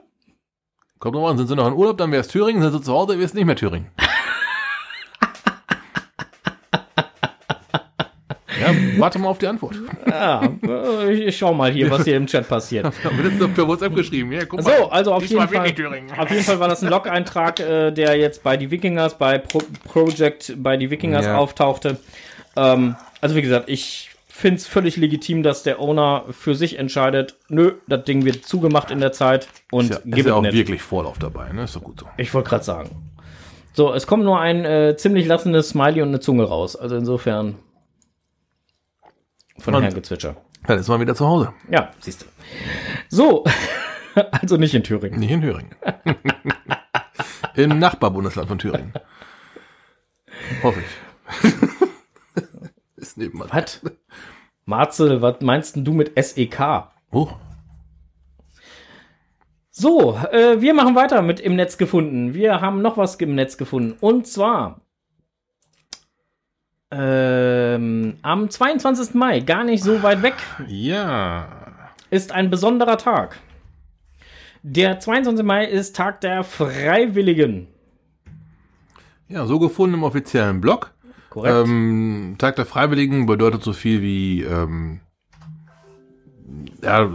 Kommt 1.02 1.16
drauf 1.16 1.30
an, 1.30 1.36
sind 1.36 1.48
sie 1.48 1.56
noch 1.56 1.66
in 1.66 1.72
Urlaub, 1.72 1.98
dann 1.98 2.12
wäre 2.12 2.20
es 2.20 2.28
Thüringen, 2.28 2.62
sind 2.62 2.70
sie 2.74 2.80
zu 2.80 2.92
Hause, 2.92 3.14
wäre 3.14 3.24
es 3.24 3.34
nicht 3.34 3.44
mehr 3.44 3.56
Thüringen. 3.56 3.88
ja, 8.60 8.72
warte 8.98 9.18
mal 9.18 9.26
auf 9.30 9.38
die 9.38 9.48
Antwort. 9.48 9.74
Ja, 10.08 10.48
ich, 11.10 11.22
ich 11.22 11.36
schau 11.36 11.54
mal 11.54 11.72
hier, 11.72 11.90
was 11.90 12.04
hier 12.04 12.16
im 12.16 12.28
Chat 12.28 12.48
passiert. 12.48 12.84
Haben 13.02 13.20
wir 13.20 13.28
das 13.28 13.52
per 13.52 13.66
WhatsApp 13.66 13.96
geschrieben? 13.96 14.30
Ja, 14.30 14.44
guck 14.44 14.62
So, 14.62 14.90
also 14.90 15.14
auf 15.14 15.24
jeden, 15.24 15.48
Fall, 15.48 15.74
auf 16.18 16.30
jeden 16.30 16.44
Fall 16.44 16.60
war 16.60 16.68
das 16.68 16.84
ein 16.84 16.90
Log-Eintrag, 16.90 17.58
äh, 17.58 17.90
der 17.90 18.16
jetzt 18.16 18.44
bei 18.44 18.56
die 18.56 18.70
Wikingers, 18.70 19.18
bei 19.18 19.38
Pro 19.38 19.60
Project, 19.82 20.54
bei 20.58 20.76
die 20.76 20.88
Wikingers 20.88 21.26
Ja. 21.26 21.36
auftauchte. 21.36 21.96
Ähm, 22.54 22.94
also 23.20 23.34
wie 23.34 23.42
gesagt, 23.42 23.68
ich 23.68 24.11
finde 24.32 24.56
es 24.56 24.66
völlig 24.66 24.96
legitim, 24.96 25.42
dass 25.42 25.62
der 25.62 25.78
Owner 25.80 26.24
für 26.30 26.54
sich 26.54 26.78
entscheidet, 26.78 27.36
nö, 27.48 27.74
das 27.86 28.04
Ding 28.04 28.24
wird 28.24 28.44
zugemacht 28.44 28.90
in 28.90 29.00
der 29.00 29.12
Zeit 29.12 29.48
und 29.70 29.84
Ist 29.84 29.90
ja, 29.90 29.96
ist 29.98 30.04
gib 30.06 30.26
ja 30.26 30.34
auch 30.34 30.42
nicht. 30.42 30.54
wirklich 30.54 30.82
Vorlauf 30.82 31.18
dabei, 31.18 31.52
ne? 31.52 31.64
Ist 31.64 31.76
doch 31.76 31.82
gut 31.82 32.00
so. 32.00 32.06
Ich 32.16 32.32
wollte 32.34 32.48
gerade 32.50 32.64
sagen. 32.64 33.12
So, 33.74 33.92
es 33.94 34.06
kommt 34.06 34.24
nur 34.24 34.38
ein 34.40 34.64
äh, 34.64 34.96
ziemlich 34.96 35.26
lassendes 35.26 35.70
Smiley 35.70 36.02
und 36.02 36.08
eine 36.08 36.20
Zunge 36.20 36.44
raus. 36.44 36.76
Also 36.76 36.96
insofern 36.96 37.56
von 39.58 39.74
Und- 39.74 39.82
Herrn 39.82 39.94
Gezwitscher. 39.94 40.36
Dann 40.66 40.78
ist 40.78 40.86
man 40.88 41.00
wieder 41.00 41.14
zu 41.16 41.26
Hause. 41.26 41.52
Ja, 41.68 41.90
siehst 41.98 42.22
du. 42.22 42.26
So, 43.08 43.44
also 44.30 44.56
nicht 44.56 44.74
in 44.74 44.84
Thüringen. 44.84 45.18
Nicht 45.18 45.30
in 45.32 45.40
Thüringen. 45.40 45.74
Im 47.56 47.78
Nachbarbundesland 47.80 48.48
von 48.48 48.58
Thüringen. 48.58 48.92
Hoffe 50.62 50.80
ich. 50.80 51.52
ist 53.02 53.18
nebenan. 53.18 53.48
Was? 53.50 53.80
Marzel, 54.64 55.20
was 55.20 55.40
meinst 55.40 55.76
du 55.76 55.92
mit 55.92 56.12
SEK? 56.16 56.84
Oh, 57.10 57.28
So, 59.70 60.16
äh, 60.30 60.60
wir 60.60 60.72
machen 60.72 60.94
weiter 60.94 61.20
mit 61.22 61.40
im 61.40 61.56
Netz 61.56 61.76
gefunden. 61.76 62.32
Wir 62.34 62.60
haben 62.60 62.80
noch 62.80 62.96
was 62.96 63.16
im 63.16 63.34
Netz 63.34 63.56
gefunden. 63.56 63.96
Und 64.00 64.26
zwar 64.26 64.80
ähm, 66.90 68.18
am 68.22 68.50
22. 68.50 69.14
Mai, 69.14 69.40
gar 69.40 69.64
nicht 69.64 69.82
so 69.82 70.02
weit 70.02 70.22
weg, 70.22 70.34
ja. 70.68 71.48
ist 72.10 72.32
ein 72.32 72.50
besonderer 72.50 72.98
Tag. 72.98 73.38
Der 74.62 75.00
22. 75.00 75.44
Mai 75.44 75.64
ist 75.64 75.96
Tag 75.96 76.20
der 76.20 76.44
Freiwilligen. 76.44 77.66
Ja, 79.28 79.46
so 79.46 79.58
gefunden 79.58 79.94
im 79.94 80.04
offiziellen 80.04 80.60
Blog. 80.60 80.92
Korrekt. 81.32 81.66
Ähm, 81.66 82.34
Tag 82.36 82.56
der 82.56 82.66
Freiwilligen 82.66 83.24
bedeutet 83.24 83.62
so 83.62 83.72
viel 83.72 84.02
wie 84.02 84.42
ähm, 84.42 85.00
ja, 86.82 87.08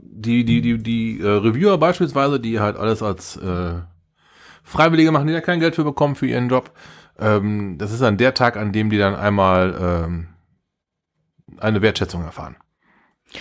die, 0.00 0.46
die, 0.46 0.62
die, 0.62 0.78
die 0.78 1.20
äh, 1.20 1.28
Reviewer 1.28 1.76
beispielsweise, 1.76 2.40
die 2.40 2.58
halt 2.58 2.78
alles 2.78 3.02
als 3.02 3.36
äh, 3.36 3.74
Freiwillige 4.62 5.12
machen, 5.12 5.26
die 5.26 5.34
da 5.34 5.42
kein 5.42 5.60
Geld 5.60 5.74
für 5.74 5.84
bekommen 5.84 6.14
für 6.14 6.26
ihren 6.26 6.48
Job. 6.48 6.70
Ähm, 7.18 7.76
das 7.76 7.92
ist 7.92 8.00
dann 8.00 8.16
der 8.16 8.32
Tag, 8.32 8.56
an 8.56 8.72
dem 8.72 8.88
die 8.88 8.96
dann 8.96 9.14
einmal 9.14 9.76
ähm, 9.78 10.28
eine 11.58 11.82
Wertschätzung 11.82 12.24
erfahren. 12.24 12.56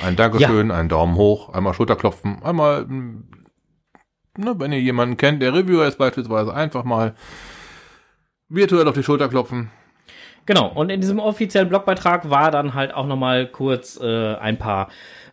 Ein 0.03 0.17
Dankeschön, 0.17 0.69
einen 0.69 0.89
Daumen 0.89 1.15
hoch, 1.15 1.53
einmal 1.53 1.73
Schulterklopfen, 1.73 2.43
einmal, 2.43 2.85
mm, 2.85 3.23
ne, 4.35 4.55
wenn 4.57 4.73
ihr 4.73 4.81
jemanden 4.81 5.15
kennt, 5.15 5.41
der 5.41 5.53
Reviewer 5.53 5.87
ist 5.87 5.97
beispielsweise, 5.97 6.53
einfach 6.53 6.83
mal 6.83 7.15
virtuell 8.49 8.85
auf 8.85 8.95
die 8.95 9.03
Schulter 9.03 9.29
klopfen. 9.29 9.71
Genau, 10.45 10.67
und 10.67 10.89
in 10.89 11.01
diesem 11.01 11.19
offiziellen 11.19 11.69
Blogbeitrag 11.69 12.29
war 12.29 12.51
dann 12.51 12.73
halt 12.73 12.93
auch 12.93 13.05
nochmal 13.05 13.47
kurz 13.47 13.99
äh, 14.01 14.35
ein 14.35 14.57
paar 14.57 14.89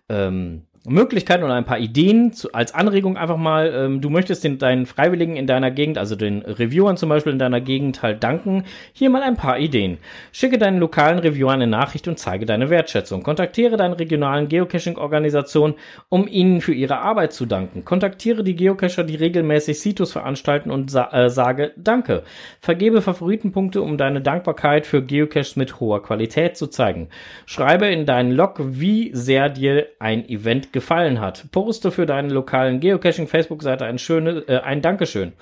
ähm, 0.08 0.65
Möglichkeiten 0.88 1.42
oder 1.42 1.54
ein 1.54 1.64
paar 1.64 1.78
Ideen 1.78 2.32
zu, 2.32 2.52
als 2.52 2.74
Anregung 2.74 3.16
einfach 3.16 3.36
mal. 3.36 3.72
Ähm, 3.74 4.00
du 4.00 4.08
möchtest 4.08 4.44
den, 4.44 4.58
deinen 4.58 4.86
Freiwilligen 4.86 5.36
in 5.36 5.46
deiner 5.46 5.70
Gegend, 5.70 5.98
also 5.98 6.14
den 6.14 6.42
Reviewern 6.42 6.96
zum 6.96 7.08
Beispiel 7.08 7.32
in 7.32 7.38
deiner 7.38 7.60
Gegend 7.60 8.02
halt 8.02 8.22
danken. 8.22 8.64
Hier 8.92 9.10
mal 9.10 9.22
ein 9.22 9.36
paar 9.36 9.58
Ideen. 9.58 9.98
Schicke 10.32 10.58
deinen 10.58 10.78
lokalen 10.78 11.18
Reviewern 11.18 11.54
eine 11.54 11.66
Nachricht 11.66 12.06
und 12.06 12.18
zeige 12.18 12.46
deine 12.46 12.70
Wertschätzung. 12.70 13.22
Kontaktiere 13.22 13.76
deine 13.76 13.98
regionalen 13.98 14.48
Geocaching-Organisationen, 14.48 15.74
um 16.08 16.28
ihnen 16.28 16.60
für 16.60 16.74
ihre 16.74 16.98
Arbeit 16.98 17.32
zu 17.32 17.46
danken. 17.46 17.84
Kontaktiere 17.84 18.44
die 18.44 18.54
Geocacher, 18.54 19.02
die 19.02 19.16
regelmäßig 19.16 19.80
Situs 19.80 20.12
veranstalten 20.12 20.70
und 20.70 20.90
sa 20.90 21.10
äh, 21.12 21.30
sage 21.30 21.72
Danke. 21.76 22.22
Vergebe 22.60 23.02
Favoritenpunkte, 23.02 23.82
um 23.82 23.98
deine 23.98 24.20
Dankbarkeit 24.20 24.86
für 24.86 25.02
Geocaches 25.02 25.56
mit 25.56 25.80
hoher 25.80 26.02
Qualität 26.02 26.56
zu 26.56 26.68
zeigen. 26.68 27.08
Schreibe 27.44 27.86
in 27.86 28.06
deinen 28.06 28.32
Log, 28.32 28.60
wie 28.60 29.10
sehr 29.12 29.48
dir 29.48 29.86
ein 29.98 30.28
Event 30.28 30.72
gefallen 30.76 31.22
hat. 31.22 31.50
Poste 31.52 31.90
für 31.90 32.04
deinen 32.04 32.28
lokalen 32.28 32.80
Geocaching 32.80 33.28
Facebook-Seite 33.28 33.86
ein 33.86 33.98
schönes, 33.98 34.46
äh, 34.46 34.58
ein 34.58 34.82
Dankeschön. 34.82 35.32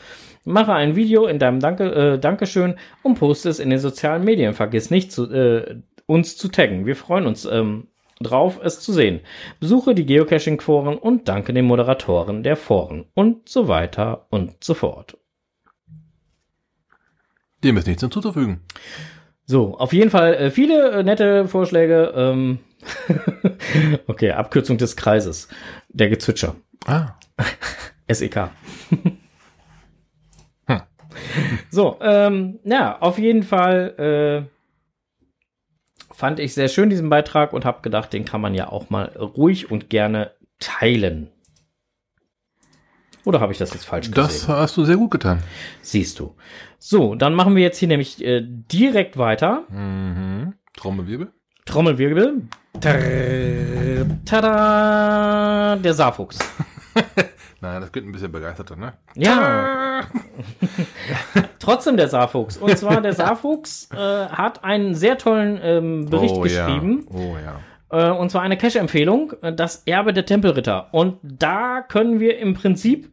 Mache 0.45 0.75
ein 0.75 0.95
Video 0.95 1.27
in 1.27 1.41
deinem 1.41 1.59
Danke, 1.59 1.93
äh, 1.93 2.19
Dankeschön 2.21 2.77
und 3.03 3.19
poste 3.19 3.49
es 3.49 3.59
in 3.59 3.69
den 3.69 3.81
sozialen 3.81 4.23
Medien. 4.23 4.55
Vergiss 4.55 4.93
nicht, 4.93 5.11
zu, 5.11 5.29
äh, 5.33 5.81
uns 6.07 6.37
zu 6.37 6.47
taggen. 6.47 6.87
Wir 6.87 6.95
freuen 6.95 7.27
uns 7.27 7.47
ähm, 7.47 7.89
drauf, 8.21 8.61
es 8.63 8.79
zu 8.79 8.93
sehen. 8.93 9.23
Besuche 9.59 9.97
die 9.97 10.07
Geocaching-Foren 10.07 10.99
und 10.99 11.29
danke 11.29 11.53
den 11.53 11.65
Moderatoren 11.65 12.45
der 12.45 12.55
Foren 12.55 13.07
und 13.15 13.49
so 13.49 13.67
weiter 13.67 14.27
und 14.31 14.63
so 14.63 14.75
fort. 14.75 15.19
Dem 17.65 17.77
ist 17.77 17.89
nichts 17.89 18.03
hinzuzufügen. 18.03 18.61
So, 19.47 19.77
auf 19.79 19.93
jeden 19.93 20.11
Fall 20.11 20.35
äh, 20.35 20.51
viele 20.53 20.93
äh, 20.93 21.03
nette 21.03 21.49
Vorschläge. 21.49 22.13
Ähm 22.15 22.61
okay, 24.07 24.33
Abkürzung 24.33 24.79
des 24.79 24.97
Kreises. 24.97 25.49
Der 25.89 26.09
Gezwitscher. 26.09 26.57
Ah. 26.87 27.15
SEK. 28.11 28.51
hm. 30.67 30.83
So, 31.71 31.99
ähm, 32.01 32.61
ja, 32.65 32.99
auf 33.01 33.19
jeden 33.19 33.43
Fall 33.43 34.49
äh, 34.49 36.15
fand 36.15 36.39
ich 36.39 36.55
sehr 36.55 36.69
schön 36.69 36.91
diesen 36.91 37.09
Beitrag 37.09 37.53
und 37.53 37.65
habe 37.65 37.83
gedacht, 37.83 38.13
den 38.13 38.25
kann 38.25 38.41
man 38.41 38.55
ja 38.55 38.69
auch 38.69 38.91
mal 38.91 39.07
ruhig 39.17 39.71
und 39.71 39.91
gerne 39.91 40.33
teilen. 40.59 41.31
Oder 43.25 43.41
habe 43.41 43.53
ich 43.53 43.59
das 43.59 43.73
jetzt 43.73 43.87
falsch 43.87 44.11
gesehen? 44.11 44.23
Das 44.23 44.49
hast 44.49 44.77
du 44.77 44.85
sehr 44.85 44.97
gut 44.97 45.11
getan. 45.11 45.43
Siehst 45.81 46.21
du. 46.21 46.37
So, 46.79 47.15
dann 47.15 47.35
machen 47.35 47.57
wir 47.57 47.63
jetzt 47.63 47.79
hier 47.79 47.89
nämlich 47.89 48.23
äh, 48.23 48.43
direkt 48.45 49.17
weiter. 49.17 49.65
Mhm. 49.71 50.55
Trommelwirbel. 50.77 51.33
Trommelwirbel. 51.65 52.43
Tada! 54.25 55.77
Der 55.77 55.95
Saarfuchs. 55.95 56.39
Nein, 57.61 57.81
das 57.81 57.93
geht 57.93 58.05
ein 58.05 58.13
bisschen 58.13 58.31
begeisterter, 58.31 58.77
ne? 58.77 58.93
Ja. 59.15 60.03
Trotzdem 61.59 61.97
der 61.97 62.09
Saarfuchs. 62.09 62.59
Und 62.59 62.77
zwar 62.77 63.01
der 63.01 63.15
Saarfuchs 63.15 63.89
äh, 63.95 63.97
hat 63.97 64.65
einen 64.65 64.95
sehr 64.95 65.17
tollen 65.17 65.59
ähm, 65.63 66.11
Bericht 66.11 66.35
oh, 66.37 66.41
geschrieben. 66.41 67.07
Ja. 67.11 67.17
Oh 67.19 67.37
ja. 67.43 67.61
Äh, 67.91 68.11
und 68.11 68.31
zwar 68.31 68.43
eine 68.43 68.59
Cache-Empfehlung, 68.59 69.33
äh, 69.41 69.53
das 69.55 69.85
Erbe 69.87 70.13
der 70.13 70.27
Tempelritter. 70.27 70.89
Und 70.93 71.19
da 71.23 71.81
können 71.81 72.21
wir 72.21 72.39
im 72.39 72.53
Prinzip, 72.55 73.11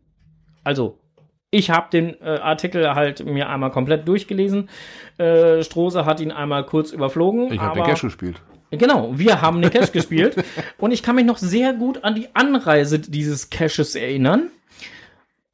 also 0.65 0.97
ich 1.49 1.69
habe 1.69 1.89
den 1.91 2.19
äh, 2.21 2.39
Artikel 2.41 2.93
halt 2.93 3.25
mir 3.25 3.47
einmal 3.47 3.71
komplett 3.71 4.07
durchgelesen. 4.07 4.69
Äh, 5.17 5.63
Strose 5.63 6.05
hat 6.05 6.19
ihn 6.19 6.31
einmal 6.31 6.65
kurz 6.65 6.91
überflogen. 6.91 7.53
Ich 7.53 7.59
habe 7.61 7.75
den 7.75 7.85
Cache 7.85 8.07
gespielt. 8.07 8.41
Genau, 8.71 9.11
wir 9.13 9.41
haben 9.41 9.61
den 9.61 9.71
Cache 9.71 9.91
gespielt. 9.93 10.35
Und 10.77 10.91
ich 10.91 11.03
kann 11.03 11.15
mich 11.15 11.25
noch 11.25 11.37
sehr 11.37 11.73
gut 11.73 12.03
an 12.03 12.15
die 12.15 12.29
Anreise 12.33 12.99
dieses 12.99 13.49
Caches 13.49 13.95
erinnern. 13.95 14.49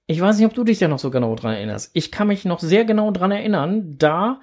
Ich 0.05 0.21
weiß 0.21 0.37
nicht, 0.37 0.45
ob 0.45 0.53
du 0.53 0.63
dich 0.63 0.79
da 0.79 0.87
noch 0.87 0.99
so 0.99 1.11
genau 1.11 1.35
dran 1.35 1.53
erinnerst. 1.53 1.91
Ich 1.93 2.11
kann 2.11 2.27
mich 2.27 2.45
noch 2.45 2.59
sehr 2.59 2.85
genau 2.85 3.11
dran 3.11 3.31
erinnern, 3.31 3.95
da 3.97 4.39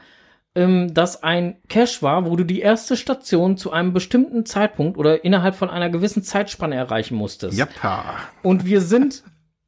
ähm, 0.55 0.93
das 0.93 1.23
ein 1.23 1.57
Cache 1.69 2.03
war, 2.03 2.27
wo 2.27 2.37
du 2.37 2.45
die 2.45 2.61
erste 2.61 2.97
Station 2.97 3.57
zu 3.57 3.73
einem 3.73 3.93
bestimmten 3.93 4.45
Zeitpunkt 4.45 4.99
oder 4.99 5.25
innerhalb 5.25 5.55
von 5.55 5.71
einer 5.71 5.89
gewissen 5.89 6.23
Zeitspanne 6.23 6.75
erreichen 6.75 7.17
musstest. 7.17 7.57
Jappa. 7.57 8.05
Und 8.43 8.67
wir 8.67 8.81
sind 8.81 9.23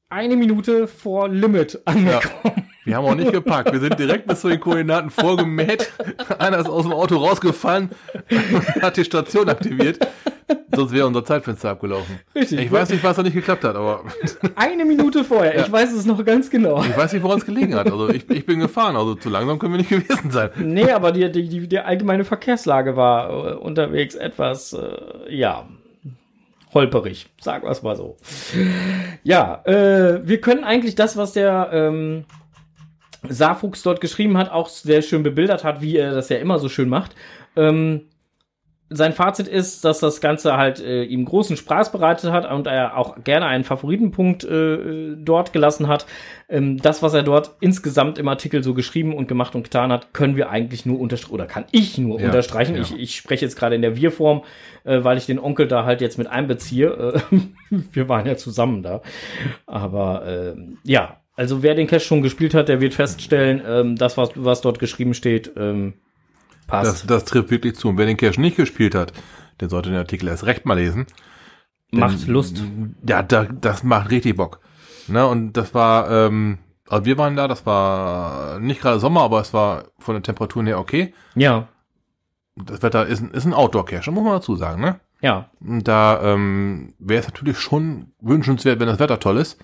eine 0.08 0.36
Minute 0.36 0.86
vor 0.86 1.28
Limit 1.28 1.80
angekommen. 1.84 2.70
Wir 2.86 2.96
haben 2.96 3.04
auch 3.04 3.16
nicht 3.16 3.32
geparkt. 3.32 3.72
Wir 3.72 3.80
sind 3.80 3.98
direkt 3.98 4.28
bis 4.28 4.40
zu 4.42 4.48
den 4.48 4.60
Koordinaten 4.60 5.10
vorgemäht. 5.10 5.90
Einer 6.38 6.58
ist 6.60 6.68
aus 6.68 6.84
dem 6.84 6.92
Auto 6.92 7.16
rausgefallen 7.16 7.90
und 8.30 8.82
hat 8.82 8.96
die 8.96 9.04
Station 9.04 9.48
aktiviert. 9.48 9.98
Sonst 10.72 10.92
wäre 10.92 11.04
unser 11.08 11.24
Zeitfenster 11.24 11.70
abgelaufen. 11.70 12.20
Richtig. 12.32 12.60
Ich 12.60 12.70
weiß 12.70 12.90
nicht, 12.90 13.02
was 13.02 13.16
da 13.16 13.24
nicht 13.24 13.34
geklappt 13.34 13.64
hat, 13.64 13.74
aber 13.74 14.04
Eine 14.54 14.84
Minute 14.84 15.24
vorher, 15.24 15.66
ich 15.66 15.72
weiß 15.72 15.92
es 15.94 16.06
noch 16.06 16.24
ganz 16.24 16.48
genau. 16.48 16.80
ich 16.84 16.96
weiß 16.96 17.12
nicht, 17.12 17.24
woran 17.24 17.38
es 17.38 17.44
gelegen 17.44 17.74
hat. 17.74 17.90
Also 17.90 18.08
ich, 18.10 18.30
ich 18.30 18.46
bin 18.46 18.60
gefahren, 18.60 18.94
also 18.94 19.16
zu 19.16 19.30
langsam 19.30 19.58
können 19.58 19.72
wir 19.72 19.78
nicht 19.78 19.90
gewesen 20.08 20.30
sein. 20.30 20.50
Nee, 20.56 20.92
aber 20.92 21.10
die, 21.10 21.32
die, 21.32 21.48
die, 21.48 21.66
die 21.66 21.78
allgemeine 21.80 22.24
Verkehrslage 22.24 22.94
war 22.94 23.30
äh, 23.30 23.54
unterwegs 23.54 24.14
etwas, 24.14 24.74
äh, 24.74 25.34
ja, 25.34 25.66
holperig, 26.72 27.26
sagen 27.40 27.64
wir 27.64 27.70
es 27.72 27.82
mal 27.82 27.96
so. 27.96 28.16
Ja, 29.24 29.62
äh, 29.64 30.20
wir 30.24 30.40
können 30.40 30.62
eigentlich 30.62 30.94
das, 30.94 31.16
was 31.16 31.32
der 31.32 31.70
ähm, 31.72 32.24
Saarfuchs 33.30 33.82
dort 33.82 34.00
geschrieben 34.00 34.36
hat, 34.36 34.50
auch 34.50 34.68
sehr 34.68 35.02
schön 35.02 35.22
bebildert 35.22 35.64
hat, 35.64 35.80
wie 35.80 35.96
er 35.96 36.14
das 36.14 36.28
ja 36.28 36.38
immer 36.38 36.58
so 36.58 36.68
schön 36.68 36.88
macht. 36.88 37.14
Ähm, 37.56 38.02
sein 38.88 39.12
Fazit 39.12 39.48
ist, 39.48 39.84
dass 39.84 39.98
das 39.98 40.20
Ganze 40.20 40.56
halt 40.56 40.78
äh, 40.80 41.02
ihm 41.02 41.24
großen 41.24 41.56
Spaß 41.56 41.90
bereitet 41.90 42.30
hat 42.30 42.48
und 42.48 42.68
er 42.68 42.96
auch 42.96 43.16
gerne 43.24 43.46
einen 43.46 43.64
Favoritenpunkt 43.64 44.44
äh, 44.44 45.16
dort 45.16 45.52
gelassen 45.52 45.88
hat. 45.88 46.06
Ähm, 46.48 46.76
das, 46.76 47.02
was 47.02 47.12
er 47.12 47.24
dort 47.24 47.56
insgesamt 47.58 48.16
im 48.16 48.28
Artikel 48.28 48.62
so 48.62 48.74
geschrieben 48.74 49.12
und 49.12 49.26
gemacht 49.26 49.56
und 49.56 49.64
getan 49.64 49.90
hat, 49.90 50.14
können 50.14 50.36
wir 50.36 50.50
eigentlich 50.50 50.86
nur 50.86 51.00
unterstreichen, 51.00 51.34
oder 51.34 51.46
kann 51.46 51.64
ich 51.72 51.98
nur 51.98 52.20
Ja, 52.20 52.26
unterstreichen. 52.26 52.76
ja. 52.76 52.82
Ich, 52.82 52.96
ich 52.96 53.16
spreche 53.16 53.44
jetzt 53.44 53.56
gerade 53.58 53.74
in 53.74 53.82
der 53.82 53.96
Wir-Form, 53.96 54.44
äh, 54.84 55.02
weil 55.02 55.18
ich 55.18 55.26
den 55.26 55.40
Onkel 55.40 55.66
da 55.66 55.84
halt 55.84 56.00
jetzt 56.00 56.16
mit 56.16 56.28
einbeziehe. 56.28 57.22
Äh, 57.32 57.40
wir 57.92 58.08
waren 58.08 58.24
ja 58.26 58.36
zusammen 58.36 58.84
da. 58.84 59.02
Aber 59.66 60.22
ähm, 60.28 60.78
ja, 60.84 61.16
also 61.36 61.62
wer 61.62 61.74
den 61.74 61.86
Cache 61.86 62.00
schon 62.04 62.22
gespielt 62.22 62.54
hat, 62.54 62.68
der 62.68 62.80
wird 62.80 62.94
feststellen, 62.94 63.62
ähm, 63.66 63.96
das, 63.96 64.16
was, 64.16 64.30
was 64.34 64.60
dort 64.62 64.78
geschrieben 64.78 65.14
steht, 65.14 65.52
ähm, 65.56 65.94
passt. 66.66 66.90
Das, 66.90 67.06
das 67.06 67.24
trifft 67.24 67.50
wirklich 67.50 67.76
zu. 67.76 67.88
Und 67.88 67.98
wer 67.98 68.06
den 68.06 68.16
Cache 68.16 68.40
nicht 68.40 68.56
gespielt 68.56 68.94
hat, 68.94 69.12
der 69.60 69.68
sollte 69.68 69.90
den 69.90 69.98
Artikel 69.98 70.28
erst 70.28 70.44
recht 70.46 70.64
mal 70.66 70.74
lesen. 70.74 71.06
Macht 71.92 72.26
Lust. 72.26 72.62
Ja, 73.08 73.22
da, 73.22 73.44
das 73.44 73.82
macht 73.84 74.10
richtig 74.10 74.36
Bock. 74.36 74.60
Ne, 75.08 75.24
und 75.26 75.52
das 75.52 75.72
war, 75.72 76.10
ähm, 76.10 76.58
also 76.88 77.04
wir 77.04 77.16
waren 77.16 77.36
da, 77.36 77.46
das 77.46 77.64
war 77.64 78.58
nicht 78.58 78.80
gerade 78.80 78.98
Sommer, 78.98 79.22
aber 79.22 79.40
es 79.40 79.54
war 79.54 79.84
von 80.00 80.14
den 80.14 80.24
Temperaturen 80.24 80.66
her 80.66 80.80
okay. 80.80 81.14
Ja, 81.36 81.68
Das 82.56 82.82
Wetter 82.82 83.06
ist, 83.06 83.22
ein- 83.22 83.30
ist 83.30 83.44
ein 83.44 83.54
Outdoor-Cache, 83.54 84.10
muss 84.10 84.24
man 84.24 84.32
dazu 84.32 84.56
sagen, 84.56 84.80
ne? 84.82 84.98
ja. 85.20 85.48
Da 85.60 86.20
ähm, 86.22 86.94
wäre 86.98 87.20
es 87.20 87.26
natürlich 87.28 87.58
schon 87.58 88.12
wünschenswert, 88.20 88.80
wenn 88.80 88.88
das 88.88 88.98
Wetter 88.98 89.20
toll 89.20 89.36
ist. 89.38 89.58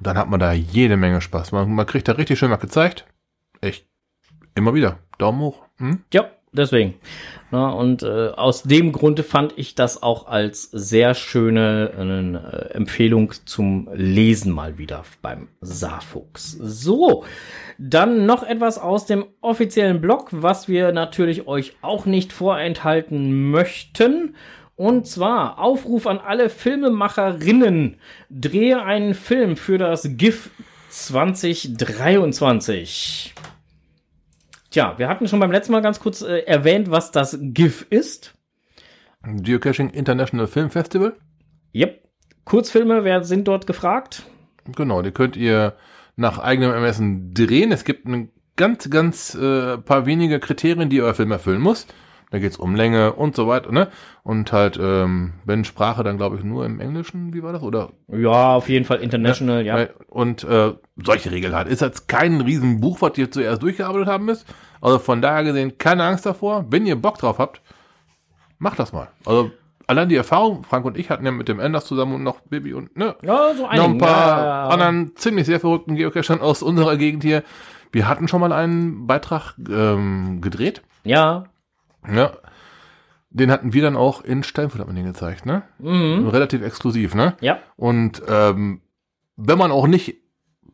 Und 0.00 0.06
dann 0.06 0.16
hat 0.16 0.30
man 0.30 0.40
da 0.40 0.54
jede 0.54 0.96
Menge 0.96 1.20
Spaß. 1.20 1.52
Man, 1.52 1.74
man 1.74 1.84
kriegt 1.84 2.08
da 2.08 2.12
richtig 2.12 2.38
schön 2.38 2.50
was 2.50 2.60
gezeigt. 2.60 3.04
Echt. 3.60 3.84
Immer 4.54 4.72
wieder. 4.72 4.98
Daumen 5.18 5.40
hoch. 5.40 5.58
Hm? 5.76 6.00
Ja, 6.10 6.30
deswegen. 6.52 6.94
Na, 7.50 7.68
und 7.68 8.02
äh, 8.02 8.28
aus 8.28 8.62
dem 8.62 8.92
Grunde 8.92 9.22
fand 9.22 9.58
ich 9.58 9.74
das 9.74 10.02
auch 10.02 10.26
als 10.26 10.70
sehr 10.70 11.12
schöne 11.12 11.90
äh, 11.98 12.74
Empfehlung 12.74 13.34
zum 13.44 13.90
Lesen 13.92 14.52
mal 14.52 14.78
wieder 14.78 15.04
beim 15.20 15.48
Saarfuchs. 15.60 16.52
So, 16.52 17.26
dann 17.76 18.24
noch 18.24 18.42
etwas 18.42 18.78
aus 18.78 19.04
dem 19.04 19.26
offiziellen 19.42 20.00
Blog, 20.00 20.28
was 20.30 20.66
wir 20.66 20.92
natürlich 20.92 21.46
euch 21.46 21.74
auch 21.82 22.06
nicht 22.06 22.32
vorenthalten 22.32 23.50
möchten. 23.50 24.34
Und 24.80 25.06
zwar 25.06 25.58
Aufruf 25.58 26.06
an 26.06 26.16
alle 26.16 26.48
Filmemacherinnen. 26.48 27.98
Drehe 28.30 28.82
einen 28.82 29.12
Film 29.12 29.58
für 29.58 29.76
das 29.76 30.08
GIF 30.16 30.48
2023. 30.88 33.34
Tja, 34.70 34.94
wir 34.96 35.06
hatten 35.06 35.28
schon 35.28 35.38
beim 35.38 35.52
letzten 35.52 35.72
Mal 35.72 35.82
ganz 35.82 36.00
kurz 36.00 36.22
äh, 36.22 36.44
erwähnt, 36.46 36.90
was 36.90 37.12
das 37.12 37.36
GIF 37.38 37.86
ist. 37.90 38.32
Geocaching 39.22 39.90
International 39.90 40.46
Film 40.46 40.70
Festival. 40.70 41.14
Yep. 41.74 42.02
Kurzfilme 42.46 43.04
wer 43.04 43.22
sind 43.22 43.48
dort 43.48 43.66
gefragt. 43.66 44.22
Genau, 44.64 45.02
die 45.02 45.12
könnt 45.12 45.36
ihr 45.36 45.74
nach 46.16 46.38
eigenem 46.38 46.72
Ermessen 46.72 47.34
drehen. 47.34 47.70
Es 47.70 47.84
gibt 47.84 48.06
ein 48.06 48.30
ganz, 48.56 48.88
ganz 48.88 49.34
äh, 49.34 49.76
paar 49.76 50.06
wenige 50.06 50.40
Kriterien, 50.40 50.88
die 50.88 51.02
euer 51.02 51.12
Film 51.12 51.32
erfüllen 51.32 51.60
muss. 51.60 51.86
Da 52.30 52.38
geht's 52.38 52.56
um 52.56 52.76
Länge 52.76 53.12
und 53.14 53.34
so 53.34 53.48
weiter, 53.48 53.72
ne? 53.72 53.88
Und 54.22 54.52
halt, 54.52 54.78
ähm, 54.80 55.32
wenn 55.44 55.64
Sprache, 55.64 56.04
dann 56.04 56.16
glaube 56.16 56.36
ich 56.36 56.44
nur 56.44 56.64
im 56.64 56.78
Englischen, 56.80 57.34
wie 57.34 57.42
war 57.42 57.52
das? 57.52 57.62
Oder 57.62 57.90
Ja, 58.06 58.54
auf 58.54 58.68
jeden 58.68 58.84
Fall 58.84 58.98
international, 58.98 59.64
ja. 59.66 59.74
Weil- 59.74 59.94
Und 60.08 60.44
äh, 60.44 60.72
solche 61.04 61.32
Regeln 61.32 61.54
hat. 61.56 61.66
Ist 61.66 61.80
jetzt 61.80 62.06
kein 62.06 62.40
Riesenbuch, 62.40 63.02
was 63.02 63.18
ihr 63.18 63.30
zuerst 63.32 63.62
durchgearbeitet 63.62 64.06
haben 64.08 64.26
müsst. 64.26 64.46
Also 64.80 64.98
von 65.00 65.20
daher 65.20 65.42
gesehen, 65.44 65.76
keine 65.78 66.04
Angst 66.04 66.24
davor. 66.24 66.66
Wenn 66.70 66.86
ihr 66.86 66.94
Bock 66.96 67.18
drauf 67.18 67.38
habt, 67.38 67.62
macht 68.58 68.78
das 68.78 68.92
mal. 68.92 69.08
Also 69.26 69.50
allein 69.88 70.08
die 70.08 70.14
Erfahrung, 70.16 70.62
Frank 70.62 70.84
und 70.84 70.96
ich 70.96 71.10
hatten 71.10 71.24
ja 71.26 71.32
mit 71.32 71.48
dem 71.48 71.58
Enders 71.58 71.84
zusammen 71.84 72.14
und 72.14 72.22
noch 72.22 72.40
Bibi 72.42 72.74
und 72.74 72.96
ne, 72.96 73.16
Ja, 73.22 73.54
so 73.56 73.64
noch 73.64 73.70
ein 73.72 73.98
paar 73.98 74.08
ja, 74.08 74.38
ja, 74.38 74.44
ja. 74.44 74.68
anderen 74.68 75.16
ziemlich 75.16 75.46
sehr 75.46 75.58
verrückten 75.58 75.96
Geocachern 75.96 76.40
aus 76.40 76.62
unserer 76.62 76.96
Gegend 76.96 77.24
hier. 77.24 77.42
Wir 77.90 78.06
hatten 78.06 78.28
schon 78.28 78.40
mal 78.40 78.52
einen 78.52 79.08
Beitrag 79.08 79.54
ähm, 79.68 80.40
gedreht. 80.40 80.82
Ja. 81.02 81.44
Ja. 82.08 82.32
Den 83.30 83.50
hatten 83.50 83.72
wir 83.72 83.82
dann 83.82 83.96
auch 83.96 84.22
in 84.24 84.42
Steinfurt, 84.42 84.80
hat 84.80 84.86
man 84.88 84.96
den 84.96 85.04
gezeigt, 85.06 85.46
ne? 85.46 85.62
Mhm. 85.78 86.28
Relativ 86.28 86.62
exklusiv, 86.62 87.14
ne? 87.14 87.36
Ja. 87.40 87.58
Und 87.76 88.22
ähm, 88.28 88.80
wenn 89.36 89.58
man 89.58 89.70
auch 89.70 89.86
nicht 89.86 90.16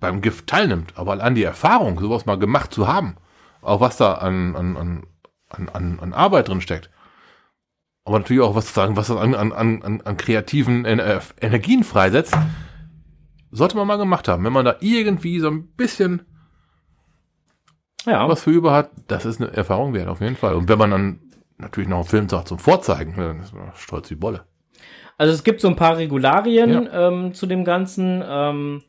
beim 0.01 0.21
Gift 0.23 0.47
teilnimmt, 0.47 0.93
aber 0.97 1.13
allein 1.13 1.35
die 1.35 1.43
Erfahrung, 1.43 1.99
sowas 2.01 2.25
mal 2.27 2.39
gemacht 2.39 2.73
zu 2.73 2.89
haben, 2.89 3.17
auch 3.61 3.81
was 3.81 3.97
da 3.99 4.15
an, 4.15 4.57
an, 4.57 4.77
an, 4.77 5.03
an, 5.51 5.69
an, 5.69 5.99
an 6.01 6.13
Arbeit 6.15 6.49
drin 6.49 6.61
steckt, 6.61 6.91
aber 8.05 8.19
natürlich 8.21 8.43
auch 8.43 8.55
was 8.55 8.67
zu 8.69 8.73
sagen, 8.75 8.97
was 8.97 9.09
das 9.09 9.17
an, 9.19 9.35
an, 9.35 9.53
an, 9.53 9.83
an- 9.83 10.01
an 10.03 10.17
kreativen 10.17 10.85
äh, 10.85 11.21
Energien 11.41 11.83
freisetzt, 11.85 12.37
sollte 13.51 13.77
man 13.77 13.87
mal 13.87 13.97
gemacht 13.97 14.29
haben. 14.29 14.45
Wenn 14.45 14.53
man 14.53 14.65
da 14.65 14.77
irgendwie 14.81 15.41
so 15.41 15.49
ein 15.49 15.67
bisschen 15.69 16.23
Ja. 18.07 18.29
was 18.29 18.45
für 18.45 18.51
über 18.51 18.73
hat, 18.73 18.91
das 19.09 19.27
ist 19.27 19.41
eine 19.41 19.53
Erfahrung 19.53 19.93
wert, 19.93 20.09
auf 20.09 20.21
jeden 20.21 20.37
Fall. 20.37 20.55
Und 20.55 20.69
wenn 20.69 20.79
man 20.79 20.91
dann 20.91 21.21
natürlich 21.59 21.89
noch 21.89 21.99
einen 21.99 22.07
Film 22.07 22.29
sagt 22.29 22.49
zum 22.49 22.59
Vorzeigen, 22.59 23.15
dann 23.17 23.41
ist 23.41 23.55
man 23.55 23.73
stolz 23.75 24.11
wie 24.11 24.15
Bolle. 24.15 24.45
Also 25.19 25.33
es 25.33 25.45
gibt 25.45 25.61
so 25.61 25.69
ein 25.69 25.77
paar 25.77 25.97
Regularien 25.97 26.89
ähm, 26.93 27.35
zu 27.35 27.47
dem 27.47 27.65
Ganzen. 27.65 28.23
Ähm, 28.27 28.83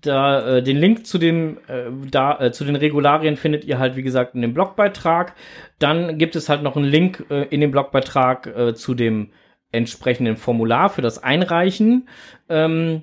da 0.00 0.56
äh, 0.56 0.62
den 0.62 0.76
Link 0.76 1.06
zu 1.06 1.18
dem 1.18 1.58
äh, 1.68 1.90
da 2.10 2.38
äh, 2.38 2.52
zu 2.52 2.64
den 2.64 2.76
Regularien 2.76 3.36
findet 3.36 3.64
ihr 3.64 3.78
halt 3.78 3.96
wie 3.96 4.02
gesagt 4.02 4.34
in 4.34 4.42
dem 4.42 4.54
Blogbeitrag. 4.54 5.34
Dann 5.78 6.18
gibt 6.18 6.36
es 6.36 6.48
halt 6.48 6.62
noch 6.62 6.76
einen 6.76 6.86
Link 6.86 7.24
äh, 7.30 7.44
in 7.44 7.60
dem 7.60 7.70
Blogbeitrag 7.70 8.46
äh, 8.46 8.74
zu 8.74 8.94
dem 8.94 9.30
entsprechenden 9.72 10.36
Formular 10.36 10.90
für 10.90 11.02
das 11.02 11.22
Einreichen. 11.22 12.08
Ähm, 12.48 13.02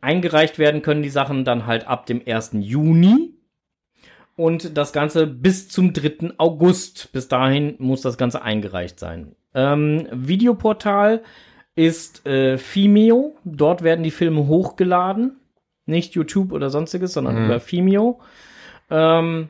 eingereicht 0.00 0.58
werden 0.58 0.82
können 0.82 1.02
die 1.02 1.08
Sachen 1.08 1.44
dann 1.44 1.66
halt 1.66 1.86
ab 1.86 2.06
dem 2.06 2.22
1. 2.26 2.52
Juni. 2.54 3.34
Und 4.38 4.76
das 4.76 4.92
Ganze 4.92 5.26
bis 5.26 5.68
zum 5.68 5.92
3. 5.92 6.34
August. 6.38 7.10
Bis 7.12 7.26
dahin 7.26 7.74
muss 7.78 8.02
das 8.02 8.16
Ganze 8.16 8.40
eingereicht 8.40 9.00
sein. 9.00 9.34
Ähm, 9.52 10.06
Videoportal 10.12 11.24
ist 11.74 12.24
äh, 12.24 12.56
Vimeo. 12.56 13.34
Dort 13.44 13.82
werden 13.82 14.04
die 14.04 14.12
Filme 14.12 14.46
hochgeladen. 14.46 15.40
Nicht 15.86 16.14
YouTube 16.14 16.52
oder 16.52 16.70
sonstiges, 16.70 17.14
sondern 17.14 17.36
Mhm. 17.40 17.44
über 17.46 17.60
Vimeo. 17.60 18.20
Ähm, 18.90 19.48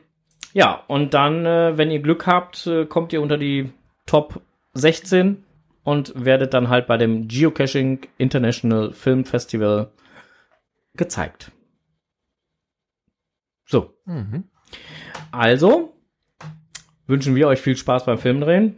ja, 0.53 0.83
und 0.87 1.13
dann, 1.13 1.45
äh, 1.45 1.77
wenn 1.77 1.91
ihr 1.91 2.01
Glück 2.01 2.25
habt, 2.25 2.65
äh, 2.65 2.85
kommt 2.87 3.13
ihr 3.13 3.21
unter 3.21 3.37
die 3.37 3.69
Top 4.07 4.41
16 4.73 5.43
und 5.83 6.13
werdet 6.15 6.55
dann 6.55 6.69
halt 6.69 6.87
bei 6.87 6.97
dem 6.97 7.27
Geocaching 7.27 7.99
International 8.17 8.91
Film 8.93 9.23
Festival 9.25 9.91
gezeigt. 10.95 11.51
So, 13.65 13.93
Mhm. 14.05 14.45
Also 15.31 15.93
wünschen 17.07 17.35
wir 17.35 17.47
euch 17.47 17.59
viel 17.59 17.75
Spaß 17.77 18.05
beim 18.05 18.17
Filmdrehen. 18.17 18.77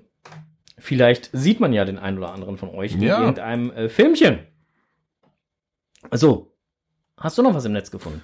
Vielleicht 0.77 1.29
sieht 1.33 1.59
man 1.59 1.73
ja 1.73 1.85
den 1.85 1.99
einen 1.99 2.17
oder 2.17 2.31
anderen 2.33 2.57
von 2.57 2.69
euch 2.69 2.93
in 2.93 3.01
Ja. 3.03 3.19
irgendeinem 3.19 3.71
äh, 3.71 3.89
Filmchen. 3.89 4.39
So, 6.11 6.51
hast 7.17 7.37
du 7.37 7.43
noch 7.43 7.53
was 7.53 7.65
im 7.65 7.73
Netz 7.73 7.91
gefunden? 7.91 8.21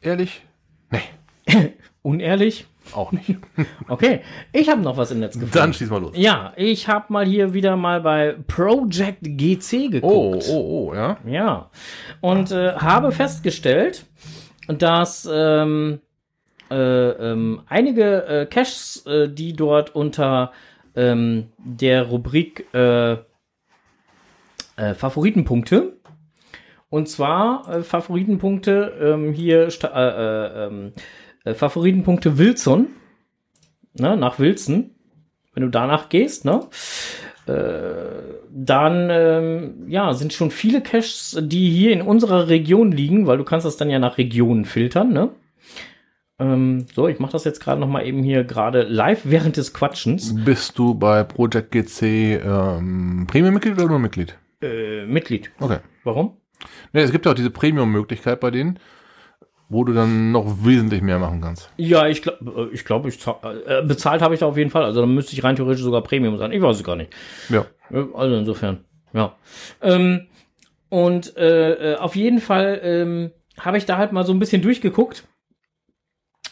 Ehrlich? 0.00 0.42
Nee, 0.90 1.72
Unehrlich? 2.02 2.66
auch 2.92 3.10
nicht. 3.10 3.34
Okay, 3.88 4.20
ich 4.52 4.68
habe 4.68 4.80
noch 4.80 4.96
was 4.96 5.10
im 5.10 5.18
Netz 5.18 5.34
gefunden. 5.34 5.54
Dann 5.54 5.74
schieß 5.74 5.90
mal 5.90 6.00
los. 6.00 6.12
Ja, 6.14 6.52
ich 6.56 6.86
habe 6.86 7.12
mal 7.12 7.26
hier 7.26 7.52
wieder 7.52 7.74
mal 7.76 8.00
bei 8.00 8.36
Project 8.46 9.18
GC 9.22 9.88
Oh, 10.02 10.30
geguckt. 10.30 10.46
oh, 10.48 10.90
oh, 10.90 10.94
ja. 10.94 11.16
Ja. 11.26 11.70
Und 12.20 12.52
äh, 12.52 12.74
habe 12.74 13.10
festgestellt, 13.10 14.06
dass 14.68 15.28
ähm, 15.30 16.00
äh, 16.00 16.05
ähm, 16.70 17.62
einige 17.68 18.26
äh, 18.26 18.46
Caches, 18.46 19.04
äh, 19.06 19.28
die 19.28 19.52
dort 19.52 19.94
unter 19.94 20.52
ähm, 20.94 21.48
der 21.58 22.04
Rubrik 22.04 22.66
äh, 22.74 23.12
äh, 24.76 24.94
Favoritenpunkte 24.94 25.96
und 26.88 27.08
zwar 27.08 27.68
äh, 27.68 27.82
Favoritenpunkte 27.82 28.92
ähm, 29.00 29.32
hier 29.32 29.68
äh, 29.68 29.86
äh, 29.86 30.66
ähm, 30.66 30.92
äh, 31.44 31.54
Favoritenpunkte 31.54 32.38
Wilson, 32.38 32.88
ne, 33.94 34.16
nach 34.16 34.38
Wilson, 34.38 34.92
wenn 35.54 35.62
du 35.62 35.68
danach 35.68 36.08
gehst, 36.08 36.44
ne? 36.44 36.60
Äh, 37.46 38.42
dann 38.50 39.08
ähm, 39.10 39.84
ja, 39.88 40.12
sind 40.14 40.32
schon 40.32 40.50
viele 40.50 40.80
Caches, 40.80 41.38
die 41.40 41.70
hier 41.70 41.92
in 41.92 42.02
unserer 42.02 42.48
Region 42.48 42.90
liegen, 42.90 43.26
weil 43.26 43.38
du 43.38 43.44
kannst 43.44 43.66
das 43.66 43.76
dann 43.76 43.90
ja 43.90 43.98
nach 43.98 44.18
Regionen 44.18 44.64
filtern, 44.64 45.12
ne? 45.12 45.30
Ähm, 46.38 46.86
so, 46.94 47.08
ich 47.08 47.18
mache 47.18 47.32
das 47.32 47.44
jetzt 47.44 47.60
gerade 47.60 47.80
noch 47.80 47.88
mal 47.88 48.04
eben 48.06 48.22
hier 48.22 48.44
gerade 48.44 48.82
live 48.82 49.22
während 49.24 49.56
des 49.56 49.72
Quatschens. 49.72 50.34
Bist 50.44 50.78
du 50.78 50.94
bei 50.94 51.24
Project 51.24 51.72
GC 51.72 52.02
ähm, 52.44 53.26
Premium-Mitglied 53.26 53.74
oder 53.74 53.88
nur 53.88 53.98
Mitglied? 53.98 54.36
Äh, 54.62 55.06
Mitglied. 55.06 55.50
Okay. 55.60 55.78
Warum? 56.04 56.36
Nee, 56.92 57.02
es 57.02 57.12
gibt 57.12 57.24
ja 57.26 57.32
auch 57.32 57.36
diese 57.36 57.50
Premium-Möglichkeit 57.50 58.40
bei 58.40 58.50
denen, 58.50 58.78
wo 59.68 59.84
du 59.84 59.94
dann 59.94 60.30
noch 60.32 60.64
wesentlich 60.64 61.00
mehr 61.00 61.18
machen 61.18 61.40
kannst. 61.40 61.70
Ja, 61.78 62.06
ich 62.06 62.22
glaube, 62.22 62.70
ich 62.72 62.84
glaube, 62.84 63.08
ich 63.08 63.18
äh, 63.66 63.82
bezahlt 63.82 64.20
habe 64.20 64.34
ich 64.34 64.40
da 64.40 64.46
auf 64.46 64.56
jeden 64.58 64.70
Fall. 64.70 64.84
Also 64.84 65.00
dann 65.00 65.14
müsste 65.14 65.32
ich 65.32 65.42
rein 65.42 65.56
theoretisch 65.56 65.82
sogar 65.82 66.02
Premium 66.02 66.36
sein. 66.36 66.52
Ich 66.52 66.60
weiß 66.60 66.76
es 66.76 66.84
gar 66.84 66.96
nicht. 66.96 67.12
Ja. 67.48 67.66
Ja, 67.90 68.06
Also 68.14 68.36
insofern, 68.36 68.84
ja. 69.12 69.34
Ähm, 69.80 70.26
und 70.88 71.36
äh, 71.36 71.94
äh, 71.94 71.96
auf 71.96 72.14
jeden 72.14 72.40
Fall 72.40 72.80
ähm, 72.82 73.30
habe 73.58 73.78
ich 73.78 73.86
da 73.86 73.96
halt 73.96 74.12
mal 74.12 74.24
so 74.26 74.32
ein 74.32 74.38
bisschen 74.38 74.62
durchgeguckt. 74.62 75.24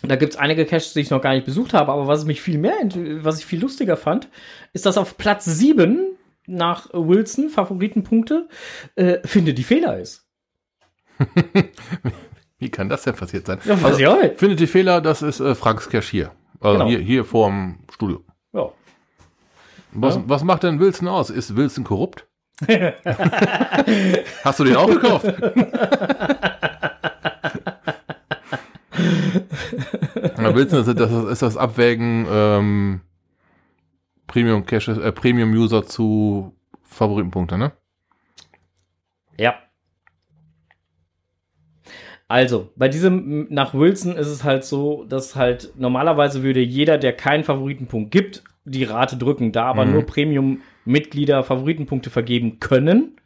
Da 0.07 0.17
gibt's 0.17 0.37
einige 0.37 0.65
Caches, 0.67 0.93
die 0.93 1.01
ich 1.01 1.11
noch 1.11 1.21
gar 1.23 1.35
nicht 1.35 1.45
besucht 1.47 1.73
habe, 1.75 1.93
aber 1.93 2.07
was 2.07 2.25
mich 2.25 2.41
viel 2.43 2.59
mehr, 2.59 2.75
was 3.23 3.39
ich 3.39 3.47
viel 3.47 3.61
lustiger 3.61 3.97
fand, 3.97 4.29
ist, 4.73 4.87
dass 4.87 4.99
auf 4.99 5.17
Platz 5.17 5.45
7 5.45 6.17
nach 6.47 6.89
Wilson, 6.93 7.49
Favoritenpunkte, 7.49 8.49
äh, 8.97 9.19
finde 9.27 9.55
die 9.55 9.63
Fehler 9.65 9.99
ist. 9.99 10.27
Wie 12.59 12.71
kann 12.71 12.89
das 12.89 13.03
denn 13.03 13.15
passiert 13.15 13.47
sein? 13.47 13.59
Ja, 13.65 13.77
also, 13.83 14.19
findet 14.37 14.61
die 14.61 14.67
Fehler, 14.67 15.01
das 15.01 15.23
ist 15.23 15.41
äh, 15.41 15.55
Franks 15.55 15.89
Cache 15.89 16.11
hier. 16.11 16.33
Also 16.61 16.79
Genau. 16.79 16.89
hier, 16.91 16.99
hier 16.99 17.25
vorm 17.25 17.79
Studio. 17.93 18.23
Ja. 18.53 18.71
Was, 19.93 20.17
Ja. 20.17 20.23
was 20.27 20.45
macht 20.45 20.63
denn 20.65 20.81
Wilson 20.81 21.09
aus? 21.09 21.31
Ist 21.31 21.57
Wilson 21.57 21.85
korrupt? 21.85 22.27
Hast 24.45 24.61
du 24.61 24.65
den 24.65 24.77
auch 24.77 24.87
gekauft? 24.89 25.27
Na, 30.39 30.55
Wilson 30.55 30.81
ist 30.81 30.99
das, 30.99 31.13
ist 31.33 31.43
das 31.43 31.57
Abwägen 31.57 32.27
ähm, 32.31 33.01
Premium 34.27 34.65
Cache, 34.67 34.93
äh, 34.93 35.13
Premium 35.13 35.53
User 35.53 35.85
zu 35.85 36.55
Favoritenpunkte, 36.83 37.59
ne? 37.59 37.73
Ja. 39.39 39.55
Also, 42.29 42.71
bei 42.77 42.89
diesem 42.89 43.47
nach 43.51 43.75
Wilson 43.75 44.17
ist 44.17 44.29
es 44.29 44.45
halt 44.45 44.65
so, 44.65 45.05
dass 45.05 45.37
halt 45.37 45.73
normalerweise 45.77 46.43
würde 46.43 46.61
jeder, 46.61 46.97
der 46.99 47.13
keinen 47.13 47.45
Favoritenpunkt 47.45 48.11
gibt, 48.11 48.43
die 48.65 48.85
Rate 48.85 49.17
drücken. 49.19 49.53
Da 49.53 49.67
aber 49.67 49.85
Mhm. 49.85 49.93
nur 49.93 50.07
Premium-Mitglieder 50.07 51.45
Favoritenpunkte 51.45 52.11
vergeben 52.11 52.61
können, 52.61 53.17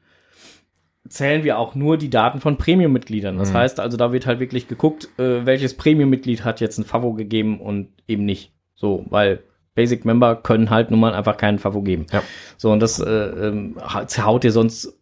zählen 1.08 1.44
wir 1.44 1.58
auch 1.58 1.74
nur 1.74 1.96
die 1.96 2.10
Daten 2.10 2.40
von 2.40 2.56
Premium-Mitgliedern. 2.58 3.38
Das 3.38 3.50
Mhm. 3.50 3.56
heißt 3.56 3.80
also, 3.80 3.96
da 3.96 4.12
wird 4.12 4.26
halt 4.26 4.40
wirklich 4.40 4.68
geguckt, 4.68 5.08
äh, 5.18 5.44
welches 5.46 5.74
Premium-Mitglied 5.74 6.44
hat 6.44 6.60
jetzt 6.60 6.78
ein 6.78 6.84
Favo 6.84 7.12
gegeben 7.14 7.60
und 7.60 7.88
eben 8.06 8.24
nicht. 8.24 8.52
So, 8.74 9.06
weil 9.10 9.42
Basic 9.74 10.04
Member 10.04 10.36
können 10.36 10.70
halt 10.70 10.90
nun 10.90 11.00
mal 11.00 11.14
einfach 11.14 11.36
keinen 11.36 11.58
Favo 11.58 11.82
geben. 11.82 12.06
Ja. 12.12 12.22
So, 12.56 12.70
und 12.72 12.80
das 12.80 12.98
äh, 12.98 13.08
ähm, 13.08 13.76
haut 13.80 14.42
dir 14.42 14.52
sonst 14.52 14.92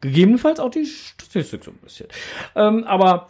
gegebenenfalls 0.00 0.60
auch 0.60 0.70
die 0.70 0.86
Statistik 0.86 1.64
so 1.64 1.70
ein 1.72 1.78
bisschen. 1.82 2.06
Ähm, 2.54 2.84
aber 2.84 3.28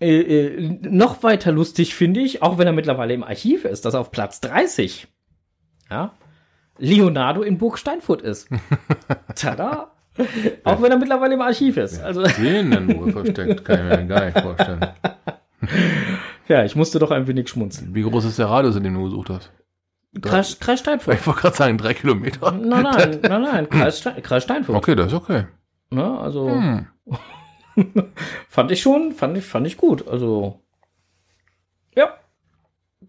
äh, 0.00 0.20
äh, 0.20 0.78
noch 0.82 1.22
weiter 1.22 1.52
lustig 1.52 1.94
finde 1.94 2.20
ich, 2.20 2.42
auch 2.42 2.58
wenn 2.58 2.66
er 2.66 2.72
mittlerweile 2.72 3.14
im 3.14 3.22
Archiv 3.24 3.64
ist, 3.64 3.84
dass 3.84 3.94
auf 3.94 4.10
Platz 4.10 4.40
30, 4.40 5.06
ja, 5.90 6.12
Leonardo 6.78 7.42
in 7.42 7.58
Burg 7.58 7.78
Steinfurt 7.78 8.22
ist. 8.22 8.48
Tada! 9.36 9.91
Auch 10.64 10.82
wenn 10.82 10.90
er 10.92 10.98
mittlerweile 10.98 11.34
im 11.34 11.40
Archiv 11.40 11.76
ist. 11.76 12.00
Also, 12.02 12.22
Den 12.22 12.70
denn 12.70 12.98
wohl 13.00 13.12
versteckt, 13.12 13.64
kann 13.64 13.90
ich 13.90 13.96
mir 13.98 14.06
gar 14.06 14.24
nicht 14.26 14.38
vorstellen. 14.40 14.86
ja, 16.48 16.64
ich 16.64 16.76
musste 16.76 16.98
doch 16.98 17.10
ein 17.10 17.26
wenig 17.26 17.48
schmunzeln. 17.48 17.94
Wie 17.94 18.02
groß 18.02 18.24
ist 18.26 18.38
der 18.38 18.46
Radius, 18.46 18.76
in 18.76 18.84
dem 18.84 18.94
du 18.94 19.04
gesucht 19.04 19.30
hast? 19.30 19.50
Kreis, 20.20 20.58
Kreis 20.60 20.80
Steinfurt. 20.80 21.14
Ich 21.18 21.26
wollte 21.26 21.40
gerade 21.40 21.56
sagen, 21.56 21.78
drei 21.78 21.94
Kilometer. 21.94 22.52
Nein, 22.52 22.82
nein, 22.82 23.20
nein, 23.22 23.42
nein, 23.42 23.70
Kreis, 23.70 23.98
Stein, 24.00 24.22
Kreis 24.22 24.42
Steinfurt. 24.42 24.76
Okay, 24.76 24.94
das 24.94 25.06
ist 25.06 25.14
okay. 25.14 25.44
Ne, 25.90 26.18
also 26.18 26.50
Hm. 26.50 26.86
fand 28.48 28.70
ich 28.70 28.82
schon, 28.82 29.12
fand 29.12 29.36
ich, 29.38 29.44
fand 29.44 29.66
ich 29.66 29.76
gut. 29.78 30.06
Also 30.06 30.60
ja, 30.60 30.61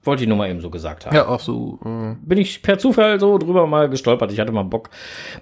wollte 0.04 0.24
ich 0.24 0.30
nur 0.30 0.38
mal 0.38 0.49
eben 0.49 0.62
so 0.62 0.70
gesagt 0.70 1.06
haben. 1.06 1.16
Ja, 1.16 1.28
auch 1.28 1.39
so. 1.39 1.80
Äh, 1.84 2.16
Bin 2.22 2.38
ich 2.38 2.62
per 2.62 2.78
Zufall 2.78 3.20
so 3.20 3.38
drüber 3.38 3.68
mal 3.68 3.89
gestolpert. 3.89 4.32
Ich 4.32 4.39
hatte 4.39 4.51
mal 4.51 4.64
Bock, 4.64 4.89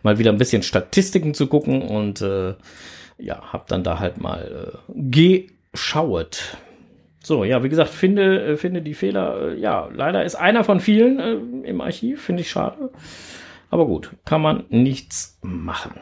mal 0.03 0.17
wieder 0.19 0.31
ein 0.31 0.37
bisschen 0.37 0.63
Statistiken 0.63 1.33
zu 1.33 1.47
gucken 1.47 1.81
und 1.81 2.21
äh, 2.21 2.55
ja, 3.17 3.41
hab 3.53 3.67
dann 3.67 3.83
da 3.83 3.99
halt 3.99 4.19
mal 4.19 4.73
äh, 4.73 5.37
geschaut. 5.73 6.57
So, 7.23 7.43
ja, 7.43 7.63
wie 7.63 7.69
gesagt, 7.69 7.89
finde, 7.89 8.43
äh, 8.43 8.57
finde 8.57 8.81
die 8.81 8.95
Fehler, 8.95 9.49
äh, 9.51 9.59
ja, 9.59 9.89
leider 9.93 10.25
ist 10.25 10.35
einer 10.35 10.63
von 10.63 10.79
vielen 10.79 11.19
äh, 11.19 11.67
im 11.67 11.81
Archiv, 11.81 12.21
finde 12.21 12.41
ich 12.41 12.49
schade. 12.49 12.89
Aber 13.69 13.85
gut, 13.85 14.11
kann 14.25 14.41
man 14.41 14.65
nichts 14.69 15.39
machen. 15.41 15.93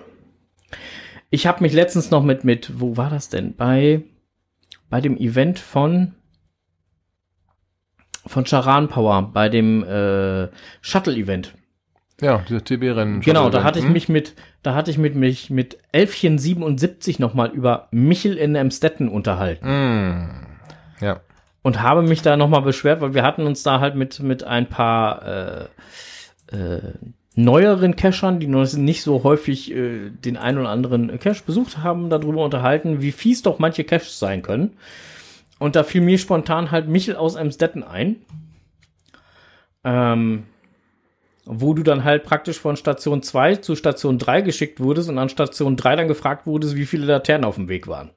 Ich 1.29 1.45
habe 1.45 1.61
mich 1.61 1.73
letztens 1.73 2.09
noch 2.09 2.23
mit, 2.23 2.43
mit, 2.43 2.79
wo 2.79 2.97
war 2.97 3.09
das 3.09 3.29
denn? 3.29 3.55
Bei, 3.55 4.01
bei 4.89 5.01
dem 5.01 5.17
Event 5.17 5.59
von, 5.59 6.15
von 8.25 8.45
Charan 8.45 8.87
Power, 8.89 9.29
bei 9.33 9.49
dem 9.49 9.83
äh, 9.83 10.47
Shuttle-Event. 10.81 11.53
ja, 12.21 12.43
diese 12.47 12.63
TB-Rennen. 12.63 13.21
Genau, 13.21 13.49
da 13.49 13.63
hatte 13.63 13.79
ich 13.79 13.85
Hm? 13.85 13.93
mich 13.93 14.09
mit, 14.09 14.35
da 14.61 14.75
hatte 14.75 14.91
ich 14.91 14.97
mit 14.97 15.15
mich 15.15 15.49
mit 15.49 15.77
Elfchen 15.91 16.37
77 16.37 17.17
nochmal 17.19 17.49
über 17.51 17.87
Michel 17.91 18.37
in 18.37 18.55
Emstetten 18.55 19.07
unterhalten 19.09 19.65
Hm. 19.65 20.29
Ja. 21.01 21.21
und 21.61 21.81
habe 21.81 22.01
mich 22.01 22.21
da 22.21 22.35
nochmal 22.35 22.61
beschwert, 22.61 22.99
weil 23.01 23.13
wir 23.13 23.23
hatten 23.23 23.45
uns 23.45 23.63
da 23.63 23.79
halt 23.79 23.95
mit, 23.95 24.19
mit 24.19 24.43
ein 24.43 24.67
paar 24.67 25.25
äh, 25.25 26.55
äh, 26.55 26.81
neueren 27.35 27.95
Cachern, 27.95 28.41
die 28.41 28.47
noch 28.47 28.71
nicht 28.73 29.01
so 29.03 29.23
häufig 29.23 29.71
äh, 29.73 30.09
den 30.09 30.35
einen 30.35 30.57
oder 30.57 30.69
anderen 30.69 31.17
Cache 31.21 31.43
besucht 31.45 31.77
haben, 31.77 32.09
darüber 32.09 32.43
unterhalten, 32.43 33.01
wie 33.01 33.13
fies 33.13 33.43
doch 33.43 33.59
manche 33.59 33.85
Caches 33.85 34.19
sein 34.19 34.41
können. 34.41 34.73
Und 35.59 35.75
da 35.75 35.83
fiel 35.83 36.01
mir 36.01 36.17
spontan 36.17 36.71
halt 36.71 36.87
Michel 36.87 37.15
aus 37.15 37.35
Emstetten 37.35 37.83
ein. 37.83 38.15
Ähm, 39.83 40.45
wo 41.45 41.73
du 41.73 41.83
dann 41.83 42.03
halt 42.03 42.23
praktisch 42.23 42.59
von 42.59 42.75
Station 42.77 43.23
2 43.23 43.55
zu 43.57 43.75
Station 43.75 44.19
3 44.19 44.41
geschickt 44.41 44.79
wurdest 44.79 45.09
und 45.09 45.17
an 45.17 45.29
Station 45.29 45.75
3 45.75 45.95
dann 45.95 46.07
gefragt 46.07 46.45
wurdest, 46.45 46.75
wie 46.75 46.85
viele 46.85 47.05
Laternen 47.05 47.43
auf 47.43 47.55
dem 47.55 47.67
Weg 47.67 47.87
waren. 47.87 48.11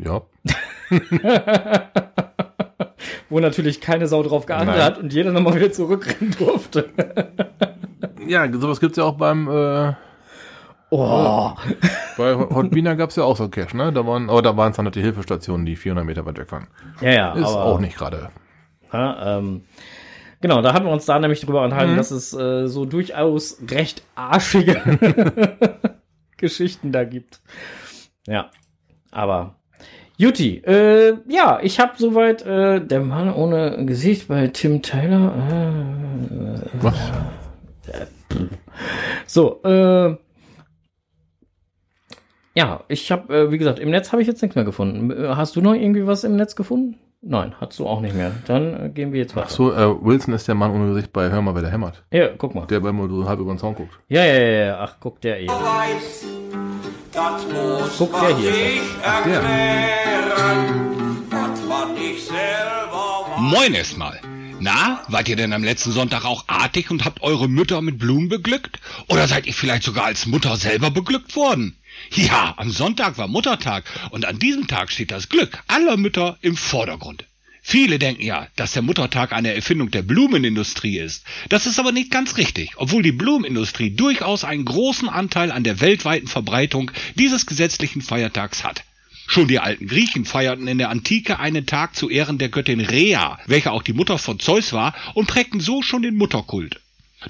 Ja. 0.00 0.22
Wo 3.28 3.40
natürlich 3.40 3.80
keine 3.80 4.06
Sau 4.06 4.22
drauf 4.22 4.46
geachtet 4.46 4.68
Nein. 4.68 4.82
hat 4.82 4.98
und 4.98 5.12
jeder 5.12 5.32
nochmal 5.32 5.54
wieder 5.54 5.70
zurückrennen 5.70 6.34
durfte. 6.38 6.88
Ja, 8.26 8.50
sowas 8.52 8.80
gibt's 8.80 8.96
ja 8.96 9.04
auch 9.04 9.16
beim, 9.16 9.48
äh, 9.48 9.92
Oh. 10.90 11.50
bei 12.16 12.34
Hotbina 12.34 12.94
gab's 12.94 13.16
ja 13.16 13.24
auch 13.24 13.36
so 13.36 13.48
Cash, 13.48 13.74
ne? 13.74 13.92
Da 13.92 14.06
waren, 14.06 14.30
oh, 14.30 14.40
da 14.40 14.56
waren 14.56 14.70
es 14.70 14.76
dann 14.76 14.86
noch 14.86 14.92
die 14.92 15.02
Hilfestationen, 15.02 15.66
die 15.66 15.76
400 15.76 16.04
Meter 16.06 16.24
weit 16.24 16.38
weg 16.38 16.50
waren. 16.50 16.68
Ja, 17.00 17.10
ja, 17.10 17.32
Ist 17.34 17.44
aber 17.44 17.64
auch 17.64 17.78
nicht 17.78 17.96
gerade. 17.98 18.30
Ja, 18.92 19.38
ähm, 19.38 19.64
genau, 20.40 20.62
da 20.62 20.72
haben 20.72 20.86
wir 20.86 20.92
uns 20.92 21.04
da 21.04 21.18
nämlich 21.18 21.40
drüber 21.42 21.62
unterhalten, 21.62 21.92
Mhm. 21.92 21.96
dass 21.98 22.10
es 22.10 22.32
äh, 22.32 22.68
so 22.68 22.86
durchaus 22.86 23.58
recht 23.70 24.02
arschige 24.14 24.80
Geschichten 26.38 26.90
da 26.92 27.04
gibt. 27.04 27.40
Ja, 28.26 28.50
aber 29.10 29.56
Juti, 30.16 30.56
äh, 30.64 31.14
ja, 31.28 31.58
ich 31.62 31.78
habe 31.80 31.92
soweit 31.96 32.42
äh, 32.46 32.80
der 32.80 33.00
Mann 33.00 33.32
ohne 33.32 33.84
Gesicht 33.84 34.28
bei 34.28 34.48
Tim 34.48 34.80
Taylor. 34.82 35.32
Äh, 35.50 36.82
Was? 36.82 36.96
so, 39.26 39.62
äh, 39.62 40.16
ja, 42.58 42.80
ich 42.88 43.12
habe, 43.12 43.32
äh, 43.34 43.50
wie 43.52 43.58
gesagt, 43.58 43.78
im 43.78 43.90
Netz 43.90 44.10
habe 44.10 44.20
ich 44.20 44.26
jetzt 44.26 44.42
nichts 44.42 44.56
mehr 44.56 44.64
gefunden. 44.64 45.12
Äh, 45.12 45.28
Hast 45.36 45.54
du 45.54 45.60
noch 45.60 45.74
irgendwie 45.74 46.06
was 46.08 46.24
im 46.24 46.34
Netz 46.34 46.56
gefunden? 46.56 46.98
Nein, 47.22 47.54
hast 47.60 47.78
du 47.78 47.86
auch 47.86 48.00
nicht 48.00 48.16
mehr. 48.16 48.32
Dann 48.46 48.86
äh, 48.86 48.88
gehen 48.90 49.12
wir 49.12 49.20
jetzt 49.20 49.36
weiter. 49.36 49.46
Ach 49.48 49.52
so, 49.54 49.72
äh, 49.72 50.04
Wilson 50.04 50.34
ist 50.34 50.48
der 50.48 50.56
Mann 50.56 50.72
ohne 50.72 50.88
Gesicht 50.92 51.12
bei 51.12 51.30
Hör 51.30 51.40
mal, 51.40 51.54
wer 51.54 51.62
der 51.62 51.70
hämmert. 51.70 52.02
Ja, 52.12 52.28
guck 52.36 52.56
mal. 52.56 52.66
Der 52.66 52.80
bei 52.80 52.88
immer 52.90 53.08
so 53.08 53.28
halb 53.28 53.38
über 53.38 53.52
den 53.54 53.58
Zaun 53.58 53.76
guckt. 53.76 53.92
Ja, 54.08 54.24
ja, 54.24 54.38
ja, 54.40 54.64
ja. 54.66 54.78
Ach, 54.80 54.96
guck 54.98 55.20
der 55.20 55.38
eben. 55.40 55.52
weiß, 55.52 56.24
das 57.12 57.42
muss 57.46 57.98
Guck, 57.98 58.12
man 58.12 58.20
der 58.26 58.36
hier 58.36 58.52
sich 58.52 58.80
der. 59.24 59.42
Moin 63.38 63.74
erstmal. 63.74 64.20
Na, 64.60 65.00
wart 65.08 65.28
ihr 65.28 65.36
denn 65.36 65.52
am 65.52 65.62
letzten 65.62 65.92
Sonntag 65.92 66.24
auch 66.24 66.44
artig 66.48 66.90
und 66.90 67.04
habt 67.04 67.22
eure 67.22 67.48
Mütter 67.48 67.80
mit 67.80 67.98
Blumen 67.98 68.28
beglückt? 68.28 68.80
Oder 69.08 69.28
seid 69.28 69.46
ihr 69.46 69.52
vielleicht 69.52 69.84
sogar 69.84 70.06
als 70.06 70.26
Mutter 70.26 70.56
selber 70.56 70.90
beglückt 70.90 71.36
worden? 71.36 71.76
Ja, 72.14 72.54
am 72.56 72.70
Sonntag 72.70 73.18
war 73.18 73.28
Muttertag 73.28 73.84
und 74.10 74.24
an 74.24 74.38
diesem 74.38 74.66
Tag 74.66 74.90
steht 74.90 75.10
das 75.10 75.28
Glück 75.28 75.62
aller 75.66 75.96
Mütter 75.96 76.38
im 76.40 76.56
Vordergrund. 76.56 77.24
Viele 77.62 77.98
denken 77.98 78.22
ja, 78.22 78.48
dass 78.56 78.72
der 78.72 78.80
Muttertag 78.80 79.32
eine 79.32 79.52
Erfindung 79.52 79.90
der 79.90 80.00
Blumenindustrie 80.00 80.98
ist. 80.98 81.24
Das 81.50 81.66
ist 81.66 81.78
aber 81.78 81.92
nicht 81.92 82.10
ganz 82.10 82.38
richtig, 82.38 82.70
obwohl 82.76 83.02
die 83.02 83.12
Blumenindustrie 83.12 83.90
durchaus 83.90 84.42
einen 84.42 84.64
großen 84.64 85.08
Anteil 85.08 85.52
an 85.52 85.64
der 85.64 85.80
weltweiten 85.80 86.28
Verbreitung 86.28 86.90
dieses 87.16 87.44
gesetzlichen 87.44 88.00
Feiertags 88.00 88.64
hat. 88.64 88.84
Schon 89.26 89.48
die 89.48 89.58
alten 89.58 89.86
Griechen 89.86 90.24
feierten 90.24 90.66
in 90.66 90.78
der 90.78 90.88
Antike 90.88 91.38
einen 91.38 91.66
Tag 91.66 91.94
zu 91.94 92.08
Ehren 92.08 92.38
der 92.38 92.48
Göttin 92.48 92.80
Rhea, 92.80 93.38
welche 93.46 93.72
auch 93.72 93.82
die 93.82 93.92
Mutter 93.92 94.16
von 94.16 94.40
Zeus 94.40 94.72
war, 94.72 94.94
und 95.12 95.26
prägten 95.26 95.60
so 95.60 95.82
schon 95.82 96.00
den 96.00 96.16
Mutterkult. 96.16 96.80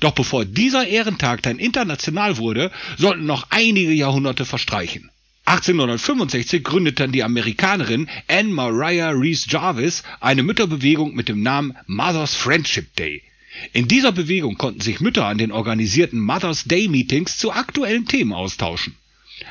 Doch 0.00 0.12
bevor 0.12 0.44
dieser 0.44 0.86
Ehrentag 0.86 1.42
dann 1.42 1.58
international 1.58 2.36
wurde, 2.36 2.70
sollten 2.96 3.26
noch 3.26 3.46
einige 3.50 3.92
Jahrhunderte 3.92 4.44
verstreichen. 4.44 5.10
1865 5.46 6.62
gründete 6.62 7.04
dann 7.04 7.12
die 7.12 7.24
Amerikanerin 7.24 8.06
Anne 8.28 8.50
Mariah 8.50 9.10
Reese 9.10 9.46
Jarvis 9.48 10.02
eine 10.20 10.42
Mütterbewegung 10.42 11.14
mit 11.14 11.30
dem 11.30 11.42
Namen 11.42 11.74
Mother's 11.86 12.34
Friendship 12.34 12.94
Day. 12.96 13.22
In 13.72 13.88
dieser 13.88 14.12
Bewegung 14.12 14.58
konnten 14.58 14.82
sich 14.82 15.00
Mütter 15.00 15.24
an 15.24 15.38
den 15.38 15.50
organisierten 15.50 16.20
Mother's 16.20 16.64
Day 16.64 16.86
Meetings 16.86 17.38
zu 17.38 17.50
aktuellen 17.50 18.04
Themen 18.04 18.34
austauschen. 18.34 18.94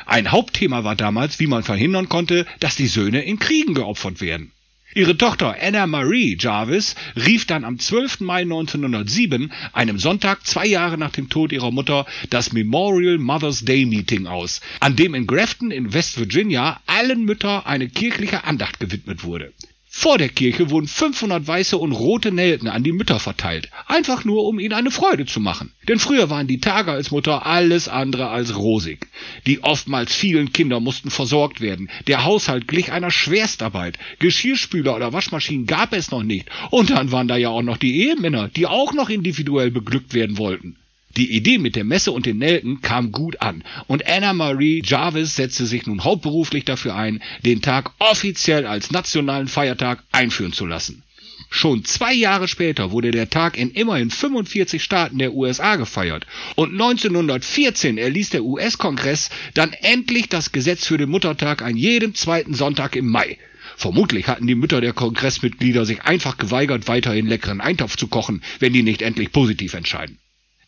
Ein 0.06 0.32
Hauptthema 0.32 0.84
war 0.84 0.96
damals, 0.96 1.40
wie 1.40 1.48
man 1.48 1.64
verhindern 1.64 2.10
konnte, 2.10 2.46
dass 2.60 2.76
die 2.76 2.88
Söhne 2.88 3.24
in 3.24 3.40
Kriegen 3.40 3.74
geopfert 3.74 4.22
werden. 4.22 4.52
Ihre 4.94 5.18
Tochter 5.18 5.58
Anna 5.62 5.86
Marie 5.86 6.38
Jarvis 6.40 6.96
rief 7.18 7.46
dann 7.46 7.66
am 7.66 7.78
12. 7.78 8.22
Mai 8.22 8.44
1907, 8.44 9.52
einem 9.74 10.00
Sonntag 10.00 10.48
zwei 10.48 10.66
Jahre 10.66 10.98
nach 10.98 11.12
dem 11.12 11.30
Tod 11.30 11.52
ihrer 11.52 11.72
Mutter, 11.72 12.06
das 12.30 12.54
Memorial 12.54 13.18
Mother's 13.18 13.66
Day 13.66 13.86
Meeting 13.86 14.28
aus, 14.28 14.62
an 14.80 14.96
dem 14.96 15.14
in 15.14 15.28
Grafton 15.28 15.72
in 15.72 15.94
West 15.94 16.18
Virginia 16.18 16.80
allen 16.88 17.26
Müttern 17.26 17.66
eine 17.66 17.90
kirchliche 17.90 18.46
Andacht 18.46 18.80
gewidmet 18.80 19.24
wurde. 19.26 19.54
Vor 20.00 20.20
der 20.20 20.30
Kirche 20.30 20.70
wurden 20.70 20.88
500 20.88 21.48
weiße 21.48 21.76
und 21.76 21.92
rote 21.92 22.32
Nelken 22.32 22.68
an 22.68 22.84
die 22.84 22.92
Mütter 22.92 23.20
verteilt, 23.20 23.72
einfach 23.88 24.26
nur 24.26 24.46
um 24.46 24.60
ihnen 24.60 24.76
eine 24.76 24.92
Freude 24.92 25.26
zu 25.26 25.40
machen. 25.40 25.74
Denn 25.88 25.98
früher 25.98 26.30
waren 26.30 26.46
die 26.46 26.60
Tage 26.60 26.92
als 26.92 27.10
Mutter 27.10 27.48
alles 27.48 27.90
andere 27.90 28.30
als 28.30 28.56
rosig. 28.56 29.08
Die 29.48 29.64
oftmals 29.64 30.14
vielen 30.14 30.54
Kinder 30.54 30.80
mussten 30.80 31.10
versorgt 31.10 31.62
werden, 31.62 31.90
der 32.06 32.26
Haushalt 32.26 32.68
glich 32.68 32.92
einer 32.92 33.10
Schwerstarbeit, 33.10 33.98
Geschirrspüler 34.20 34.96
oder 34.96 35.14
Waschmaschinen 35.14 35.66
gab 35.66 35.94
es 35.94 36.12
noch 36.12 36.22
nicht, 36.22 36.48
und 36.70 36.92
dann 36.92 37.12
waren 37.12 37.28
da 37.28 37.36
ja 37.36 37.50
auch 37.50 37.64
noch 37.64 37.78
die 37.78 38.04
Ehemänner, 38.04 38.50
die 38.50 38.68
auch 38.68 38.94
noch 38.94 39.10
individuell 39.10 39.72
beglückt 39.72 40.14
werden 40.14 40.38
wollten. 40.38 40.78
Die 41.18 41.32
Idee 41.32 41.58
mit 41.58 41.76
der 41.76 41.84
Messe 41.84 42.12
und 42.12 42.28
den 42.28 42.38
Nelken 42.38 42.82
kam 42.82 43.12
gut 43.12 43.42
an 43.42 43.64
und 43.88 44.08
Anna 44.08 44.34
Marie 44.34 44.84
Jarvis 44.86 45.36
setzte 45.36 45.66
sich 45.66 45.88
nun 45.88 46.04
hauptberuflich 46.04 46.64
dafür 46.64 46.94
ein, 46.96 47.24
den 47.44 47.64
Tag 47.64 47.92
offiziell 47.98 48.68
als 48.68 48.92
nationalen 48.92 49.48
Feiertag 49.48 50.04
einführen 50.12 50.54
zu 50.54 50.68
lassen. 50.68 51.02
Schon 51.50 51.84
zwei 51.86 52.14
Jahre 52.14 52.48
später 52.48 52.92
wurde 52.92 53.10
der 53.10 53.32
Tag 53.32 53.58
in 53.58 53.72
immerhin 53.72 54.12
45 54.12 54.84
Staaten 54.84 55.18
der 55.18 55.34
USA 55.34 55.76
gefeiert 55.78 56.28
und 56.56 56.74
1914 56.74 57.98
erließ 57.98 58.30
der 58.30 58.44
US-Kongress 58.44 59.32
dann 59.56 59.74
endlich 59.74 60.30
das 60.30 60.52
Gesetz 60.52 60.86
für 60.86 61.00
den 61.00 61.10
Muttertag 61.10 61.64
an 61.64 61.78
jedem 61.78 62.14
zweiten 62.14 62.54
Sonntag 62.54 62.96
im 62.96 63.08
Mai. 63.08 63.40
Vermutlich 63.76 64.28
hatten 64.28 64.46
die 64.46 64.54
Mütter 64.54 64.82
der 64.82 64.94
Kongressmitglieder 64.94 65.84
sich 65.84 66.04
einfach 66.04 66.38
geweigert, 66.38 66.88
weiterhin 66.88 67.26
leckeren 67.26 67.60
Eintopf 67.60 67.96
zu 67.96 68.08
kochen, 68.08 68.44
wenn 68.60 68.74
die 68.74 68.84
nicht 68.84 69.02
endlich 69.02 69.32
positiv 69.32 69.74
entscheiden. 69.74 70.20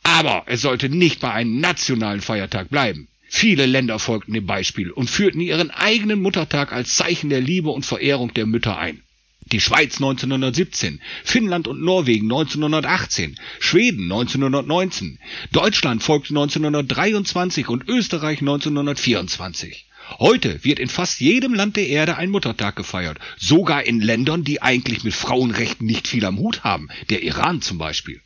Aber 0.03 0.43
es 0.47 0.61
sollte 0.61 0.89
nicht 0.89 1.19
bei 1.19 1.31
einem 1.31 1.59
nationalen 1.59 2.21
Feiertag 2.21 2.69
bleiben. 2.69 3.07
Viele 3.31 3.67
Länder 3.67 3.99
folgten 3.99 4.33
dem 4.33 4.47
Beispiel 4.47 4.89
und 4.91 5.09
führten 5.09 5.39
ihren 5.39 5.69
eigenen 5.69 6.21
Muttertag 6.21 6.71
als 6.71 6.95
Zeichen 6.95 7.29
der 7.29 7.41
Liebe 7.41 7.69
und 7.69 7.85
Verehrung 7.85 8.33
der 8.33 8.47
Mütter 8.47 8.77
ein. 8.77 9.03
Die 9.51 9.61
Schweiz 9.61 9.95
1917, 9.95 10.99
Finnland 11.23 11.67
und 11.67 11.81
Norwegen 11.81 12.25
1918, 12.25 13.35
Schweden 13.59 14.03
1919, 14.03 15.19
Deutschland 15.51 16.03
folgte 16.03 16.29
1923 16.29 17.67
und 17.67 17.87
Österreich 17.87 18.41
1924. 18.41 19.85
Heute 20.17 20.63
wird 20.63 20.79
in 20.79 20.89
fast 20.89 21.19
jedem 21.19 21.53
Land 21.53 21.77
der 21.77 21.87
Erde 21.87 22.17
ein 22.17 22.31
Muttertag 22.31 22.75
gefeiert, 22.75 23.19
sogar 23.37 23.83
in 23.83 24.01
Ländern, 24.01 24.43
die 24.43 24.61
eigentlich 24.61 25.03
mit 25.03 25.13
Frauenrechten 25.13 25.85
nicht 25.85 26.07
viel 26.07 26.25
am 26.25 26.37
Hut 26.37 26.63
haben, 26.63 26.89
der 27.09 27.23
Iran 27.23 27.61
zum 27.61 27.77
Beispiel. 27.77 28.21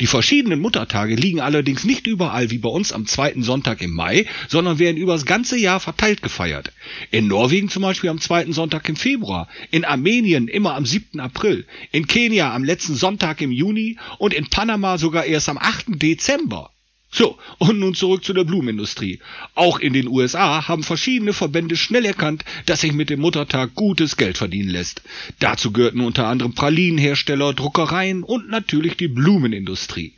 Die 0.00 0.06
verschiedenen 0.06 0.60
Muttertage 0.60 1.16
liegen 1.16 1.40
allerdings 1.40 1.84
nicht 1.84 2.06
überall 2.06 2.50
wie 2.50 2.58
bei 2.58 2.68
uns 2.68 2.92
am 2.92 3.06
zweiten 3.06 3.42
Sonntag 3.42 3.82
im 3.82 3.92
Mai, 3.92 4.26
sondern 4.48 4.78
werden 4.78 4.96
übers 4.96 5.24
ganze 5.24 5.58
Jahr 5.58 5.80
verteilt 5.80 6.22
gefeiert. 6.22 6.72
In 7.10 7.26
Norwegen 7.26 7.68
zum 7.68 7.82
Beispiel 7.82 8.10
am 8.10 8.20
zweiten 8.20 8.52
Sonntag 8.52 8.88
im 8.88 8.96
Februar, 8.96 9.48
in 9.70 9.84
Armenien 9.84 10.46
immer 10.46 10.74
am 10.74 10.86
7. 10.86 11.18
April, 11.18 11.66
in 11.90 12.06
Kenia 12.06 12.54
am 12.54 12.62
letzten 12.62 12.94
Sonntag 12.94 13.40
im 13.40 13.50
Juni 13.50 13.98
und 14.18 14.34
in 14.34 14.48
Panama 14.48 14.98
sogar 14.98 15.24
erst 15.24 15.48
am 15.48 15.58
8. 15.58 15.86
Dezember. 15.88 16.70
So, 17.10 17.38
und 17.56 17.78
nun 17.78 17.94
zurück 17.94 18.22
zu 18.22 18.34
der 18.34 18.44
Blumenindustrie. 18.44 19.20
Auch 19.54 19.78
in 19.78 19.94
den 19.94 20.08
USA 20.08 20.68
haben 20.68 20.82
verschiedene 20.82 21.32
Verbände 21.32 21.76
schnell 21.76 22.04
erkannt, 22.04 22.44
dass 22.66 22.82
sich 22.82 22.92
mit 22.92 23.08
dem 23.08 23.20
Muttertag 23.20 23.74
gutes 23.74 24.16
Geld 24.16 24.36
verdienen 24.36 24.68
lässt. 24.68 25.02
Dazu 25.38 25.72
gehörten 25.72 26.00
unter 26.00 26.26
anderem 26.26 26.54
Pralinenhersteller, 26.54 27.54
Druckereien 27.54 28.22
und 28.22 28.50
natürlich 28.50 28.96
die 28.96 29.08
Blumenindustrie. 29.08 30.12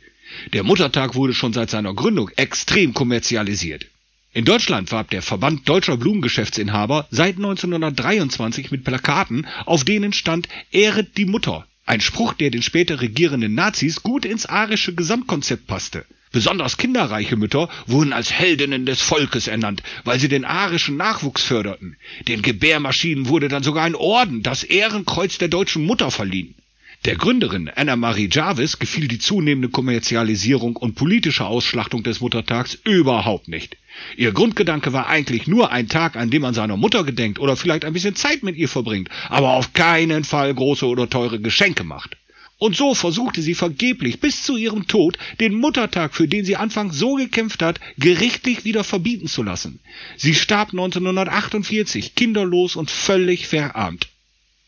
Der 0.53 0.63
Muttertag 0.63 1.15
wurde 1.15 1.33
schon 1.33 1.53
seit 1.53 1.69
seiner 1.69 1.93
Gründung 1.93 2.29
extrem 2.35 2.93
kommerzialisiert. 2.93 3.85
In 4.33 4.45
Deutschland 4.45 4.91
warb 4.91 5.09
der 5.09 5.21
Verband 5.21 5.67
deutscher 5.67 5.97
Blumengeschäftsinhaber 5.97 7.07
seit 7.11 7.35
1923 7.35 8.71
mit 8.71 8.83
Plakaten, 8.83 9.47
auf 9.65 9.83
denen 9.83 10.13
stand 10.13 10.47
Ehret 10.71 11.17
die 11.17 11.25
Mutter. 11.25 11.67
Ein 11.85 11.99
Spruch, 11.99 12.33
der 12.33 12.49
den 12.49 12.61
später 12.61 13.01
regierenden 13.01 13.55
Nazis 13.55 14.03
gut 14.03 14.23
ins 14.23 14.45
arische 14.45 14.93
Gesamtkonzept 14.93 15.67
passte. 15.67 16.05
Besonders 16.31 16.77
kinderreiche 16.77 17.35
Mütter 17.35 17.67
wurden 17.87 18.13
als 18.13 18.31
Heldinnen 18.31 18.85
des 18.85 19.01
Volkes 19.01 19.47
ernannt, 19.47 19.83
weil 20.05 20.19
sie 20.19 20.29
den 20.29 20.45
arischen 20.45 20.95
Nachwuchs 20.95 21.43
förderten. 21.43 21.97
Den 22.27 22.41
Gebärmaschinen 22.41 23.27
wurde 23.27 23.49
dann 23.49 23.63
sogar 23.63 23.83
ein 23.83 23.95
Orden, 23.95 24.41
das 24.41 24.63
Ehrenkreuz 24.63 25.37
der 25.39 25.49
deutschen 25.49 25.85
Mutter 25.85 26.09
verliehen. 26.09 26.55
Der 27.03 27.15
Gründerin 27.15 27.67
Anna 27.75 27.95
Marie 27.95 28.29
Jarvis 28.31 28.77
gefiel 28.77 29.07
die 29.07 29.17
zunehmende 29.17 29.69
Kommerzialisierung 29.69 30.75
und 30.75 30.93
politische 30.93 31.45
Ausschlachtung 31.45 32.03
des 32.03 32.21
Muttertags 32.21 32.75
überhaupt 32.85 33.47
nicht. 33.47 33.75
Ihr 34.15 34.31
Grundgedanke 34.31 34.93
war 34.93 35.07
eigentlich 35.07 35.47
nur 35.47 35.71
ein 35.71 35.89
Tag, 35.89 36.15
an 36.15 36.29
dem 36.29 36.43
man 36.43 36.53
seiner 36.53 36.77
Mutter 36.77 37.03
gedenkt 37.03 37.39
oder 37.39 37.57
vielleicht 37.57 37.85
ein 37.85 37.93
bisschen 37.93 38.15
Zeit 38.15 38.43
mit 38.43 38.55
ihr 38.55 38.69
verbringt, 38.69 39.09
aber 39.29 39.55
auf 39.55 39.73
keinen 39.73 40.23
Fall 40.23 40.53
große 40.53 40.85
oder 40.85 41.09
teure 41.09 41.41
Geschenke 41.41 41.83
macht. 41.83 42.17
Und 42.61 42.75
so 42.75 42.93
versuchte 42.93 43.41
sie 43.41 43.55
vergeblich 43.55 44.19
bis 44.19 44.43
zu 44.43 44.55
ihrem 44.55 44.85
Tod 44.85 45.17
den 45.39 45.55
Muttertag, 45.55 46.13
für 46.13 46.27
den 46.27 46.45
sie 46.45 46.57
anfangs 46.57 46.95
so 46.95 47.15
gekämpft 47.15 47.63
hat, 47.63 47.79
gerichtlich 47.97 48.65
wieder 48.65 48.83
verbieten 48.83 49.25
zu 49.25 49.41
lassen. 49.41 49.79
Sie 50.15 50.35
starb 50.35 50.69
1948, 50.69 52.13
kinderlos 52.13 52.75
und 52.75 52.91
völlig 52.91 53.47
verarmt. 53.47 54.09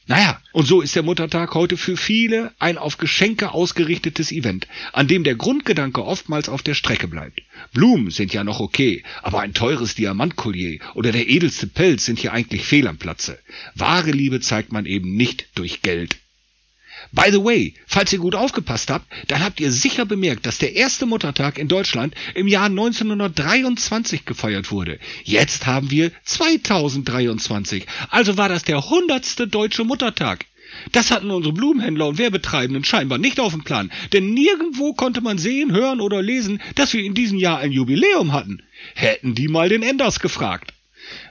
Naja, 0.08 0.42
und 0.54 0.66
so 0.66 0.82
ist 0.82 0.96
der 0.96 1.04
Muttertag 1.04 1.54
heute 1.54 1.78
für 1.78 1.96
viele 1.96 2.52
ein 2.58 2.80
auf 2.80 2.98
Geschenke 2.98 3.52
ausgerichtetes 3.52 4.32
Event, 4.32 4.68
an 4.92 5.08
dem 5.08 5.24
der 5.24 5.36
Grundgedanke 5.36 6.04
oftmals 6.04 6.50
auf 6.50 6.64
der 6.64 6.74
Strecke 6.74 7.08
bleibt. 7.08 7.44
Blumen 7.74 8.10
sind 8.10 8.34
ja 8.34 8.44
noch 8.44 8.60
okay, 8.60 9.04
aber 9.22 9.42
ein 9.42 9.54
teures 9.54 9.94
Diamantkollier 9.94 10.80
oder 10.96 11.12
der 11.12 11.30
edelste 11.30 11.68
Pelz 11.68 12.06
sind 12.06 12.18
hier 12.18 12.34
eigentlich 12.34 12.64
fehl 12.64 12.88
am 12.88 12.98
Platze. 12.98 13.38
Wahre 13.76 14.10
Liebe 14.10 14.40
zeigt 14.40 14.72
man 14.72 14.88
eben 14.88 15.16
nicht 15.16 15.46
durch 15.54 15.84
Geld. 15.84 16.18
By 17.14 17.30
the 17.30 17.44
way, 17.44 17.76
falls 17.86 18.12
ihr 18.12 18.18
gut 18.18 18.34
aufgepasst 18.34 18.90
habt, 18.90 19.06
dann 19.28 19.44
habt 19.44 19.60
ihr 19.60 19.72
sicher 19.72 20.04
bemerkt, 20.04 20.48
dass 20.48 20.58
der 20.58 20.76
erste 20.76 21.06
Muttertag 21.06 21.60
in 21.60 21.68
Deutschland 21.68 22.16
im 22.34 22.48
Jahr 22.48 22.66
1923 22.66 24.26
gefeiert 24.26 24.72
wurde. 24.72 25.00
Jetzt 25.24 25.68
haben 25.68 25.92
wir 25.92 26.12
2023, 26.24 27.86
also 28.10 28.36
war 28.38 28.50
das 28.50 28.64
der 28.64 28.90
hundertste 28.90 29.48
deutsche 29.48 29.84
Muttertag. 29.84 30.48
Das 30.92 31.12
hatten 31.12 31.30
unsere 31.30 31.54
Blumenhändler 31.54 32.08
und 32.08 32.18
Werbetreibenden 32.18 32.84
scheinbar 32.84 33.20
nicht 33.20 33.40
auf 33.40 33.54
dem 33.54 33.64
Plan, 33.64 33.92
denn 34.12 34.34
nirgendwo 34.34 34.94
konnte 34.94 35.22
man 35.22 35.38
sehen, 35.38 35.72
hören 35.72 36.02
oder 36.02 36.24
lesen, 36.24 36.64
dass 36.74 36.94
wir 36.94 37.04
in 37.04 37.14
diesem 37.14 37.38
Jahr 37.38 37.60
ein 37.60 37.72
Jubiläum 37.72 38.34
hatten. 38.34 38.64
Hätten 38.96 39.36
die 39.36 39.50
mal 39.50 39.70
den 39.70 39.84
Enders 39.84 40.20
gefragt. 40.20 40.74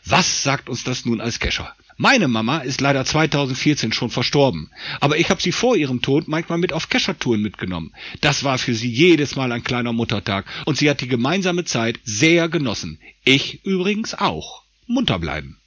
Was 0.04 0.44
sagt 0.44 0.68
uns 0.68 0.84
das 0.84 1.04
nun 1.04 1.20
als 1.20 1.40
Kescher? 1.40 1.74
Meine 1.96 2.28
Mama 2.28 2.58
ist 2.58 2.80
leider 2.80 3.04
2014 3.04 3.92
schon 3.92 4.10
verstorben, 4.10 4.70
aber 5.00 5.18
ich 5.18 5.30
habe 5.30 5.42
sie 5.42 5.52
vor 5.52 5.76
ihrem 5.76 6.00
Tod 6.02 6.28
manchmal 6.28 6.58
mit 6.58 6.72
auf 6.72 6.88
Keschertouren 6.88 7.42
mitgenommen. 7.42 7.92
Das 8.20 8.44
war 8.44 8.58
für 8.58 8.74
sie 8.74 8.90
jedes 8.90 9.36
Mal 9.36 9.52
ein 9.52 9.64
kleiner 9.64 9.92
Muttertag 9.92 10.46
und 10.64 10.76
sie 10.76 10.88
hat 10.88 11.00
die 11.00 11.08
gemeinsame 11.08 11.64
Zeit 11.64 12.00
sehr 12.04 12.48
genossen. 12.48 12.98
Ich 13.24 13.64
übrigens 13.64 14.14
auch. 14.14 14.62
Munter 14.86 15.18
bleiben. 15.18 15.58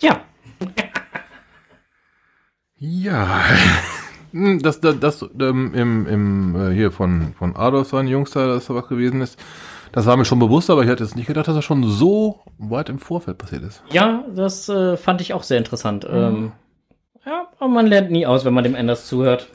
Ja. 0.00 0.24
Ja. 2.78 3.44
Hm, 4.32 4.60
Das, 4.62 4.80
das, 4.80 5.00
das 5.00 5.22
ähm, 5.40 5.74
im, 5.74 6.06
im, 6.06 6.56
äh, 6.56 6.74
hier 6.74 6.92
von, 6.92 7.34
von 7.38 7.56
Adolf, 7.56 7.88
sein 7.88 8.08
Jungster, 8.08 8.46
dass 8.46 8.66
da 8.66 8.74
was 8.74 8.88
gewesen 8.88 9.20
ist. 9.20 9.38
Das 9.92 10.06
war 10.06 10.16
mir 10.16 10.24
schon 10.24 10.38
bewusst, 10.38 10.70
aber 10.70 10.82
ich 10.82 10.88
hätte 10.88 11.02
jetzt 11.04 11.16
nicht 11.16 11.26
gedacht, 11.26 11.48
dass 11.48 11.54
das 11.54 11.64
schon 11.64 11.84
so 11.88 12.40
weit 12.58 12.88
im 12.88 12.98
Vorfeld 12.98 13.38
passiert 13.38 13.62
ist. 13.62 13.82
Ja, 13.90 14.24
das 14.34 14.68
äh, 14.68 14.96
fand 14.96 15.20
ich 15.20 15.32
auch 15.34 15.42
sehr 15.42 15.58
interessant. 15.58 16.06
Ähm, 16.10 16.52
ja, 17.24 17.48
aber 17.58 17.68
man 17.68 17.86
lernt 17.86 18.10
nie 18.10 18.26
aus, 18.26 18.44
wenn 18.44 18.54
man 18.54 18.64
dem 18.64 18.74
Enders 18.74 19.06
zuhört. 19.06 19.48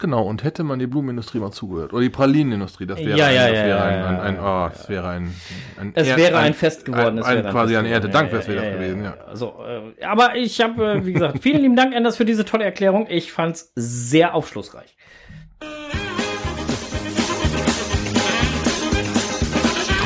Genau, 0.00 0.24
und 0.26 0.42
hätte 0.42 0.64
man 0.64 0.80
die 0.80 0.88
Blumenindustrie 0.88 1.38
mal 1.38 1.52
zugehört. 1.52 1.92
Oder 1.92 2.02
die 2.02 2.10
Pralinenindustrie, 2.10 2.84
das 2.84 2.98
wäre 2.98 3.16
Ja, 3.16 3.26
ein, 3.26 3.34
ja, 3.34 3.48
das 3.48 3.58
ja, 3.58 3.64
wäre 3.64 3.82
ein, 3.84 4.04
ein, 4.04 4.20
ein, 4.20 4.38
oh, 4.40 4.68
das 4.68 4.88
wäre 4.88 5.08
ein, 5.08 5.34
ein 5.80 5.92
Es 5.94 6.08
Ehr- 6.08 6.16
wäre 6.16 6.38
ein 6.38 6.52
Fest 6.52 6.84
geworden. 6.84 7.16
Ein, 7.16 7.18
es 7.18 7.24
ein, 7.26 7.46
ein 7.46 7.52
quasi 7.52 7.76
ein. 7.76 7.86
Erntedankfest 7.86 8.48
wäre 8.48 8.56
das 8.60 8.66
ja, 8.66 8.74
gewesen, 8.74 9.04
ja. 9.04 9.14
Also, 9.28 9.54
äh, 10.00 10.04
aber 10.04 10.34
ich 10.34 10.60
habe, 10.60 10.94
äh, 10.94 11.06
wie 11.06 11.12
gesagt, 11.12 11.38
vielen 11.40 11.62
lieben 11.62 11.76
Dank, 11.76 11.94
Enders, 11.94 12.16
für 12.16 12.24
diese 12.24 12.44
tolle 12.44 12.64
Erklärung. 12.64 13.06
Ich 13.08 13.30
fand's 13.32 13.72
sehr 13.76 14.34
aufschlussreich. 14.34 14.96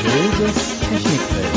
Großes 0.09 0.81
Technikfeld. 0.81 1.49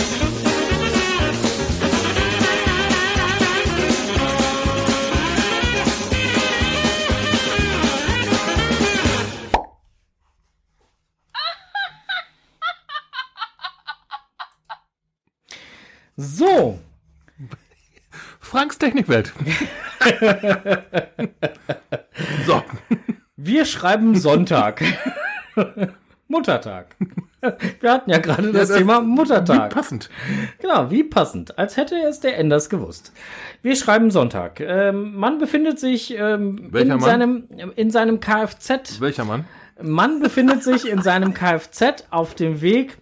So, 16.17 16.77
Franks 18.39 18.77
Technikwelt. 18.77 19.31
so. 22.45 22.63
wir 23.37 23.65
schreiben 23.65 24.15
Sonntag. 24.15 24.83
Muttertag. 26.31 26.95
Wir 27.79 27.91
hatten 27.91 28.09
ja 28.09 28.19
gerade 28.19 28.51
das, 28.51 28.69
das- 28.69 28.77
Thema 28.77 29.01
Muttertag. 29.01 29.71
Passend. 29.73 30.09
Genau, 30.59 30.89
wie 30.91 31.03
passend. 31.03 31.57
Als 31.57 31.75
hätte 31.75 31.95
es 31.95 32.19
der 32.19 32.37
Enders 32.37 32.69
gewusst. 32.69 33.13
Wir 33.61 33.75
schreiben 33.75 34.11
Sonntag. 34.11 34.59
Ähm, 34.59 35.15
Mann 35.15 35.39
befindet 35.39 35.79
sich 35.79 36.15
ähm, 36.17 36.71
in, 36.73 36.87
Mann? 36.87 36.99
seinem, 37.01 37.43
in 37.75 37.89
seinem 37.91 38.19
Kfz. 38.19 38.99
Welcher 39.01 39.25
Mann? 39.25 39.45
Mann 39.81 40.19
befindet 40.19 40.63
sich 40.63 40.87
in 40.87 41.01
seinem 41.01 41.33
Kfz 41.33 42.05
auf 42.11 42.35
dem 42.35 42.61
Weg 42.61 42.97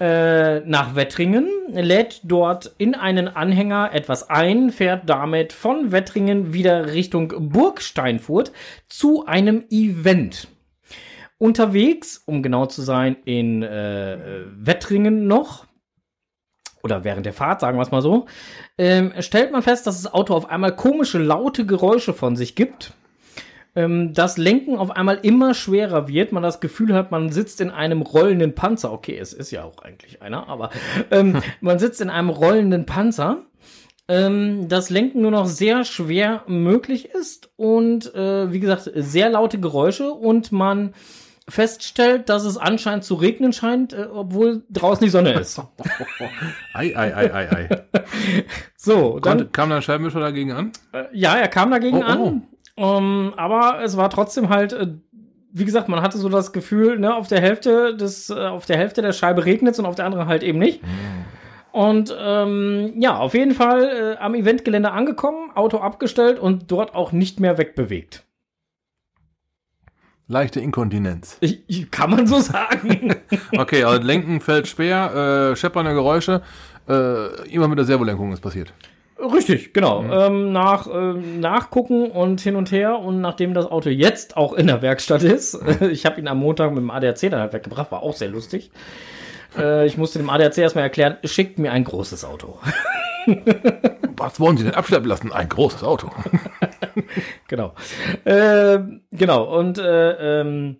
äh, 0.00 0.60
nach 0.60 0.96
Wettringen, 0.96 1.48
lädt 1.68 2.22
dort 2.24 2.74
in 2.78 2.94
einen 2.94 3.28
Anhänger 3.28 3.90
etwas 3.92 4.28
ein, 4.28 4.70
fährt 4.70 5.02
damit 5.08 5.52
von 5.52 5.92
Wettringen 5.92 6.52
wieder 6.52 6.92
Richtung 6.92 7.32
Burgsteinfurt 7.50 8.50
zu 8.88 9.26
einem 9.26 9.64
Event. 9.70 10.48
Unterwegs, 11.38 12.22
um 12.26 12.42
genau 12.42 12.66
zu 12.66 12.82
sein, 12.82 13.16
in 13.24 13.62
äh, 13.62 14.44
Wettringen 14.56 15.26
noch, 15.26 15.66
oder 16.82 17.02
während 17.02 17.26
der 17.26 17.32
Fahrt, 17.32 17.60
sagen 17.60 17.78
wir 17.78 17.82
es 17.82 17.90
mal 17.90 18.02
so, 18.02 18.26
ähm, 18.78 19.12
stellt 19.20 19.52
man 19.52 19.62
fest, 19.62 19.86
dass 19.86 20.02
das 20.02 20.12
Auto 20.12 20.34
auf 20.34 20.50
einmal 20.50 20.76
komische, 20.76 21.18
laute 21.18 21.64
Geräusche 21.66 22.12
von 22.12 22.36
sich 22.36 22.54
gibt. 22.54 22.92
Ähm, 23.74 24.12
das 24.12 24.36
Lenken 24.36 24.76
auf 24.76 24.90
einmal 24.90 25.18
immer 25.22 25.54
schwerer 25.54 26.06
wird, 26.08 26.30
man 26.30 26.42
das 26.42 26.60
Gefühl 26.60 26.94
hat, 26.94 27.10
man 27.10 27.32
sitzt 27.32 27.60
in 27.60 27.70
einem 27.70 28.02
rollenden 28.02 28.54
Panzer. 28.54 28.92
Okay, 28.92 29.16
es 29.18 29.32
ist 29.32 29.50
ja 29.50 29.64
auch 29.64 29.78
eigentlich 29.78 30.22
einer, 30.22 30.48
aber 30.48 30.70
ähm, 31.10 31.40
man 31.60 31.78
sitzt 31.78 32.00
in 32.00 32.10
einem 32.10 32.28
rollenden 32.28 32.86
Panzer. 32.86 33.38
Ähm, 34.06 34.68
das 34.68 34.90
Lenken 34.90 35.22
nur 35.22 35.30
noch 35.30 35.46
sehr 35.46 35.84
schwer 35.84 36.42
möglich 36.46 37.06
ist 37.06 37.48
und 37.56 38.14
äh, 38.14 38.52
wie 38.52 38.60
gesagt 38.60 38.90
sehr 38.94 39.30
laute 39.30 39.58
Geräusche 39.58 40.10
und 40.10 40.52
man 40.52 40.92
feststellt, 41.48 42.28
dass 42.28 42.44
es 42.44 42.56
anscheinend 42.56 43.04
zu 43.04 43.14
regnen 43.14 43.52
scheint, 43.52 43.92
äh, 43.92 44.06
obwohl 44.12 44.62
draußen 44.70 45.04
die 45.04 45.10
Sonne 45.10 45.34
ist. 45.34 45.60
Ei, 46.74 46.96
ei, 46.96 47.14
ei, 47.14 47.34
ei, 47.34 47.48
ei. 47.50 47.68
So, 48.76 49.18
dann 49.18 49.38
Konnte, 49.38 49.46
kam 49.52 49.70
ein 49.72 49.82
Scheibenwischer 49.82 50.20
dagegen 50.20 50.52
an? 50.52 50.72
Äh, 50.92 51.04
ja, 51.12 51.36
er 51.36 51.48
kam 51.48 51.70
dagegen 51.70 51.98
Oh, 51.98 52.00
oh. 52.00 52.28
an. 52.28 52.42
Ähm, 52.76 53.34
aber 53.36 53.82
es 53.82 53.96
war 53.96 54.10
trotzdem 54.10 54.48
halt, 54.48 54.72
äh, 54.72 54.88
wie 55.52 55.64
gesagt, 55.64 55.88
man 55.88 56.00
hatte 56.02 56.18
so 56.18 56.28
das 56.28 56.52
Gefühl, 56.52 56.98
ne, 56.98 57.14
auf 57.14 57.28
der 57.28 57.40
Hälfte 57.40 57.96
des, 57.96 58.30
äh, 58.30 58.34
auf 58.34 58.66
der 58.66 58.76
Hälfte 58.78 59.02
der 59.02 59.12
Scheibe 59.12 59.44
regnet 59.44 59.78
und 59.78 59.86
auf 59.86 59.94
der 59.94 60.06
anderen 60.06 60.26
halt 60.26 60.42
eben 60.42 60.58
nicht. 60.58 60.80
Und 61.72 62.16
ähm, 62.18 62.94
ja, 62.96 63.18
auf 63.18 63.34
jeden 63.34 63.52
Fall 63.52 64.16
äh, 64.16 64.22
am 64.22 64.34
Eventgelände 64.34 64.92
angekommen, 64.92 65.50
Auto 65.54 65.78
abgestellt 65.78 66.38
und 66.38 66.70
dort 66.70 66.94
auch 66.94 67.12
nicht 67.12 67.40
mehr 67.40 67.58
wegbewegt. 67.58 68.24
Leichte 70.26 70.60
Inkontinenz. 70.60 71.36
Ich, 71.40 71.62
ich, 71.66 71.90
kann 71.90 72.10
man 72.10 72.26
so 72.26 72.40
sagen. 72.40 73.14
Okay, 73.56 73.84
also 73.84 74.02
Lenken 74.02 74.40
fällt 74.40 74.68
schwer, 74.68 75.50
äh, 75.52 75.56
scheppernde 75.56 75.92
Geräusche. 75.92 76.42
Äh, 76.88 77.48
immer 77.50 77.68
mit 77.68 77.78
der 77.78 77.84
Servolenkung 77.84 78.32
ist 78.32 78.40
passiert. 78.40 78.72
Richtig, 79.18 79.72
genau. 79.72 80.02
Ähm, 80.04 80.52
nach 80.52 80.86
ähm, 80.92 81.40
Nachgucken 81.40 82.10
und 82.10 82.40
hin 82.40 82.56
und 82.56 82.72
her 82.72 82.98
und 82.98 83.20
nachdem 83.20 83.54
das 83.54 83.66
Auto 83.66 83.88
jetzt 83.88 84.36
auch 84.36 84.52
in 84.54 84.66
der 84.66 84.82
Werkstatt 84.82 85.22
ist, 85.22 85.58
ich 85.80 86.04
habe 86.04 86.20
ihn 86.20 86.28
am 86.28 86.38
Montag 86.38 86.70
mit 86.70 86.78
dem 86.78 86.90
ADAC 86.90 87.30
dann 87.30 87.40
halt 87.40 87.52
weggebracht, 87.52 87.92
war 87.92 88.02
auch 88.02 88.14
sehr 88.14 88.28
lustig. 88.28 88.70
Äh, 89.56 89.86
ich 89.86 89.96
musste 89.96 90.18
dem 90.18 90.30
ADAC 90.30 90.58
erstmal 90.58 90.84
erklären, 90.84 91.16
schickt 91.24 91.58
mir 91.58 91.70
ein 91.72 91.84
großes 91.84 92.24
Auto. 92.24 92.58
Was 94.16 94.38
wollen 94.40 94.56
Sie 94.56 94.64
denn 94.64 94.74
abschleppen 94.74 95.08
lassen? 95.08 95.32
Ein 95.32 95.48
großes 95.48 95.82
Auto. 95.82 96.10
genau. 97.48 97.74
Äh, 98.24 98.78
genau, 99.12 99.58
und 99.58 99.78
äh, 99.78 100.40
ähm, 100.40 100.76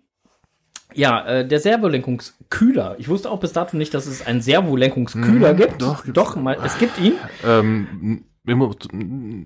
ja, 0.93 1.25
äh, 1.25 1.47
der 1.47 1.59
Servolenkungskühler. 1.59 2.95
Ich 2.99 3.09
wusste 3.09 3.29
auch 3.29 3.39
bis 3.39 3.51
dato 3.53 3.75
nicht, 3.75 3.93
dass 3.93 4.05
es 4.05 4.25
einen 4.25 4.41
Servolenkungskühler 4.41 5.53
Mhm, 5.53 5.57
gibt. 5.57 5.81
doch, 5.81 6.03
gibt's. 6.03 6.13
doch 6.21 6.35
mal, 6.35 6.57
es 6.63 6.77
gibt 6.77 6.99
ihn. 6.99 7.13
ähm, 7.45 8.23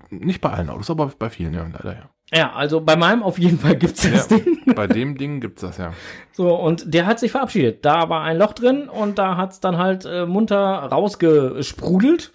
nicht 0.09 0.41
bei 0.41 0.49
allen 0.51 0.69
Autos, 0.69 0.89
aber 0.91 1.11
bei 1.17 1.29
vielen, 1.29 1.53
ja, 1.53 1.63
leider 1.71 1.93
ja. 1.93 2.09
Ja, 2.31 2.53
also 2.53 2.79
bei 2.81 2.95
meinem 2.95 3.23
auf 3.23 3.39
jeden 3.39 3.57
Fall 3.57 3.75
gibt's 3.75 4.03
das 4.03 4.29
Ja, 4.29 4.37
Ding. 4.37 4.75
bei 4.75 4.85
dem 4.85 5.17
Ding 5.17 5.39
gibt's 5.39 5.61
das 5.63 5.77
ja. 5.79 5.93
So, 6.33 6.53
und 6.53 6.93
der 6.93 7.07
hat 7.07 7.19
sich 7.19 7.31
verabschiedet. 7.31 7.83
Da 7.83 8.07
war 8.09 8.21
ein 8.21 8.37
Loch 8.37 8.53
drin 8.53 8.87
und 8.87 9.17
da 9.17 9.35
hat's 9.35 9.59
dann 9.59 9.77
halt 9.79 10.05
äh, 10.05 10.27
munter 10.27 10.59
rausgesprudelt, 10.61 12.31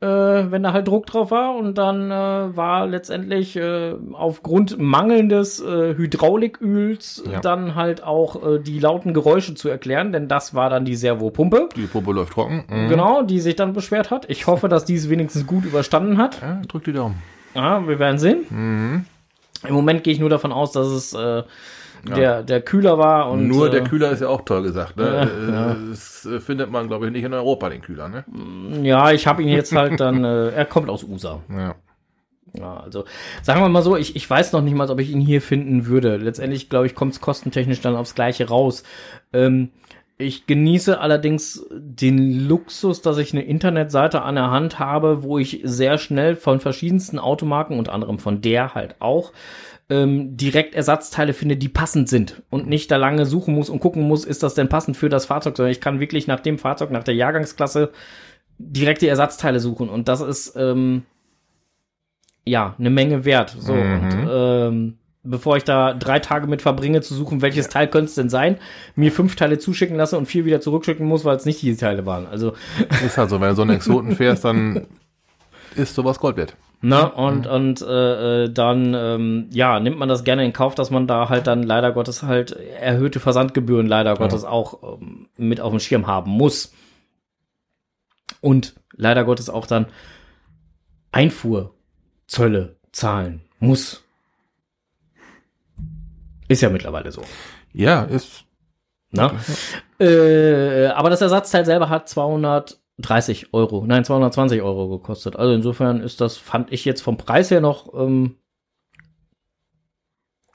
äh, 0.00 0.06
wenn 0.06 0.62
da 0.62 0.72
halt 0.72 0.88
Druck 0.88 1.06
drauf 1.06 1.30
war. 1.30 1.54
Und 1.56 1.78
dann 1.78 2.10
äh, 2.10 2.56
war 2.56 2.86
letztendlich 2.86 3.56
äh, 3.56 3.94
aufgrund 4.12 4.78
mangelndes 4.78 5.60
äh, 5.60 5.94
Hydrauliköls 5.96 7.22
Ja. 7.30 7.40
dann 7.40 7.74
halt 7.74 8.02
auch 8.02 8.44
äh, 8.46 8.58
die 8.60 8.78
lauten 8.78 9.14
Geräusche 9.14 9.54
zu 9.54 9.68
erklären, 9.68 10.12
denn 10.12 10.28
das 10.28 10.54
war 10.54 10.70
dann 10.70 10.84
die 10.84 10.94
Servopumpe. 10.96 11.68
Die 11.76 11.86
Pumpe 11.86 12.12
läuft 12.12 12.32
trocken. 12.34 12.64
Mhm. 12.68 12.88
Genau, 12.88 13.22
die 13.22 13.40
sich 13.40 13.56
dann 13.56 13.72
beschwert 13.72 14.10
hat. 14.10 14.28
Ich 14.30 14.46
hoffe, 14.46 14.68
dass 14.68 14.84
die 14.84 14.94
es 14.96 15.08
wenigstens 15.08 15.46
gut 15.46 15.64
überstanden 15.64 16.18
hat. 16.18 16.40
Ja, 16.42 16.60
drück 16.68 16.84
die 16.84 16.92
Daumen. 16.92 17.22
Ja, 17.54 17.86
wir 17.86 17.98
werden 17.98 18.18
sehen. 18.18 18.44
Mhm. 18.50 19.04
Im 19.66 19.74
Moment 19.74 20.04
gehe 20.04 20.12
ich 20.12 20.20
nur 20.20 20.28
davon 20.28 20.52
aus, 20.52 20.72
dass 20.72 20.88
es 20.88 21.16
äh, 22.10 22.14
der, 22.14 22.42
der 22.42 22.60
Kühler 22.62 22.98
war. 22.98 23.30
Und, 23.30 23.48
Nur 23.48 23.68
äh, 23.68 23.70
der 23.70 23.84
Kühler 23.84 24.10
ist 24.10 24.20
ja 24.20 24.28
auch 24.28 24.42
toll 24.42 24.62
gesagt. 24.62 24.96
Ne? 24.96 25.04
Ja, 25.04 25.22
Äh, 25.22 25.52
ja. 25.52 25.76
Das 25.90 26.26
äh, 26.26 26.40
findet 26.40 26.70
man, 26.70 26.88
glaube 26.88 27.06
ich, 27.06 27.12
nicht 27.12 27.24
in 27.24 27.32
Europa, 27.34 27.68
den 27.68 27.82
Kühler. 27.82 28.08
Ne? 28.08 28.24
Ja, 28.82 29.12
ich 29.12 29.26
habe 29.26 29.42
ihn 29.42 29.48
jetzt 29.48 29.74
halt 29.74 30.00
dann, 30.00 30.24
äh, 30.24 30.50
er 30.50 30.64
kommt 30.64 30.88
aus 30.90 31.04
USA. 31.04 31.40
Ja. 31.50 31.74
Ja, 32.56 32.76
also 32.76 33.04
sagen 33.42 33.60
wir 33.60 33.68
mal 33.68 33.82
so, 33.82 33.96
ich, 33.96 34.14
ich 34.14 34.30
weiß 34.30 34.52
noch 34.52 34.62
nicht 34.62 34.76
mal, 34.76 34.88
ob 34.88 35.00
ich 35.00 35.10
ihn 35.10 35.20
hier 35.20 35.42
finden 35.42 35.86
würde. 35.86 36.16
Letztendlich, 36.18 36.70
glaube 36.70 36.86
ich, 36.86 36.94
kommt 36.94 37.12
es 37.12 37.20
kostentechnisch 37.20 37.80
dann 37.80 37.96
aufs 37.96 38.14
Gleiche 38.14 38.48
raus. 38.48 38.84
Ähm, 39.32 39.70
ich 40.16 40.46
genieße 40.46 41.00
allerdings 41.00 41.66
den 41.72 42.46
Luxus, 42.48 43.02
dass 43.02 43.18
ich 43.18 43.32
eine 43.32 43.42
Internetseite 43.42 44.22
an 44.22 44.36
der 44.36 44.52
Hand 44.52 44.78
habe, 44.78 45.24
wo 45.24 45.38
ich 45.38 45.60
sehr 45.64 45.98
schnell 45.98 46.36
von 46.36 46.60
verschiedensten 46.60 47.18
Automarken, 47.18 47.76
unter 47.76 47.92
anderem 47.92 48.20
von 48.20 48.40
der 48.40 48.74
halt 48.74 48.94
auch, 49.00 49.32
ähm, 49.90 50.36
direkt 50.36 50.74
Ersatzteile 50.74 51.32
finde, 51.34 51.56
die 51.56 51.68
passend 51.68 52.08
sind 52.08 52.42
und 52.50 52.66
nicht 52.68 52.90
da 52.90 52.96
lange 52.96 53.26
suchen 53.26 53.54
muss 53.54 53.68
und 53.68 53.80
gucken 53.80 54.02
muss, 54.02 54.24
ist 54.24 54.42
das 54.42 54.54
denn 54.54 54.68
passend 54.68 54.96
für 54.96 55.08
das 55.08 55.26
Fahrzeug, 55.26 55.56
sondern 55.56 55.72
ich 55.72 55.80
kann 55.80 56.00
wirklich 56.00 56.26
nach 56.26 56.40
dem 56.40 56.58
Fahrzeug, 56.58 56.90
nach 56.90 57.04
der 57.04 57.14
Jahrgangsklasse 57.14 57.90
direkt 58.58 59.02
die 59.02 59.08
Ersatzteile 59.08 59.60
suchen 59.60 59.88
und 59.90 60.08
das 60.08 60.20
ist 60.20 60.54
ähm, 60.56 61.02
ja 62.44 62.74
eine 62.78 62.90
Menge 62.90 63.24
wert. 63.24 63.54
So 63.58 63.74
Mhm. 63.74 63.92
und 64.02 64.28
ähm, 64.30 64.98
bevor 65.22 65.56
ich 65.56 65.64
da 65.64 65.94
drei 65.94 66.18
Tage 66.18 66.46
mit 66.46 66.62
verbringe 66.62 67.00
zu 67.00 67.14
suchen, 67.14 67.42
welches 67.42 67.68
Teil 67.68 67.88
könnte 67.88 68.06
es 68.10 68.14
denn 68.14 68.28
sein, 68.30 68.58
mir 68.94 69.10
fünf 69.12 69.36
Teile 69.36 69.58
zuschicken 69.58 69.96
lasse 69.96 70.18
und 70.18 70.26
vier 70.26 70.44
wieder 70.44 70.60
zurückschicken 70.60 71.06
muss, 71.06 71.24
weil 71.24 71.36
es 71.36 71.46
nicht 71.46 71.62
die 71.62 71.76
Teile 71.76 72.04
waren. 72.06 72.26
Also 72.26 72.52
Ist 73.04 73.16
halt 73.18 73.30
so, 73.30 73.40
wenn 73.40 73.48
du 73.50 73.54
so 73.54 73.62
einen 73.62 73.72
Exoten 73.76 74.12
fährst, 74.16 74.44
dann 74.44 74.86
ist 75.76 75.94
sowas 75.94 76.18
Gold 76.18 76.36
wert. 76.36 76.56
Ne, 76.86 77.10
und, 77.12 77.46
und 77.46 77.80
äh, 77.80 78.44
äh, 78.44 78.52
dann 78.52 78.92
ähm, 78.92 79.46
ja, 79.50 79.80
nimmt 79.80 79.96
man 79.96 80.10
das 80.10 80.22
gerne 80.22 80.44
in 80.44 80.52
Kauf, 80.52 80.74
dass 80.74 80.90
man 80.90 81.06
da 81.06 81.30
halt 81.30 81.46
dann 81.46 81.62
leider 81.62 81.92
Gottes 81.92 82.22
halt 82.22 82.52
erhöhte 82.52 83.20
Versandgebühren 83.20 83.86
leider 83.86 84.14
Gottes 84.16 84.44
auch 84.44 84.98
ähm, 85.00 85.30
mit 85.38 85.62
auf 85.62 85.70
dem 85.70 85.80
Schirm 85.80 86.06
haben 86.06 86.32
muss. 86.32 86.74
Und 88.42 88.74
leider 88.92 89.24
Gottes 89.24 89.48
auch 89.48 89.66
dann 89.66 89.86
Einfuhrzölle 91.10 92.76
zahlen 92.92 93.40
muss. 93.60 94.04
Ist 96.48 96.60
ja 96.60 96.68
mittlerweile 96.68 97.12
so. 97.12 97.22
Ja, 97.72 98.02
ist. 98.02 98.44
Ne? 99.10 99.32
Äh, 99.98 100.88
aber 100.88 101.08
das 101.08 101.22
Ersatzteil 101.22 101.64
selber 101.64 101.88
hat 101.88 102.10
230 102.96 103.54
Euro, 103.54 103.84
nein, 103.86 104.04
220 104.04 104.62
Euro 104.62 104.88
gekostet. 104.88 105.36
Also 105.36 105.52
insofern 105.54 106.00
ist 106.00 106.20
das, 106.20 106.36
fand 106.36 106.72
ich 106.72 106.84
jetzt 106.84 107.02
vom 107.02 107.16
Preis 107.16 107.50
her 107.50 107.60
noch, 107.60 107.92
ähm, 107.94 108.36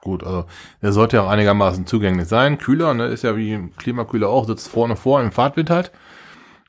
Gut, 0.02 0.24
also 0.24 0.46
der 0.82 0.94
sollte 0.94 1.18
ja 1.18 1.24
auch 1.24 1.30
einigermaßen 1.30 1.86
zugänglich 1.86 2.28
sein. 2.28 2.58
Kühler, 2.58 2.94
ne, 2.94 3.08
ist 3.08 3.24
ja 3.24 3.36
wie 3.36 3.70
Klimakühler 3.78 4.30
auch, 4.30 4.46
sitzt 4.48 4.70
vorne 4.70 4.96
vor 4.96 5.22
im 5.22 5.32
Fahrtwind 5.32 5.70
halt. 5.70 5.92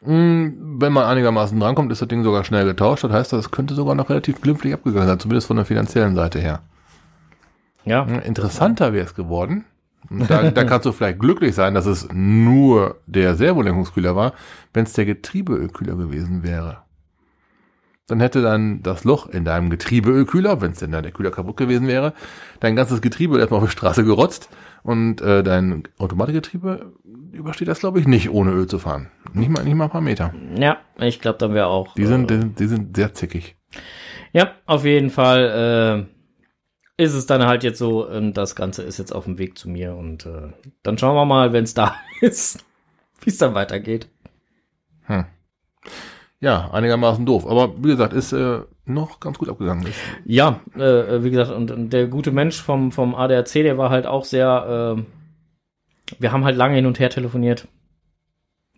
Mm, 0.03 0.81
Wenn 0.81 0.93
man 0.93 1.05
einigermaßen 1.05 1.59
drankommt, 1.61 1.93
ist 1.93 2.03
das 2.03 2.09
Ding 2.09 2.25
sogar 2.25 2.45
schnell 2.45 2.67
getauscht. 2.67 3.05
Das 3.05 3.13
heißt, 3.13 3.33
das 3.35 3.51
könnte 3.53 3.75
sogar 3.75 3.95
noch 3.95 4.11
relativ 4.11 4.41
glimpflich 4.41 4.75
abgegangen 4.75 5.09
sein, 5.09 5.21
zumindest 5.21 5.49
von 5.49 5.57
der 5.57 5.67
finanziellen 5.67 6.17
Seite 6.17 6.41
her. 6.41 6.63
ja, 7.85 8.05
Ja, 8.07 8.19
Interessanter 8.21 8.93
wäre 8.93 9.07
es 9.07 9.15
geworden. 9.15 9.65
Da, 10.09 10.51
da 10.51 10.65
kannst 10.65 10.87
du 10.87 10.93
vielleicht 10.93 11.19
glücklich 11.19 11.55
sein, 11.55 11.75
dass 11.75 11.87
es 11.87 12.09
nur 12.13 13.01
der 13.07 13.35
Servolenkungskühler 13.35 14.17
war, 14.17 14.33
wenn 14.73 14.85
es 14.85 14.93
der 14.95 15.05
Getriebeölkühler 15.05 15.97
gewesen 15.97 16.43
wäre. 16.43 16.79
Dann 18.07 18.19
hätte 18.19 18.43
dann 18.43 18.83
das 18.83 19.05
Loch 19.05 19.29
in 19.29 19.45
deinem 19.45 19.71
Getriebeölkühler, 19.71 20.61
wenn 20.61 20.73
es 20.73 20.81
denn 20.81 20.91
da 20.91 21.01
der 21.01 21.13
Kühler 21.13 21.31
kaputt 21.31 21.57
gewesen 21.57 21.87
wäre, 21.87 22.13
dein 22.59 22.75
ganzes 22.75 23.03
Getriebe 23.03 23.39
erstmal 23.39 23.61
auf 23.61 23.67
die 23.67 23.73
Straße 23.73 24.05
gerotzt 24.05 24.49
und 24.83 25.21
äh, 25.21 25.45
dein 25.45 25.85
Automatikgetriebe 25.99 26.93
übersteht 27.33 27.69
das, 27.69 27.79
glaube 27.79 28.01
ich, 28.01 28.09
nicht, 28.09 28.31
ohne 28.31 28.51
Öl 28.51 28.67
zu 28.67 28.81
fahren. 28.81 29.11
Nicht 29.33 29.51
mal, 29.51 29.63
nicht 29.63 29.77
mal 29.77 29.85
ein 29.85 29.91
paar 29.91 30.01
Meter. 30.01 30.35
ja, 30.57 30.79
ich 30.99 31.21
glaube, 31.21 31.39
dann 31.39 31.55
wäre 31.55 31.69
auch. 31.69 31.95
Die 31.95 32.07
sind, 32.07 32.31
äh, 32.33 32.39
die, 32.39 32.49
die 32.55 32.67
sind 32.67 32.97
sehr 32.97 33.15
zickig. 33.15 33.57
ja, 34.33 34.51
auf 34.67 34.85
jeden 34.85 35.11
Fall 35.11 36.09
äh, 36.09 36.20
ist 37.01 37.15
es 37.15 37.25
dann 37.25 37.47
halt 37.47 37.65
jetzt 37.65 37.79
so, 37.79 38.07
und 38.07 38.35
das 38.35 38.55
Ganze 38.55 38.83
ist 38.83 38.99
jetzt 38.99 39.13
auf 39.15 39.25
dem 39.25 39.39
Weg 39.39 39.57
zu 39.57 39.71
mir 39.71 39.95
und 39.95 40.27
äh, 40.27 40.53
dann 40.83 40.99
schauen 40.99 41.17
wir 41.17 41.25
mal, 41.25 41.53
wenn 41.55 41.65
es 41.65 41.73
da 41.73 41.95
ist, 42.21 42.65
wie 43.23 43.31
es 43.31 43.39
dann 43.39 43.55
weitergeht. 43.55 44.09
Ja, 46.41 46.71
einigermaßen 46.71 47.25
doof. 47.25 47.47
Aber 47.47 47.75
wie 47.83 47.89
gesagt, 47.89 48.13
ist 48.13 48.33
äh, 48.33 48.61
noch 48.85 49.19
ganz 49.19 49.39
gut 49.39 49.49
abgegangen. 49.49 49.87
Ist, 49.87 49.99
Ja, 50.27 50.61
äh, 50.75 51.23
wie 51.25 51.31
gesagt, 51.31 51.51
und, 51.51 51.71
und 51.71 51.91
der 51.91 52.07
gute 52.07 52.33
Mensch 52.33 52.61
vom, 52.61 52.93
vom 52.93 53.15
ADAC, 53.15 53.53
der 53.55 53.79
war 53.79 53.89
halt 53.89 54.07
auch 54.07 54.27
sehr, 54.27 54.97
äh, 54.99 56.15
wir 56.19 56.33
haben 56.33 56.45
halt 56.45 56.57
lange 56.57 56.77
hin 56.77 56.87
und 56.87 56.99
her 56.99 57.09
telefoniert. 57.09 57.67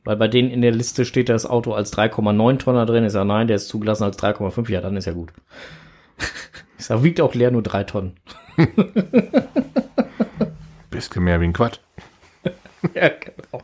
Weil 0.04 0.16
bei 0.16 0.28
denen 0.28 0.50
in 0.50 0.62
der 0.62 0.72
Liste 0.72 1.04
steht 1.04 1.28
das 1.28 1.46
Auto 1.46 1.72
als 1.72 1.92
3,9 1.92 2.58
Tonner 2.58 2.86
drin. 2.86 3.04
Ich 3.04 3.12
sage, 3.12 3.26
nein, 3.26 3.46
der 3.48 3.56
ist 3.56 3.68
zugelassen 3.68 4.04
als 4.04 4.18
3,5. 4.18 4.70
Ja, 4.70 4.80
dann 4.80 4.96
ist 4.96 5.06
ja 5.06 5.12
gut. 5.12 5.32
Ich 6.82 6.86
sage, 6.86 7.04
wiegt 7.04 7.20
auch 7.20 7.32
leer 7.34 7.52
nur 7.52 7.62
drei 7.62 7.84
Tonnen. 7.84 8.16
bisschen 10.90 11.22
mehr 11.22 11.40
wie 11.40 11.44
ein 11.44 11.52
Quad. 11.52 11.80
ja, 12.94 13.08
genau. 13.08 13.62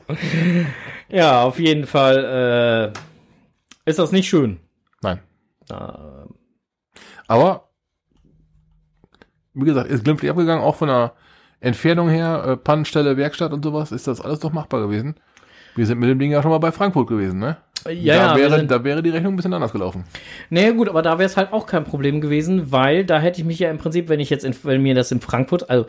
Ja, 1.08 1.42
auf 1.42 1.58
jeden 1.58 1.88
Fall 1.88 2.92
äh, 3.84 3.90
ist 3.90 3.98
das 3.98 4.12
nicht 4.12 4.28
schön. 4.28 4.60
Nein. 5.02 5.18
Äh, 5.68 6.28
Aber, 7.26 7.70
wie 9.52 9.64
gesagt, 9.64 9.90
ist 9.90 10.04
glimpflich 10.04 10.30
abgegangen, 10.30 10.62
auch 10.62 10.76
von 10.76 10.86
der 10.86 11.14
Entfernung 11.58 12.08
her, 12.08 12.44
äh, 12.46 12.56
Pannenstelle, 12.56 13.16
Werkstatt 13.16 13.52
und 13.52 13.64
sowas, 13.64 13.90
ist 13.90 14.06
das 14.06 14.20
alles 14.20 14.38
doch 14.38 14.52
machbar 14.52 14.80
gewesen. 14.80 15.16
Wir 15.74 15.86
sind 15.86 15.98
mit 15.98 16.08
dem 16.08 16.20
Ding 16.20 16.30
ja 16.30 16.40
schon 16.40 16.52
mal 16.52 16.58
bei 16.58 16.70
Frankfurt 16.70 17.08
gewesen, 17.08 17.40
ne? 17.40 17.56
Ja, 17.90 18.28
da, 18.34 18.36
wäre, 18.36 18.56
sind- 18.56 18.70
da 18.70 18.82
wäre 18.84 19.02
die 19.02 19.10
Rechnung 19.10 19.34
ein 19.34 19.36
bisschen 19.36 19.52
anders 19.54 19.72
gelaufen. 19.72 20.04
Naja, 20.50 20.72
gut, 20.72 20.88
aber 20.88 21.02
da 21.02 21.18
wäre 21.18 21.26
es 21.28 21.36
halt 21.36 21.52
auch 21.52 21.66
kein 21.66 21.84
Problem 21.84 22.20
gewesen, 22.20 22.72
weil 22.72 23.04
da 23.04 23.18
hätte 23.20 23.40
ich 23.40 23.46
mich 23.46 23.58
ja 23.58 23.70
im 23.70 23.78
Prinzip, 23.78 24.08
wenn 24.08 24.20
ich 24.20 24.30
jetzt, 24.30 24.44
in, 24.44 24.54
wenn 24.62 24.82
mir 24.82 24.94
das 24.94 25.10
in 25.12 25.20
Frankfurt, 25.20 25.70
also 25.70 25.86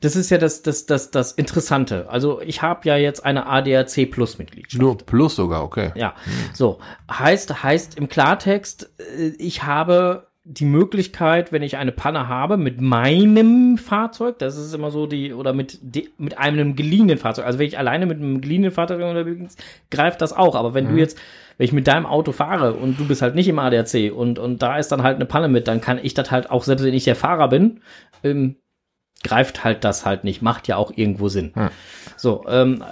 das 0.00 0.14
ist 0.14 0.28
ja 0.30 0.36
das, 0.36 0.60
das, 0.62 0.84
das, 0.84 1.10
das 1.10 1.32
Interessante. 1.32 2.06
Also 2.10 2.42
ich 2.42 2.60
habe 2.60 2.86
ja 2.86 2.96
jetzt 2.98 3.24
eine 3.24 3.46
ADAC 3.46 4.10
Plus 4.10 4.36
Mitgliedschaft. 4.38 4.80
Nur 4.80 4.98
plus 4.98 5.36
sogar, 5.36 5.62
okay. 5.64 5.92
Ja, 5.94 6.14
so 6.52 6.78
heißt 7.10 7.62
heißt 7.62 7.96
im 7.98 8.08
Klartext, 8.08 8.90
äh, 8.98 9.28
ich 9.38 9.62
habe 9.62 10.25
die 10.48 10.64
Möglichkeit, 10.64 11.50
wenn 11.50 11.62
ich 11.62 11.76
eine 11.76 11.90
Panne 11.90 12.28
habe 12.28 12.56
mit 12.56 12.80
meinem 12.80 13.78
Fahrzeug, 13.78 14.38
das 14.38 14.56
ist 14.56 14.72
immer 14.72 14.92
so 14.92 15.06
die 15.06 15.32
oder 15.32 15.52
mit 15.52 15.80
de, 15.82 16.08
mit 16.18 16.38
einem 16.38 16.76
geliehenen 16.76 17.18
Fahrzeug. 17.18 17.46
Also 17.46 17.58
wenn 17.58 17.66
ich 17.66 17.78
alleine 17.78 18.06
mit 18.06 18.18
einem 18.18 18.40
geliehenen 18.40 18.70
Fahrzeug 18.70 19.02
unterwegs 19.02 19.56
bin, 19.56 19.64
greift 19.90 20.22
das 20.22 20.32
auch. 20.32 20.54
Aber 20.54 20.72
wenn 20.72 20.88
du 20.88 20.94
jetzt, 20.96 21.18
wenn 21.58 21.64
ich 21.64 21.72
mit 21.72 21.88
deinem 21.88 22.06
Auto 22.06 22.30
fahre 22.30 22.74
und 22.74 23.00
du 23.00 23.08
bist 23.08 23.22
halt 23.22 23.34
nicht 23.34 23.48
im 23.48 23.58
ADAC 23.58 24.12
und 24.14 24.38
und 24.38 24.62
da 24.62 24.78
ist 24.78 24.92
dann 24.92 25.02
halt 25.02 25.16
eine 25.16 25.26
Panne 25.26 25.48
mit, 25.48 25.66
dann 25.66 25.80
kann 25.80 25.98
ich 26.00 26.14
das 26.14 26.30
halt 26.30 26.48
auch 26.48 26.62
selbst 26.62 26.84
wenn 26.84 26.94
ich 26.94 27.04
der 27.04 27.16
Fahrer 27.16 27.48
bin, 27.48 27.80
ähm, 28.22 28.54
greift 29.24 29.64
halt 29.64 29.82
das 29.82 30.06
halt 30.06 30.22
nicht. 30.22 30.42
Macht 30.42 30.68
ja 30.68 30.76
auch 30.76 30.92
irgendwo 30.94 31.28
Sinn. 31.28 31.52
So, 32.16 32.44
ähm, 32.48 32.84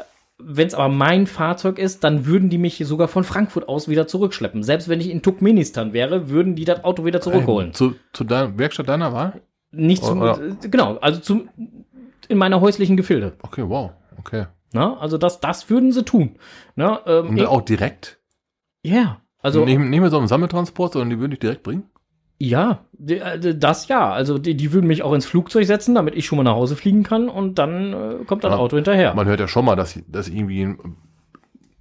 wenn 0.46 0.66
es 0.66 0.74
aber 0.74 0.88
mein 0.88 1.26
Fahrzeug 1.26 1.78
ist, 1.78 2.04
dann 2.04 2.26
würden 2.26 2.50
die 2.50 2.58
mich 2.58 2.78
sogar 2.86 3.08
von 3.08 3.24
Frankfurt 3.24 3.68
aus 3.68 3.88
wieder 3.88 4.06
zurückschleppen. 4.06 4.62
Selbst 4.62 4.88
wenn 4.88 5.00
ich 5.00 5.10
in 5.10 5.22
Turkmenistan 5.22 5.92
wäre, 5.92 6.28
würden 6.28 6.54
die 6.54 6.64
das 6.64 6.84
Auto 6.84 7.04
wieder 7.04 7.20
zurückholen. 7.20 7.72
Zu, 7.72 7.94
zu 8.12 8.24
deiner 8.24 8.58
Werkstatt 8.58 8.88
deiner 8.88 9.12
Wahl? 9.12 9.42
Nicht 9.70 10.04
zum, 10.04 10.20
Oder- 10.20 10.40
äh, 10.40 10.68
genau, 10.68 10.96
also 10.98 11.20
zum, 11.20 11.48
in 12.28 12.38
meiner 12.38 12.60
häuslichen 12.60 12.96
Gefilde. 12.96 13.32
Okay, 13.42 13.64
wow. 13.66 13.92
Okay. 14.18 14.46
Ne? 14.72 14.96
Also 14.98 15.18
das, 15.18 15.40
das 15.40 15.70
würden 15.70 15.92
sie 15.92 16.04
tun. 16.04 16.36
Ne? 16.76 16.98
Ähm, 17.06 17.28
Und 17.30 17.46
auch 17.46 17.62
direkt? 17.62 18.18
ja, 18.82 19.20
also 19.40 19.64
nicht, 19.64 19.78
nicht 19.78 20.00
mit 20.00 20.10
so 20.10 20.16
einem 20.18 20.26
Sammeltransport, 20.26 20.94
sondern 20.94 21.10
die 21.10 21.18
würden 21.18 21.32
dich 21.32 21.40
direkt 21.40 21.62
bringen? 21.62 21.84
Ja, 22.38 22.80
äh, 23.06 23.54
das 23.54 23.88
ja. 23.88 24.10
Also 24.12 24.38
die, 24.38 24.54
die 24.56 24.72
würden 24.72 24.86
mich 24.86 25.02
auch 25.02 25.12
ins 25.12 25.26
Flugzeug 25.26 25.66
setzen, 25.66 25.94
damit 25.94 26.14
ich 26.14 26.26
schon 26.26 26.36
mal 26.36 26.42
nach 26.44 26.54
Hause 26.54 26.76
fliegen 26.76 27.02
kann 27.02 27.28
und 27.28 27.58
dann 27.58 27.92
äh, 27.92 28.24
kommt 28.26 28.44
das 28.44 28.52
Ja. 28.52 28.58
Auto 28.58 28.76
hinterher. 28.76 29.14
Man 29.14 29.26
hört 29.26 29.40
ja 29.40 29.48
schon 29.48 29.64
mal, 29.64 29.76
dass, 29.76 29.98
dass 30.08 30.28
irgendwie 30.28 30.74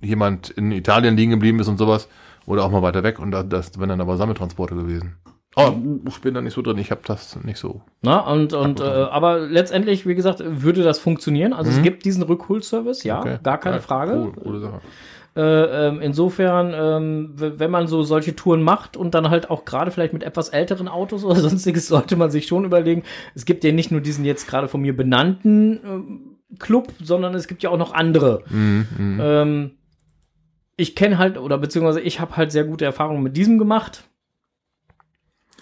jemand 0.02 0.50
in 0.52 0.72
Italien 0.72 1.16
liegen 1.16 1.32
geblieben 1.32 1.60
ist 1.60 1.68
und 1.68 1.78
sowas. 1.78 2.08
Oder 2.46 2.64
auch 2.66 2.72
mal 2.72 2.82
weiter 2.82 3.04
weg. 3.04 3.20
Und 3.20 3.32
da- 3.32 3.44
das 3.44 3.78
wären 3.80 3.90
dann 3.90 4.02
aber 4.02 4.18
Sammeltransporte 4.18 4.76
gewesen. 4.76 5.16
Oh, 5.56 5.72
ich 6.10 6.20
bin 6.20 6.34
da 6.34 6.42
nicht 6.42 6.54
so 6.56 6.62
drin. 6.64 6.78
Ich 6.80 6.90
habe 6.92 7.02
das 7.06 7.38
nicht 7.44 7.58
so. 7.60 7.82
Na, 8.02 8.20
und, 8.22 8.54
und 8.54 8.80
äh, 8.80 8.84
aber 8.84 9.40
letztendlich, 9.40 10.06
wie 10.08 10.16
gesagt, 10.16 10.42
würde 10.46 10.82
das 10.84 10.98
funktionieren. 11.00 11.54
Also 11.54 11.70
es 11.72 11.82
gibt 11.84 12.06
diesen 12.06 12.24
Rückholservice, 12.24 13.04
ja, 13.04 13.18
Mhm. 13.18 13.22
Okay. 13.22 13.38
gar 13.44 13.60
keine 13.60 13.76
Ja, 13.78 13.82
Frage. 13.82 14.14
Cool, 14.16 14.32
coole 14.44 14.60
Sache. 14.60 14.82
Äh, 15.36 15.42
ähm, 15.88 16.00
insofern, 16.00 16.74
ähm, 16.76 17.32
wenn 17.36 17.72
man 17.72 17.88
so 17.88 18.04
solche 18.04 18.36
Touren 18.36 18.62
macht 18.62 18.96
und 18.96 19.16
dann 19.16 19.32
halt 19.32 19.50
auch 19.50 19.66
gerade 19.66 19.90
vielleicht 19.90 20.14
mit 20.14 20.22
etwas 20.22 20.50
älteren 20.50 20.88
Autos 20.88 21.24
oder 21.24 21.36
sonstiges, 21.40 21.88
sollte 21.88 22.16
man 22.16 22.30
sich 22.30 22.46
schon 22.46 22.66
überlegen. 22.66 23.04
Es 23.34 23.46
gibt 23.46 23.64
ja 23.64 23.72
nicht 23.72 23.90
nur 23.92 24.02
diesen 24.02 24.26
jetzt 24.26 24.48
gerade 24.48 24.68
von 24.68 24.82
mir 24.82 24.96
benannten 24.96 25.80
ähm, 25.84 26.20
Club, 26.60 26.94
sondern 27.02 27.34
es 27.34 27.48
gibt 27.48 27.64
ja 27.64 27.72
auch 27.72 27.80
noch 27.80 27.94
andere. 27.94 28.44
Mhm, 28.50 28.88
mhm. 28.96 29.20
Ähm, 29.24 29.72
ich 30.78 30.96
kenne 30.96 31.18
halt, 31.18 31.38
oder 31.40 31.58
beziehungsweise 31.58 32.02
ich 32.02 32.20
habe 32.20 32.38
halt 32.38 32.52
sehr 32.52 32.64
gute 32.64 32.86
Erfahrungen 32.86 33.24
mit 33.24 33.36
diesem 33.36 33.58
gemacht. 33.58 34.04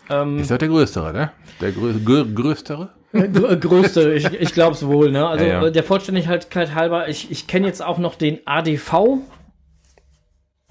Ähm, 0.10 0.40
Ist 0.40 0.50
ja 0.50 0.58
der 0.58 0.68
größere, 0.68 1.14
ne? 1.14 1.32
Der 1.62 1.72
grö 1.72 1.94
grö 2.04 2.26
größere? 2.26 2.90
Gr- 3.14 3.56
größte, 3.58 4.14
ich, 4.14 4.26
ich 4.34 4.54
glaube 4.54 4.74
es 4.74 4.86
wohl, 4.86 5.12
ne? 5.12 5.28
Also 5.28 5.46
Ja, 5.46 5.62
ja. 5.62 5.68
äh, 5.68 5.72
der 5.72 5.84
Vollständigkeit 5.84 6.74
halber, 6.76 7.10
ich, 7.10 7.30
ich 7.32 7.48
kenne 7.48 7.68
jetzt 7.68 7.84
auch 7.84 7.98
noch 7.98 8.16
den 8.16 8.40
ADV. 8.46 9.20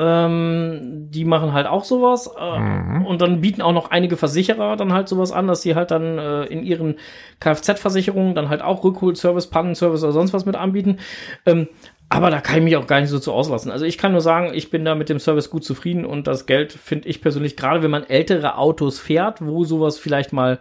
Ähm, 0.02 1.08
die 1.10 1.26
machen 1.26 1.52
halt 1.52 1.66
auch 1.66 1.84
sowas. 1.84 2.30
Äh, 2.38 2.58
Mhm. 3.00 3.06
Und 3.06 3.20
dann 3.20 3.40
bieten 3.40 3.62
auch 3.62 3.72
noch 3.72 3.90
einige 3.90 4.16
Versicherer 4.16 4.76
dann 4.76 4.92
halt 4.92 5.08
sowas 5.08 5.32
an, 5.32 5.46
dass 5.46 5.62
sie 5.62 5.74
halt 5.74 5.90
dann 5.90 6.18
äh, 6.18 6.44
in 6.44 6.62
ihren 6.62 6.96
Kfz-Versicherungen 7.40 8.34
dann 8.34 8.48
halt 8.48 8.62
auch 8.62 8.82
Rückholservice, 8.82 9.48
Pannenservice 9.48 10.02
oder 10.02 10.12
sonst 10.12 10.32
was 10.32 10.46
mit 10.46 10.56
anbieten. 10.56 10.98
Ähm, 11.46 11.68
aber 12.08 12.30
da 12.30 12.40
kann 12.40 12.58
ich 12.58 12.64
mich 12.64 12.76
auch 12.76 12.86
gar 12.86 13.00
nicht 13.00 13.10
so 13.10 13.18
zu 13.18 13.32
auslassen. 13.32 13.70
Also 13.70 13.84
ich 13.84 13.98
kann 13.98 14.12
nur 14.12 14.20
sagen, 14.20 14.50
ich 14.52 14.70
bin 14.70 14.84
da 14.84 14.94
mit 14.94 15.08
dem 15.08 15.20
Service 15.20 15.50
gut 15.50 15.64
zufrieden 15.64 16.04
und 16.04 16.26
das 16.26 16.46
Geld 16.46 16.72
finde 16.72 17.08
ich 17.08 17.20
persönlich, 17.22 17.56
gerade 17.56 17.82
wenn 17.82 17.90
man 17.90 18.04
ältere 18.04 18.56
Autos 18.56 18.98
fährt, 18.98 19.44
wo 19.44 19.64
sowas 19.64 19.98
vielleicht 19.98 20.32
mal 20.32 20.58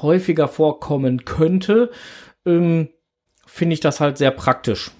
häufiger 0.00 0.48
vorkommen 0.48 1.24
könnte, 1.24 1.90
ähm, 2.46 2.88
finde 3.46 3.74
ich 3.74 3.80
das 3.80 4.00
halt 4.00 4.18
sehr 4.18 4.30
praktisch. 4.30 4.90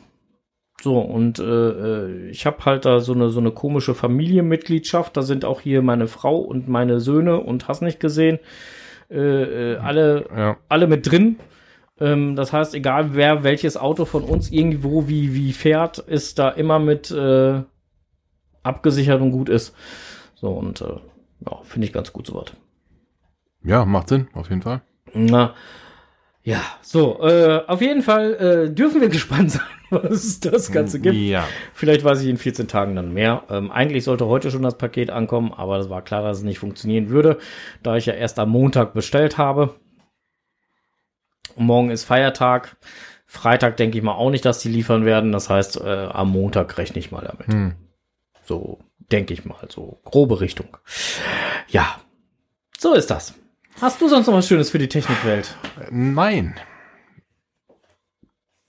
So, 0.83 0.99
und 1.01 1.39
äh, 1.39 1.45
äh, 1.45 2.29
ich 2.31 2.45
habe 2.47 2.65
halt 2.65 2.85
da 2.85 3.01
so 3.01 3.13
eine, 3.15 3.31
so 3.31 3.41
eine 3.41 3.51
komische 3.51 3.95
Familienmitgliedschaft. 3.95 5.17
Da 5.17 5.23
sind 5.23 5.45
auch 5.45 5.61
hier 5.61 5.83
meine 5.83 6.07
Frau 6.07 6.37
und 6.39 6.69
meine 6.69 7.01
Söhne 7.01 7.39
und 7.41 7.67
hast 7.69 7.83
nicht 7.83 7.99
gesehen. 7.99 8.39
Äh, 9.11 9.73
äh, 9.75 9.77
alle, 9.79 10.27
Ja. 10.37 10.57
alle 10.69 10.87
mit 10.87 11.11
drin. 11.11 11.37
Ähm, 11.99 12.37
das 12.37 12.53
heißt, 12.53 12.75
egal 12.75 13.15
wer 13.15 13.43
welches 13.43 13.77
Auto 13.77 14.05
von 14.05 14.23
uns 14.23 14.51
irgendwo 14.51 15.09
wie, 15.09 15.35
wie 15.35 15.53
fährt, 15.53 15.99
ist 15.99 16.39
da 16.39 16.51
immer 16.51 16.79
mit 16.79 17.11
äh, 17.11 17.63
abgesichert 18.63 19.21
und 19.23 19.31
gut 19.31 19.49
ist. 19.49 19.75
So, 20.35 20.49
und 20.49 20.83
äh, 20.83 20.97
ja, 21.49 21.59
finde 21.63 21.87
ich 21.87 21.93
ganz 21.93 22.13
gut 22.13 22.27
soweit. 22.27 22.53
Ja, 23.65 23.85
macht 23.85 24.09
Sinn, 24.09 24.29
auf 24.35 24.51
jeden 24.51 24.63
Fall. 24.63 24.83
Na, 25.15 25.55
ja, 26.47 26.63
so, 26.81 27.21
äh, 27.23 27.63
auf 27.67 27.81
jeden 27.81 28.03
Fall 28.03 28.35
äh, 28.35 28.71
dürfen 28.73 29.01
wir 29.01 29.09
gespannt 29.11 29.51
sein, 29.51 29.67
was 29.91 30.13
es 30.13 30.39
das 30.39 30.71
Ganze 30.71 31.01
gibt. 31.01 31.17
Ja. 31.17 31.45
Vielleicht 31.75 32.05
weiß 32.05 32.23
ich 32.23 32.29
in 32.29 32.37
14 32.37 32.69
Tagen 32.69 32.95
dann 32.95 33.13
mehr. 33.13 33.43
Ähm, 33.51 33.73
eigentlich 33.73 34.05
sollte 34.05 34.27
heute 34.27 34.53
schon 34.53 34.63
das 34.63 34.79
Paket 34.79 35.11
ankommen, 35.11 35.53
aber 35.53 35.77
es 35.79 35.91
war 35.91 36.03
klar, 36.03 36.23
dass 36.23 36.39
es 36.39 36.45
nicht 36.45 36.61
funktionieren 36.61 37.09
würde, 37.09 37.39
da 37.83 37.97
ich 37.97 38.07
ja 38.07 38.15
erst 38.15 38.39
am 38.39 38.51
Montag 38.51 38.95
bestellt 38.95 39.39
habe. 39.39 39.75
Morgen 41.57 41.91
ist 41.91 42.05
Feiertag. 42.05 42.77
Freitag 43.25 43.77
denke 43.77 43.99
ich 43.99 44.05
mal 44.05 44.15
auch 44.15 44.31
nicht, 44.31 44.45
dass 44.45 44.61
die 44.61 44.69
liefern 44.69 45.05
werden. 45.05 45.33
Das 45.33 45.51
heißt, 45.51 45.81
äh, 45.81 46.07
am 46.13 46.31
Montag 46.31 46.79
rechne 46.79 47.01
ich 47.01 47.11
mal 47.11 47.27
damit. 47.27 47.49
Hm. 47.49 47.75
So 48.45 48.79
denke 49.11 49.35
ich 49.35 49.45
mal, 49.45 49.67
so 49.69 49.99
grobe 50.05 50.41
Richtung. 50.41 50.77
Ja, 51.67 51.99
so 52.79 52.95
ist 52.95 53.11
das. 53.11 53.35
Hast 53.81 54.01
du 54.01 54.09
sonst 54.09 54.27
noch 54.27 54.35
was 54.35 54.49
Schönes 54.49 54.71
für 54.71 54.79
die 54.79 54.89
Technikwelt? 54.89 55.55
Nein. 55.91 56.55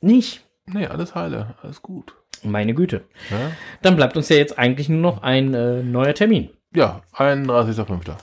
Nicht. 0.02 0.46
Nee, 0.66 0.88
alles 0.88 1.16
heile, 1.16 1.56
alles 1.62 1.82
gut. 1.82 2.14
Meine 2.44 2.74
Güte. 2.74 3.06
Ja, 3.32 3.52
Dann 3.82 3.96
bleibt 3.96 4.16
uns 4.18 4.30
ja 4.30 4.36
jetzt 4.36 4.60
eigentlich 4.60 4.90
nur 4.90 5.00
noch 5.02 5.24
ein 5.24 5.54
äh, 5.54 5.82
neuer 5.82 6.14
Termin. 6.14 6.50
ja 6.74 7.02
31.05. 7.14 8.16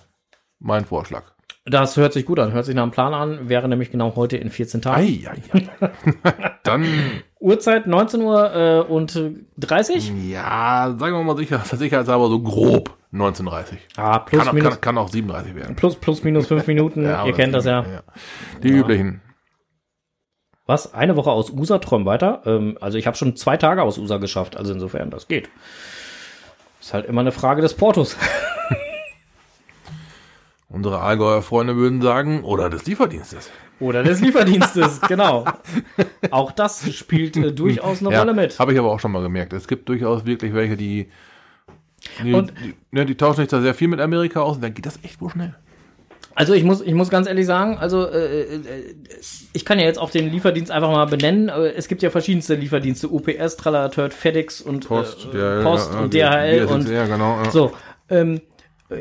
Mein 0.61 0.85
Vorschlag. 0.85 1.25
Das 1.67 1.97
hört 1.97 2.13
sich 2.13 2.27
gut 2.27 2.39
an, 2.39 2.53
hört 2.53 2.67
sich 2.67 2.75
nach 2.75 2.83
einem 2.83 2.93
Plan 2.93 3.15
an, 3.15 3.49
wäre 3.49 3.69
nämlich 3.69 3.91
genau 3.91 4.15
heute 4.17 4.37
in 4.37 4.51
14 4.51 4.83
Tagen. 4.83 5.01
Ei, 5.03 5.27
ei, 5.27 5.43
ei. 5.81 5.91
Dann, 6.63 6.85
Uhrzeit 7.45 7.87
19 7.87 8.23
Uhr 8.23 8.55
äh, 8.55 8.81
und 8.81 9.15
äh, 9.17 9.33
30? 9.59 10.13
ja, 10.31 10.95
sagen 10.99 11.17
wir 11.17 11.23
mal 11.23 11.37
sicher, 11.37 11.59
sicherheitshalber 11.65 12.29
so 12.29 12.41
grob 12.41 12.97
19.30 13.13 13.77
Ah, 13.97 14.19
plus 14.21 14.39
Kann, 14.41 14.49
auch- 14.49 14.53
minus, 14.53 14.71
kann, 14.73 14.81
kann 14.81 14.99
auch 14.99 15.09
37 15.09 15.55
werden. 15.55 15.77
plus, 15.77 15.97
plus 15.97 16.25
minus 16.25 16.47
5 16.47 16.67
Minuten, 16.69 17.05
Ja, 17.05 17.25
ihr 17.27 17.33
kennt 17.35 17.55
das 17.55 17.65
ja. 17.67 17.85
Die 18.63 18.69
üblichen. 18.69 19.21
Was? 20.67 20.95
Eine 20.95 21.15
Woche 21.17 21.31
aus 21.31 21.51
USA, 21.51 21.79
träum 21.79 22.07
weiter? 22.07 22.41
Ähm, 22.47 22.79
also 22.81 22.97
ich 22.97 23.07
habe 23.07 23.17
schon 23.19 23.37
zwei 23.37 23.59
Tage 23.59 23.83
aus 23.83 23.99
USA 23.99 24.17
geschafft, 24.17 24.57
also 24.57 24.73
insofern, 24.73 25.11
das 25.11 25.29
geht. 25.29 25.51
Ist 26.81 26.95
halt 26.95 27.05
immer 27.07 27.21
eine 27.21 27.33
Frage 27.33 27.61
des 27.61 27.75
Portos. 27.75 28.17
Unsere 30.75 31.01
Allgäuer 31.01 31.41
Freunde 31.43 31.77
würden 31.77 32.03
sagen, 32.03 32.43
oder 32.43 32.69
des 32.69 32.85
Lieferdienstes. 32.87 33.51
Oder 33.81 34.03
des 34.03 34.21
Lieferdienstes, 34.21 35.01
genau. 35.09 35.45
Auch 36.31 36.51
das 36.53 36.93
spielt 36.93 37.37
äh, 37.37 37.53
durchaus 37.53 38.01
eine 38.05 38.17
Rolle 38.17 38.35
mit. 38.35 38.59
Habe 38.59 38.73
ich 38.73 38.79
aber 38.79 38.91
auch 38.91 38.99
schon 39.01 39.13
mal 39.13 39.23
gemerkt. 39.23 39.53
Es 39.53 39.69
gibt 39.69 39.89
durchaus 39.89 40.27
wirklich 40.27 40.53
welche, 40.53 40.77
die, 40.77 41.09
die, 42.23 42.35
Und- 42.35 42.53
die, 42.65 42.75
ne, 42.91 43.07
die 43.07 43.17
tauschen 43.17 43.37
sich 43.43 43.49
da 43.49 43.61
sehr 43.61 43.75
viel 43.75 43.89
mit 43.89 44.01
Amerika 44.01 44.41
aus 44.41 44.57
und 44.57 44.63
dann 44.65 44.75
geht 44.75 44.87
das 44.87 44.99
echt 45.05 45.21
wohl 45.21 45.31
schnell. 45.31 45.55
Also 46.37 46.53
ich 46.53 46.65
muss, 46.65 46.81
ich 46.81 46.95
muss 46.95 47.11
ganz 47.11 47.29
ehrlich 47.29 47.47
sagen, 47.47 47.79
also 47.79 48.09
äh, 48.09 48.43
äh, 48.57 48.95
ich 49.53 49.65
kann 49.65 49.79
ja 49.79 49.85
jetzt 49.85 50.01
auch 50.01 50.11
den 50.11 50.33
Lieferdienst 50.33 50.73
einfach 50.73 50.91
mal 50.91 51.05
benennen. 51.05 51.49
Äh, 51.49 51.69
Es 51.77 51.87
gibt 51.87 52.03
ja 52.03 52.11
verschiedenste 52.11 52.57
Lieferdienste, 52.57 53.09
UPS, 53.09 53.57
Tralala, 53.57 53.89
FedEx 54.11 54.61
und 54.61 54.89
Post, 54.89 55.27
äh, 55.27 55.37
DHL, 55.37 55.63
Post 55.63 55.93
ja, 55.93 56.01
und 56.01 56.13
DHL 56.15 56.65
und 56.65 56.89
ja, 56.89 57.07
genau. 57.07 57.41
Ja. 57.45 57.51
so. 57.53 57.73
Ähm, 58.11 58.41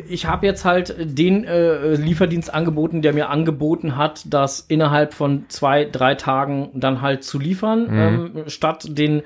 ich 0.07 0.25
habe 0.25 0.45
jetzt 0.45 0.65
halt 0.65 0.95
den 0.99 1.43
äh, 1.45 1.95
Lieferdienst 1.95 2.53
angeboten, 2.53 3.01
der 3.01 3.13
mir 3.13 3.29
angeboten 3.29 3.97
hat, 3.97 4.23
das 4.25 4.59
innerhalb 4.61 5.13
von 5.13 5.45
zwei, 5.49 5.85
drei 5.85 6.15
Tagen 6.15 6.69
dann 6.73 7.01
halt 7.01 7.23
zu 7.23 7.39
liefern, 7.39 7.87
ähm, 7.91 8.43
statt 8.47 8.85
den 8.89 9.23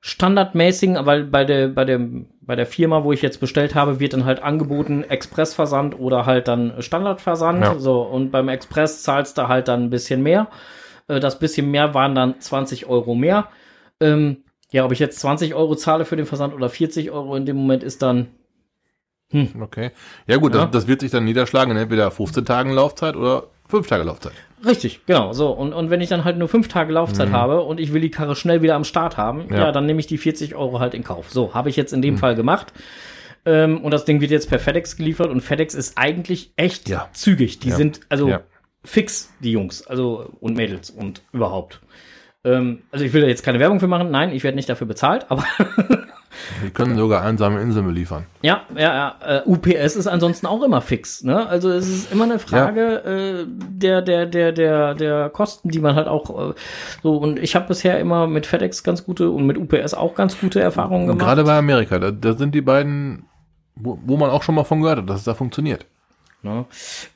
standardmäßigen, 0.00 0.98
weil 1.06 1.24
bei 1.24 1.44
der, 1.44 1.68
bei 1.68 1.84
der, 1.86 2.00
bei 2.42 2.56
der 2.56 2.66
Firma, 2.66 3.04
wo 3.04 3.12
ich 3.12 3.22
jetzt 3.22 3.40
bestellt 3.40 3.74
habe, 3.74 4.00
wird 4.00 4.12
dann 4.12 4.26
halt 4.26 4.42
angeboten 4.42 5.02
Expressversand 5.02 5.98
oder 5.98 6.26
halt 6.26 6.46
dann 6.46 6.74
Standardversand. 6.80 7.60
Ja. 7.62 7.78
So, 7.78 8.02
und 8.02 8.30
beim 8.30 8.48
Express 8.48 9.02
zahlst 9.02 9.38
du 9.38 9.48
halt 9.48 9.68
dann 9.68 9.84
ein 9.84 9.90
bisschen 9.90 10.22
mehr. 10.22 10.48
Äh, 11.08 11.20
das 11.20 11.38
bisschen 11.38 11.70
mehr 11.70 11.94
waren 11.94 12.14
dann 12.14 12.38
20 12.38 12.86
Euro 12.86 13.14
mehr. 13.14 13.48
Ähm, 14.00 14.38
Ja, 14.72 14.84
ob 14.84 14.92
ich 14.92 14.98
jetzt 14.98 15.20
20 15.20 15.54
Euro 15.54 15.74
zahle 15.76 16.04
für 16.04 16.16
den 16.16 16.26
Versand 16.26 16.52
oder 16.52 16.68
40 16.68 17.10
Euro 17.10 17.36
in 17.36 17.46
dem 17.46 17.56
Moment 17.56 17.82
ist 17.82 18.02
dann, 18.02 18.26
Okay. 19.32 19.90
Ja 20.26 20.36
gut, 20.36 20.54
Ja. 20.54 20.62
Das, 20.62 20.70
das 20.70 20.86
wird 20.86 21.00
sich 21.00 21.10
dann 21.10 21.24
niederschlagen 21.24 21.72
in 21.72 21.76
entweder 21.76 22.10
15 22.10 22.44
Tagen 22.44 22.70
Laufzeit 22.70 23.16
oder 23.16 23.44
5 23.68 23.86
Tage 23.86 24.04
Laufzeit. 24.04 24.32
Richtig, 24.64 25.04
genau, 25.06 25.32
so. 25.32 25.50
Und, 25.50 25.72
und 25.72 25.90
wenn 25.90 26.00
ich 26.00 26.08
dann 26.08 26.24
halt 26.24 26.38
nur 26.38 26.48
fünf 26.48 26.68
Tage 26.68 26.92
Laufzeit 26.92 27.30
habe 27.32 27.62
und 27.62 27.78
ich 27.80 27.92
will 27.92 28.00
die 28.00 28.10
Karre 28.10 28.34
schnell 28.36 28.62
wieder 28.62 28.74
am 28.76 28.84
Start 28.84 29.16
haben, 29.16 29.46
ja, 29.50 29.56
Ja. 29.58 29.72
dann 29.72 29.84
nehme 29.86 30.00
ich 30.00 30.06
die 30.06 30.16
40 30.18 30.54
Euro 30.54 30.80
halt 30.80 30.94
in 30.94 31.04
Kauf. 31.04 31.30
So, 31.30 31.52
habe 31.52 31.68
ich 31.68 31.76
jetzt 31.76 31.92
in 31.92 32.00
dem 32.00 32.16
Fall 32.16 32.34
gemacht. 32.34 32.72
Ähm, 33.44 33.82
und 33.82 33.90
das 33.90 34.04
Ding 34.06 34.20
wird 34.22 34.30
jetzt 34.30 34.48
per 34.48 34.58
FedEx 34.58 34.96
geliefert 34.96 35.28
und 35.30 35.42
FedEx 35.42 35.74
ist 35.74 35.98
eigentlich 35.98 36.52
echt 36.56 36.88
Ja. 36.88 37.08
zügig. 37.12 37.58
Die 37.58 37.72
sind 37.72 38.00
also 38.08 38.28
fix, 38.84 39.30
die 39.40 39.52
Jungs, 39.52 39.86
also 39.86 40.30
und 40.40 40.56
Mädels 40.56 40.88
und 40.90 41.20
überhaupt. 41.32 41.80
Ähm, 42.44 42.82
also 42.90 43.04
ich 43.04 43.12
will 43.12 43.20
da 43.22 43.26
jetzt 43.28 43.42
keine 43.42 43.58
Werbung 43.60 43.80
für 43.80 43.86
machen, 43.86 44.10
nein, 44.10 44.32
ich 44.32 44.44
werde 44.44 44.56
nicht 44.56 44.68
dafür 44.68 44.86
bezahlt, 44.86 45.26
aber 45.30 45.44
Die 46.64 46.70
können 46.70 46.96
sogar 46.96 47.22
einsame 47.22 47.60
Inseln 47.60 47.86
beliefern. 47.86 48.26
Ja, 48.42 48.62
ja, 48.74 49.14
ja. 49.22 49.38
Äh, 49.38 49.42
UPS 49.44 49.96
ist 49.96 50.06
ansonsten 50.06 50.46
auch 50.46 50.62
immer 50.62 50.80
fix. 50.80 51.22
Ne? 51.22 51.46
Also 51.46 51.70
es 51.70 51.88
ist 51.88 52.12
immer 52.12 52.24
eine 52.24 52.38
Frage 52.38 53.04
äh, 53.04 53.46
der, 53.48 54.02
der, 54.02 54.26
der, 54.26 54.52
der, 54.52 54.94
der 54.94 55.30
Kosten, 55.30 55.70
die 55.70 55.80
man 55.80 55.94
halt 55.94 56.08
auch 56.08 56.50
äh, 56.50 56.54
so. 57.02 57.16
Und 57.16 57.38
ich 57.38 57.54
habe 57.54 57.68
bisher 57.68 57.98
immer 57.98 58.26
mit 58.26 58.46
FedEx 58.46 58.82
ganz 58.82 59.04
gute 59.04 59.30
und 59.30 59.46
mit 59.46 59.58
UPS 59.58 59.94
auch 59.94 60.14
ganz 60.14 60.38
gute 60.38 60.60
Erfahrungen 60.60 61.06
gemacht. 61.06 61.24
gerade 61.24 61.44
bei 61.44 61.56
Amerika, 61.56 61.98
da, 61.98 62.10
da 62.10 62.34
sind 62.34 62.54
die 62.54 62.62
beiden, 62.62 63.24
wo, 63.74 63.98
wo 64.04 64.16
man 64.16 64.30
auch 64.30 64.42
schon 64.42 64.54
mal 64.54 64.64
von 64.64 64.80
gehört 64.80 64.98
hat, 64.98 65.10
dass 65.10 65.18
es 65.20 65.24
da 65.24 65.34
funktioniert. 65.34 65.86
Ne? 66.42 66.66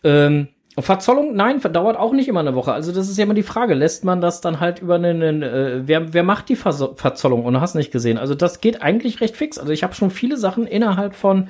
Ähm, 0.05 0.49
Verzollung, 0.83 1.35
nein, 1.35 1.61
dauert 1.61 1.97
auch 1.97 2.13
nicht 2.13 2.29
immer 2.29 2.41
eine 2.41 2.55
Woche. 2.55 2.73
Also 2.73 2.93
das 2.93 3.09
ist 3.09 3.19
ja 3.19 3.25
immer 3.25 3.35
die 3.35 3.43
Frage, 3.43 3.75
lässt 3.75 4.05
man 4.05 4.21
das 4.21 4.41
dann 4.41 4.61
halt 4.61 4.81
über 4.81 4.97
einen, 4.97 5.43
äh, 5.43 5.83
wer, 5.87 6.13
wer 6.13 6.23
macht 6.23 6.49
die 6.49 6.57
Verso 6.57 6.95
Verzollung 6.95 7.45
und 7.45 7.61
hast 7.61 7.75
nicht 7.75 7.91
gesehen. 7.91 8.19
Also 8.19 8.35
das 8.35 8.61
geht 8.61 8.83
eigentlich 8.83 9.21
recht 9.21 9.37
fix. 9.37 9.59
Also 9.59 9.73
ich 9.73 9.83
habe 9.83 9.95
schon 9.95 10.11
viele 10.11 10.37
Sachen 10.37 10.67
innerhalb 10.67 11.15
von 11.15 11.49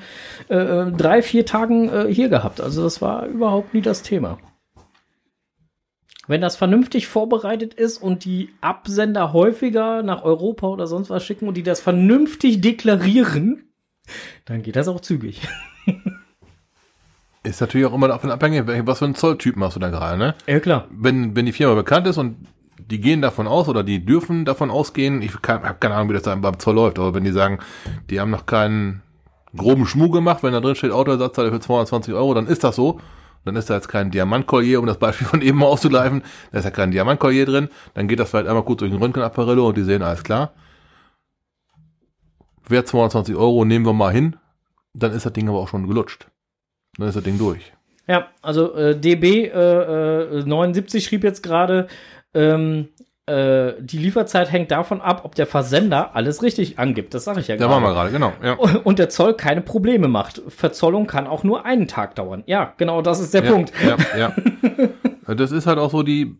äh, 0.48 0.86
drei, 0.92 1.22
vier 1.22 1.46
Tagen 1.46 1.88
äh, 1.88 2.12
hier 2.12 2.28
gehabt. 2.28 2.60
Also 2.60 2.82
das 2.82 3.02
war 3.02 3.26
überhaupt 3.26 3.74
nie 3.74 3.82
das 3.82 4.02
Thema. 4.02 4.38
Wenn 6.26 6.42
das 6.42 6.56
vernünftig 6.56 7.06
vorbereitet 7.06 7.72
ist 7.72 7.96
und 7.98 8.24
die 8.26 8.50
Absender 8.60 9.32
häufiger 9.32 10.02
nach 10.02 10.22
Europa 10.22 10.66
oder 10.66 10.86
sonst 10.86 11.08
was 11.08 11.24
schicken 11.24 11.48
und 11.48 11.56
die 11.56 11.62
das 11.62 11.80
vernünftig 11.80 12.60
deklarieren, 12.60 13.70
dann 14.44 14.62
geht 14.62 14.76
das 14.76 14.88
auch 14.88 15.00
zügig. 15.00 15.40
Ist 17.44 17.60
natürlich 17.60 17.86
auch 17.86 17.94
immer 17.94 18.08
davon 18.08 18.30
abhängig, 18.30 18.64
was 18.66 18.98
für 18.98 19.04
einen 19.04 19.14
Zolltypen 19.14 19.62
hast 19.62 19.76
du 19.76 19.80
da 19.80 19.90
gerade, 19.90 20.18
ne? 20.18 20.34
Ja, 20.46 20.60
klar. 20.60 20.86
Wenn, 20.90 21.36
wenn 21.36 21.46
die 21.46 21.52
Firma 21.52 21.74
bekannt 21.74 22.06
ist 22.06 22.18
und 22.18 22.46
die 22.78 23.00
gehen 23.00 23.22
davon 23.22 23.46
aus 23.46 23.68
oder 23.68 23.82
die 23.82 24.04
dürfen 24.04 24.44
davon 24.44 24.70
ausgehen, 24.70 25.22
ich 25.22 25.34
habe 25.34 25.76
keine 25.78 25.94
Ahnung, 25.94 26.08
wie 26.10 26.14
das 26.14 26.22
dann 26.22 26.40
beim 26.40 26.58
Zoll 26.58 26.74
läuft, 26.74 26.98
aber 26.98 27.14
wenn 27.14 27.24
die 27.24 27.32
sagen, 27.32 27.58
die 28.10 28.20
haben 28.20 28.30
noch 28.30 28.46
keinen 28.46 29.02
groben 29.56 29.86
Schmuh 29.86 30.10
gemacht, 30.10 30.42
wenn 30.42 30.52
da 30.52 30.60
drin 30.60 30.74
steht 30.74 30.90
Autoersatzteil 30.90 31.50
für 31.50 31.60
220 31.60 32.14
Euro, 32.14 32.34
dann 32.34 32.46
ist 32.46 32.64
das 32.64 32.76
so. 32.76 33.00
Dann 33.44 33.56
ist 33.56 33.70
da 33.70 33.74
jetzt 33.74 33.88
kein 33.88 34.10
Diamantkollier, 34.10 34.80
um 34.80 34.86
das 34.86 34.98
Beispiel 34.98 35.26
von 35.26 35.40
eben 35.40 35.58
mal 35.58 35.66
auszugreifen. 35.66 36.22
Da 36.52 36.58
ist 36.58 36.64
ja 36.64 36.70
kein 36.70 36.90
Diamantkollier 36.90 37.46
drin. 37.46 37.68
Dann 37.94 38.08
geht 38.08 38.18
das 38.20 38.30
vielleicht 38.30 38.48
einmal 38.48 38.64
kurz 38.64 38.80
durch 38.80 38.90
den 38.90 39.00
Röntgenapparillo 39.00 39.68
und 39.68 39.76
die 39.76 39.84
sehen, 39.84 40.02
alles 40.02 40.22
klar. 40.22 40.52
Wert 42.66 42.88
220 42.88 43.36
Euro, 43.36 43.64
nehmen 43.64 43.86
wir 43.86 43.94
mal 43.94 44.12
hin. 44.12 44.36
Dann 44.92 45.12
ist 45.12 45.24
das 45.24 45.32
Ding 45.32 45.48
aber 45.48 45.60
auch 45.60 45.68
schon 45.68 45.86
gelutscht. 45.86 46.28
Dann 46.98 47.08
ist 47.08 47.14
das 47.14 47.24
Ding 47.24 47.38
durch. 47.38 47.72
Ja, 48.06 48.28
also 48.42 48.74
äh, 48.74 48.98
DB 48.98 49.46
äh, 49.46 50.40
äh, 50.40 50.44
79 50.44 51.04
schrieb 51.04 51.24
jetzt 51.24 51.42
gerade, 51.42 51.88
ähm, 52.34 52.88
äh, 53.26 53.74
die 53.80 53.98
Lieferzeit 53.98 54.50
hängt 54.50 54.70
davon 54.70 55.02
ab, 55.02 55.20
ob 55.24 55.34
der 55.34 55.46
Versender 55.46 56.16
alles 56.16 56.42
richtig 56.42 56.78
angibt. 56.78 57.12
Das 57.12 57.24
sage 57.24 57.40
ich 57.40 57.48
ja 57.48 57.56
Da 57.56 57.68
waren 57.68 57.82
wir 57.82 57.92
gerade, 57.92 58.10
genau. 58.10 58.32
Ja. 58.42 58.54
Und 58.54 58.98
der 58.98 59.10
Zoll 59.10 59.34
keine 59.34 59.60
Probleme 59.60 60.08
macht. 60.08 60.40
Verzollung 60.48 61.06
kann 61.06 61.26
auch 61.26 61.44
nur 61.44 61.66
einen 61.66 61.86
Tag 61.86 62.14
dauern. 62.14 62.42
Ja, 62.46 62.72
genau, 62.78 63.02
das 63.02 63.20
ist 63.20 63.34
der 63.34 63.44
ja, 63.44 63.52
Punkt. 63.52 63.72
Ja, 63.86 64.18
ja. 64.18 64.32
Das 65.34 65.52
ist 65.52 65.66
halt 65.66 65.78
auch 65.78 65.90
so 65.90 66.02
die. 66.02 66.38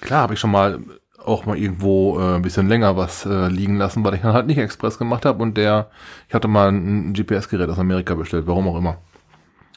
Klar, 0.00 0.22
habe 0.22 0.34
ich 0.34 0.40
schon 0.40 0.50
mal 0.50 0.80
auch 1.24 1.46
mal 1.46 1.56
irgendwo 1.56 2.18
äh, 2.18 2.34
ein 2.34 2.42
bisschen 2.42 2.68
länger 2.68 2.96
was 2.96 3.24
äh, 3.24 3.46
liegen 3.46 3.76
lassen, 3.76 4.04
weil 4.04 4.14
ich 4.14 4.22
dann 4.22 4.32
halt 4.32 4.48
nicht 4.48 4.58
Express 4.58 4.98
gemacht 4.98 5.24
habe 5.24 5.40
und 5.40 5.56
der, 5.56 5.88
ich 6.26 6.34
hatte 6.34 6.48
mal 6.48 6.72
ein, 6.72 7.10
ein 7.10 7.12
GPS-Gerät 7.12 7.68
aus 7.68 7.78
Amerika 7.78 8.14
bestellt, 8.14 8.48
warum 8.48 8.66
auch 8.66 8.76
immer. 8.76 8.98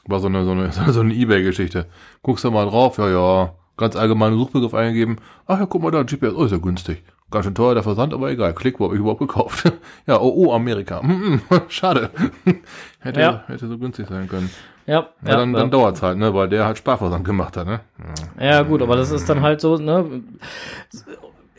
War 0.06 0.20
so 0.20 0.26
eine, 0.26 0.44
so 0.44 0.52
eine, 0.52 0.72
so 0.92 1.00
eine 1.00 1.14
Ebay-Geschichte. 1.14 1.86
Guckst 2.22 2.44
du 2.44 2.50
mal 2.50 2.66
drauf, 2.66 2.98
ja, 2.98 3.08
ja, 3.08 3.52
ganz 3.76 3.96
allgemeinen 3.96 4.36
Suchbegriff 4.38 4.74
eingegeben. 4.74 5.16
Ach 5.46 5.58
ja, 5.58 5.66
guck 5.66 5.82
mal 5.82 5.90
da, 5.90 6.02
GPS, 6.02 6.34
oh, 6.34 6.44
ist 6.44 6.52
ja 6.52 6.58
günstig. 6.58 7.02
Ganz 7.30 7.46
schön 7.46 7.54
teuer 7.54 7.72
der 7.74 7.82
Versand, 7.82 8.12
aber 8.12 8.30
egal. 8.30 8.52
Klick, 8.52 8.78
wo 8.78 8.84
habe 8.84 8.94
ich 8.94 9.00
überhaupt 9.00 9.20
gekauft? 9.20 9.72
ja, 10.06 10.20
oh, 10.20 10.32
oh, 10.36 10.52
Amerika. 10.52 11.00
Hm, 11.02 11.40
hm, 11.48 11.60
schade. 11.68 12.10
hätte, 13.00 13.20
Ja. 13.20 13.44
hätte 13.46 13.68
so 13.68 13.78
günstig 13.78 14.06
sein 14.08 14.28
können. 14.28 14.50
Ja, 14.86 15.06
Ja, 15.24 15.36
dann, 15.36 15.54
ja. 15.54 15.60
dann 15.60 15.70
dauert's 15.70 16.02
halt, 16.02 16.18
ne, 16.18 16.34
weil 16.34 16.48
der 16.48 16.66
halt 16.66 16.76
Sparversand 16.76 17.24
gemacht 17.24 17.56
hat, 17.56 17.66
ne? 17.66 17.80
Ja. 18.38 18.44
Ja, 18.44 18.62
gut, 18.62 18.82
aber 18.82 18.96
das 18.96 19.10
ist 19.12 19.28
dann 19.28 19.40
halt 19.40 19.60
so, 19.60 19.76
ne? 19.76 20.22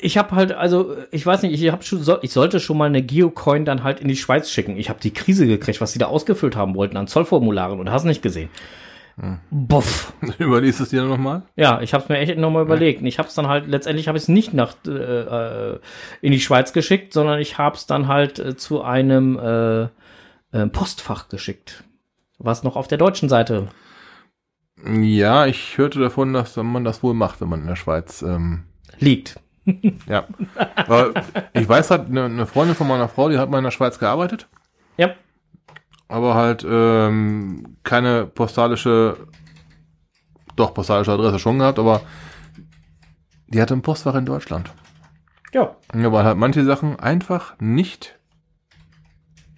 Ich 0.04 0.18
habe 0.18 0.36
halt, 0.36 0.52
also, 0.52 0.96
ich 1.12 1.26
weiß 1.26 1.42
nicht, 1.44 1.62
ich 1.62 1.72
habe 1.72 1.84
schon, 1.84 2.04
ich 2.22 2.32
sollte 2.32 2.60
schon 2.60 2.78
mal 2.78 2.86
eine 2.86 3.02
Geocoin 3.02 3.66
dann 3.66 3.84
halt 3.84 4.00
in 4.00 4.08
die 4.08 4.16
Schweiz 4.16 4.50
schicken. 4.50 4.78
Ich 4.78 4.90
habe 4.90 5.00
die 5.00 5.14
Krise 5.14 5.48
gekriegt, 5.48 5.82
was 5.82 5.94
sie 5.94 6.00
da 6.00 6.08
ausgefüllt 6.08 6.56
haben 6.56 6.76
wollten 6.76 6.98
an 6.98 7.08
Zollformularen 7.08 7.80
und 7.80 7.92
hast 7.92 8.04
nicht 8.04 8.22
gesehen. 8.22 8.50
Buff. 9.52 10.14
Überliest 10.40 10.82
es 10.82 10.90
dir 10.90 11.04
nochmal? 11.04 11.44
Ja, 11.56 11.82
ich 11.82 11.94
habe 11.94 12.04
es 12.04 12.10
mir 12.10 12.18
echt 12.18 12.38
nochmal 12.38 12.64
überlegt. 12.64 13.02
Und 13.02 13.08
ich 13.08 13.20
habe 13.20 13.30
es 13.30 13.36
dann 13.36 13.48
halt, 13.48 13.68
letztendlich 13.68 14.08
habe 14.08 14.18
ich 14.18 14.24
es 14.24 14.28
nicht 14.28 14.54
nach 14.54 14.76
äh, 14.88 14.92
äh, 14.92 15.80
in 16.22 16.32
die 16.32 16.40
Schweiz 16.40 16.74
geschickt, 16.74 17.14
sondern 17.14 17.40
ich 17.40 17.58
habe 17.58 17.76
es 17.76 17.86
dann 17.86 18.08
halt 18.08 18.40
äh, 18.40 18.56
zu 18.56 18.82
einem 18.82 19.38
äh, 19.38 19.84
äh, 20.52 20.68
Postfach 20.68 21.30
geschickt. 21.30 21.84
Was 22.40 22.64
noch 22.64 22.76
auf 22.76 22.88
der 22.88 22.98
deutschen 22.98 23.30
Seite 23.30 23.68
Ja, 24.84 25.46
ich 25.46 25.78
hörte 25.78 26.00
davon, 26.00 26.34
dass 26.34 26.56
man 26.58 26.84
das 26.84 27.04
wohl 27.04 27.14
macht, 27.14 27.40
wenn 27.40 27.50
man 27.50 27.62
in 27.62 27.68
der 27.68 27.76
Schweiz, 27.76 28.24
ähm, 28.24 28.64
liegt. 28.98 29.40
Ja. 30.08 30.26
Ich 31.54 31.68
weiß 31.70 31.92
halt, 31.92 32.08
eine, 32.10 32.26
eine 32.26 32.46
Freundin 32.46 32.76
von 32.76 32.88
meiner 32.88 33.08
Frau, 33.08 33.30
die 33.30 33.38
hat 33.38 33.50
mal 33.50 33.60
in 33.60 33.64
der 33.64 33.72
Schweiz 33.72 33.98
gearbeitet, 34.00 34.48
Ja. 34.98 35.12
aber 36.08 36.36
halt 36.36 36.66
ähm, 36.70 37.78
keine 37.84 38.26
postalische, 38.26 39.18
doch 40.56 40.74
postalische 40.74 41.12
Adresse 41.14 41.40
schon 41.40 41.60
gehabt, 41.60 41.80
aber 41.80 42.02
die 43.48 43.62
hatte 43.62 43.74
ein 43.74 43.82
Postfach 43.82 44.16
in 44.16 44.26
Deutschland. 44.26 44.72
Ja. 45.54 45.76
Ja, 45.96 46.12
weil 46.12 46.26
halt 46.26 46.38
manche 46.38 46.64
Sachen 46.66 47.00
einfach 47.00 47.56
nicht 47.60 48.18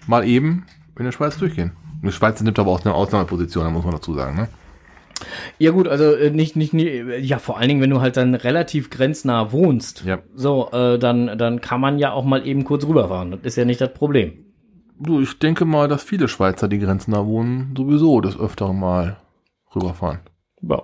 mal 0.08 0.28
eben 0.28 0.66
in 1.00 1.06
der 1.06 1.12
Schweiz 1.14 1.38
durchgehen. 1.38 1.72
Die 2.04 2.12
Schweiz 2.12 2.40
nimmt 2.42 2.60
aber 2.60 2.72
auch 2.72 2.84
eine 2.86 2.94
Ausnahmeposition, 2.94 3.64
da 3.64 3.72
muss 3.72 3.84
man 3.86 3.94
dazu 3.96 4.14
sagen, 4.14 4.36
ne? 4.36 4.50
Ja 5.60 5.72
gut, 5.72 5.88
also 5.88 6.04
äh, 6.16 6.30
nicht, 6.32 6.56
nicht, 6.56 6.74
nie- 6.74 7.02
ja 7.20 7.40
vor 7.40 7.58
allen 7.58 7.70
Dingen, 7.70 7.82
wenn 7.82 7.90
du 7.90 8.02
halt 8.02 8.18
dann 8.18 8.36
relativ 8.36 8.90
grenznah 8.90 9.52
wohnst, 9.52 10.04
Ja. 10.06 10.20
so, 10.36 10.70
äh, 10.72 11.00
dann, 11.00 11.38
dann 11.38 11.62
kann 11.62 11.80
man 11.82 11.98
ja 12.00 12.12
auch 12.12 12.26
mal 12.26 12.46
eben 12.46 12.64
kurz 12.66 12.86
rüberfahren. 12.86 13.32
Das 13.32 13.40
ist 13.44 13.56
ja 13.56 13.66
nicht 13.66 13.80
das 13.82 13.94
Problem. 13.94 14.34
Du, 15.00 15.20
ich 15.22 15.38
denke 15.40 15.66
mal, 15.66 15.88
dass 15.88 16.04
viele 16.04 16.28
Schweizer, 16.28 16.68
die 16.68 16.80
grenznah 16.80 17.26
wohnen, 17.26 17.74
sowieso 17.78 18.22
des 18.22 18.38
Öfteren 18.40 18.80
mal 18.80 19.18
rüberfahren. 19.76 20.20
Ja. 20.62 20.84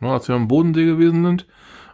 Ne, 0.00 0.10
als 0.10 0.28
wir 0.28 0.34
am 0.34 0.48
Bodensee 0.48 0.86
gewesen 0.86 1.24
sind, 1.24 1.46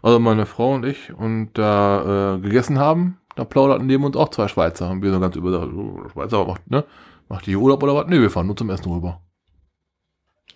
also 0.03 0.21
meine 0.21 0.47
Frau 0.47 0.75
und 0.75 0.85
ich, 0.87 1.13
und 1.13 1.51
da 1.55 2.37
äh, 2.37 2.39
gegessen 2.39 2.79
haben, 2.79 3.19
da 3.35 3.45
plauderten 3.45 3.87
neben 3.87 4.05
uns 4.05 4.17
auch 4.17 4.29
zwei 4.29 4.47
Schweizer. 4.49 4.91
Und 4.91 5.03
wir 5.03 5.13
so 5.13 5.19
ganz 5.21 5.35
über, 5.37 5.69
Schweizer 6.13 6.45
macht, 6.47 6.71
ne? 6.71 6.85
Macht 7.29 7.47
die 7.47 7.51
hier 7.51 7.59
Urlaub 7.61 7.83
oder 7.83 7.97
was? 7.97 8.07
Nee, 8.07 8.21
wir 8.21 8.31
fahren 8.31 8.47
nur 8.47 8.57
zum 8.57 8.71
Essen 8.71 8.93
rüber. 8.93 9.21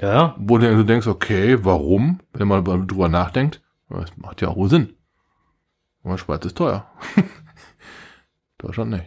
Ja, 0.01 0.35
Wo 0.39 0.57
du 0.59 0.75
du 0.75 0.85
denkst, 0.85 1.07
okay, 1.07 1.63
warum? 1.65 2.21
Wenn 2.33 2.49
man 2.49 2.65
drüber 2.65 3.09
nachdenkt, 3.09 3.63
das 3.89 4.17
macht 4.17 4.41
ja 4.41 4.49
auch 4.49 4.67
Sinn. 4.69 4.95
Aber 6.03 6.17
Schweiz 6.17 6.45
ist 6.47 6.57
teuer. 6.57 6.91
Deutschland 8.59 8.91
nicht. 8.91 9.05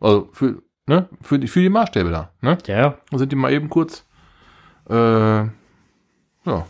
Also 0.00 0.28
für, 0.32 0.62
ne, 0.86 1.08
für 1.22 1.38
die, 1.38 1.48
für 1.48 1.60
die 1.60 1.68
Maßstäbe 1.70 2.10
da, 2.10 2.32
ne? 2.40 2.58
ja. 2.66 2.98
Dann 3.10 3.18
sind 3.18 3.32
die 3.32 3.36
mal 3.36 3.52
eben 3.52 3.70
kurz, 3.70 4.04
äh, 4.88 5.44
ja, 5.44 6.66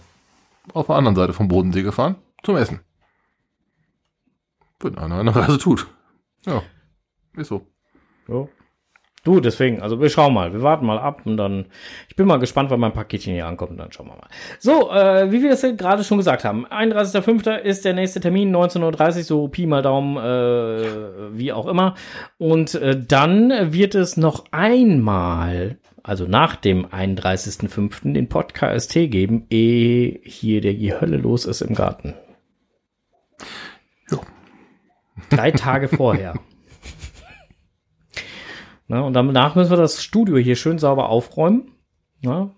auf 0.72 0.86
der 0.86 0.96
anderen 0.96 1.16
Seite 1.16 1.32
vom 1.32 1.48
Bodensee 1.48 1.82
gefahren, 1.82 2.16
zum 2.42 2.56
Essen. 2.56 2.80
Wenn 4.80 4.96
einer 4.96 5.18
eine 5.18 5.34
Reise 5.34 5.58
tut. 5.58 5.88
Ja, 6.46 6.62
ist 7.36 7.48
so. 7.48 7.66
ja. 8.28 8.46
Du, 9.24 9.40
deswegen, 9.40 9.82
also 9.82 10.00
wir 10.00 10.10
schauen 10.10 10.32
mal, 10.32 10.52
wir 10.52 10.62
warten 10.62 10.86
mal 10.86 10.98
ab 10.98 11.22
und 11.24 11.36
dann, 11.36 11.66
ich 12.08 12.16
bin 12.16 12.26
mal 12.26 12.38
gespannt, 12.38 12.70
wann 12.70 12.80
mein 12.80 12.92
Paketchen 12.92 13.34
hier 13.34 13.46
ankommt 13.46 13.72
und 13.72 13.78
dann 13.78 13.90
schauen 13.92 14.06
wir 14.06 14.14
mal. 14.14 14.28
So, 14.60 14.90
äh, 14.90 15.32
wie 15.32 15.42
wir 15.42 15.54
ja 15.54 15.70
gerade 15.72 16.04
schon 16.04 16.18
gesagt 16.18 16.44
haben, 16.44 16.66
31.05. 16.66 17.56
ist 17.56 17.84
der 17.84 17.94
nächste 17.94 18.20
Termin, 18.20 18.54
19.30 18.54 19.16
Uhr, 19.16 19.22
so 19.24 19.48
Pi 19.48 19.66
mal 19.66 19.82
Daumen, 19.82 20.16
äh, 20.16 21.36
wie 21.36 21.52
auch 21.52 21.66
immer. 21.66 21.94
Und 22.38 22.76
äh, 22.76 23.00
dann 23.00 23.72
wird 23.72 23.94
es 23.96 24.16
noch 24.16 24.44
einmal, 24.52 25.78
also 26.04 26.26
nach 26.26 26.54
dem 26.56 26.86
31.05. 26.86 28.12
den 28.12 28.28
Podcast 28.28 28.92
geben, 28.94 29.46
ehe 29.50 30.20
hier 30.22 30.60
der 30.60 30.74
die 30.74 30.94
Hölle 30.94 31.16
los 31.16 31.44
ist 31.44 31.60
im 31.60 31.74
Garten. 31.74 32.14
Ja. 34.10 34.18
Drei 35.28 35.50
Tage 35.50 35.88
vorher. 35.88 36.34
Na, 38.88 39.02
und 39.02 39.12
danach 39.12 39.54
müssen 39.54 39.70
wir 39.70 39.76
das 39.76 40.02
Studio 40.02 40.36
hier 40.38 40.56
schön 40.56 40.78
sauber 40.78 41.08
aufräumen. 41.08 41.72
Na, 42.22 42.50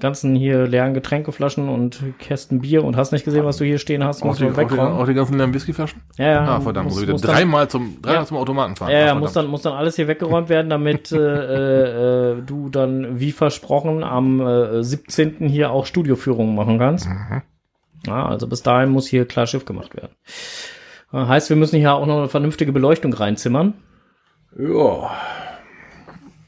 ganzen 0.00 0.34
hier 0.34 0.66
leeren 0.66 0.92
Getränkeflaschen 0.92 1.68
und 1.68 2.02
Kästen 2.18 2.60
Bier 2.62 2.82
und 2.82 2.96
hast 2.96 3.12
nicht 3.12 3.24
gesehen, 3.24 3.44
was 3.44 3.58
du 3.58 3.64
hier 3.64 3.78
stehen 3.78 4.02
hast, 4.02 4.22
Auch 4.22 4.26
musst 4.26 4.40
die, 4.40 4.46
du 4.46 4.56
wegräumen. 4.56 4.94
auch 4.94 5.06
die 5.06 5.14
ganzen 5.14 5.36
leeren 5.36 5.54
Whiskyflaschen? 5.54 6.02
Ja, 6.18 6.26
ja. 6.26 6.40
Ah, 6.48 6.60
verdammt, 6.60 6.88
muss, 6.88 6.96
muss, 7.06 7.22
wieder 7.22 7.32
dreimal 7.32 7.68
zum, 7.68 8.02
dreimal 8.02 8.22
Ja. 8.22 8.26
zum 8.26 8.36
Automaten 8.38 8.74
fahren. 8.74 8.90
ja, 8.90 8.98
ja, 9.06 9.14
muss 9.14 9.34
dann, 9.34 9.46
muss 9.46 9.62
dann 9.62 9.74
alles 9.74 9.94
hier 9.94 10.08
weggeräumt 10.08 10.48
werden, 10.48 10.68
damit 10.68 11.12
äh, 11.12 11.16
äh, 11.18 12.32
äh, 12.38 12.42
du 12.42 12.70
dann, 12.70 13.20
wie 13.20 13.30
versprochen, 13.30 14.02
am 14.02 14.40
äh, 14.40 14.82
17. 14.82 15.48
hier 15.48 15.70
auch 15.70 15.86
Studioführungen 15.86 16.56
machen 16.56 16.78
kannst. 16.78 17.06
Mhm. 17.06 17.42
Ja, 18.06 18.26
also 18.26 18.48
bis 18.48 18.62
dahin 18.62 18.90
muss 18.90 19.06
hier 19.06 19.26
klar 19.26 19.46
Schiff 19.46 19.64
gemacht 19.64 19.94
werden. 19.94 20.12
Äh, 21.12 21.24
heißt, 21.26 21.50
wir 21.50 21.56
müssen 21.56 21.78
hier 21.78 21.94
auch 21.94 22.06
noch 22.06 22.18
eine 22.18 22.28
vernünftige 22.28 22.72
Beleuchtung 22.72 23.12
reinzimmern. 23.12 23.74
Ja. 24.58 25.10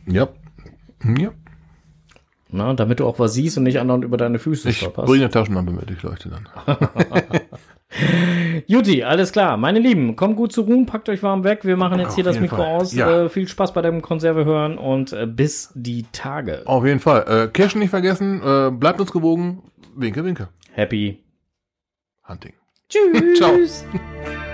Ja. 0.06 0.28
Ja. 1.18 1.30
Na, 2.48 2.74
damit 2.74 3.00
du 3.00 3.06
auch 3.06 3.18
was 3.18 3.34
siehst 3.34 3.58
und 3.58 3.64
nicht 3.64 3.80
andauernd 3.80 4.04
über 4.04 4.16
deine 4.16 4.38
Füße 4.38 4.68
Ich 4.68 4.78
stolperst. 4.78 5.06
bringe 5.08 5.24
eine 5.24 5.30
Taschenlampe 5.32 5.72
mit, 5.72 5.90
ich 5.90 6.02
leuchte 6.02 6.28
dann. 6.28 6.48
Juti, 8.66 9.02
alles 9.02 9.32
klar. 9.32 9.56
Meine 9.56 9.78
Lieben, 9.78 10.16
kommt 10.16 10.36
gut 10.36 10.52
zu 10.52 10.62
ruhen, 10.62 10.86
packt 10.86 11.08
euch 11.08 11.22
warm 11.22 11.44
weg. 11.44 11.64
Wir 11.64 11.76
machen 11.76 11.98
jetzt 11.98 12.10
Auf 12.10 12.14
hier 12.14 12.24
das 12.24 12.38
Mikro 12.40 12.56
Fall. 12.56 12.66
aus. 12.66 12.92
Ja. 12.94 13.24
Äh, 13.24 13.28
viel 13.28 13.48
Spaß 13.48 13.72
bei 13.74 13.82
dem 13.82 14.00
Konserve 14.02 14.44
hören 14.44 14.78
und 14.78 15.12
äh, 15.12 15.26
bis 15.26 15.72
die 15.74 16.04
Tage. 16.12 16.62
Auf 16.66 16.84
jeden 16.84 17.00
Fall. 17.00 17.24
Äh, 17.28 17.48
Cashen 17.48 17.80
nicht 17.80 17.90
vergessen, 17.90 18.40
äh, 18.44 18.70
bleibt 18.70 19.00
uns 19.00 19.12
gewogen. 19.12 19.62
Winke, 19.94 20.24
winke. 20.24 20.48
Happy. 20.72 21.22
Hunting. 22.28 22.52
Tschüss. 22.88 23.34
Ciao. 23.38 23.52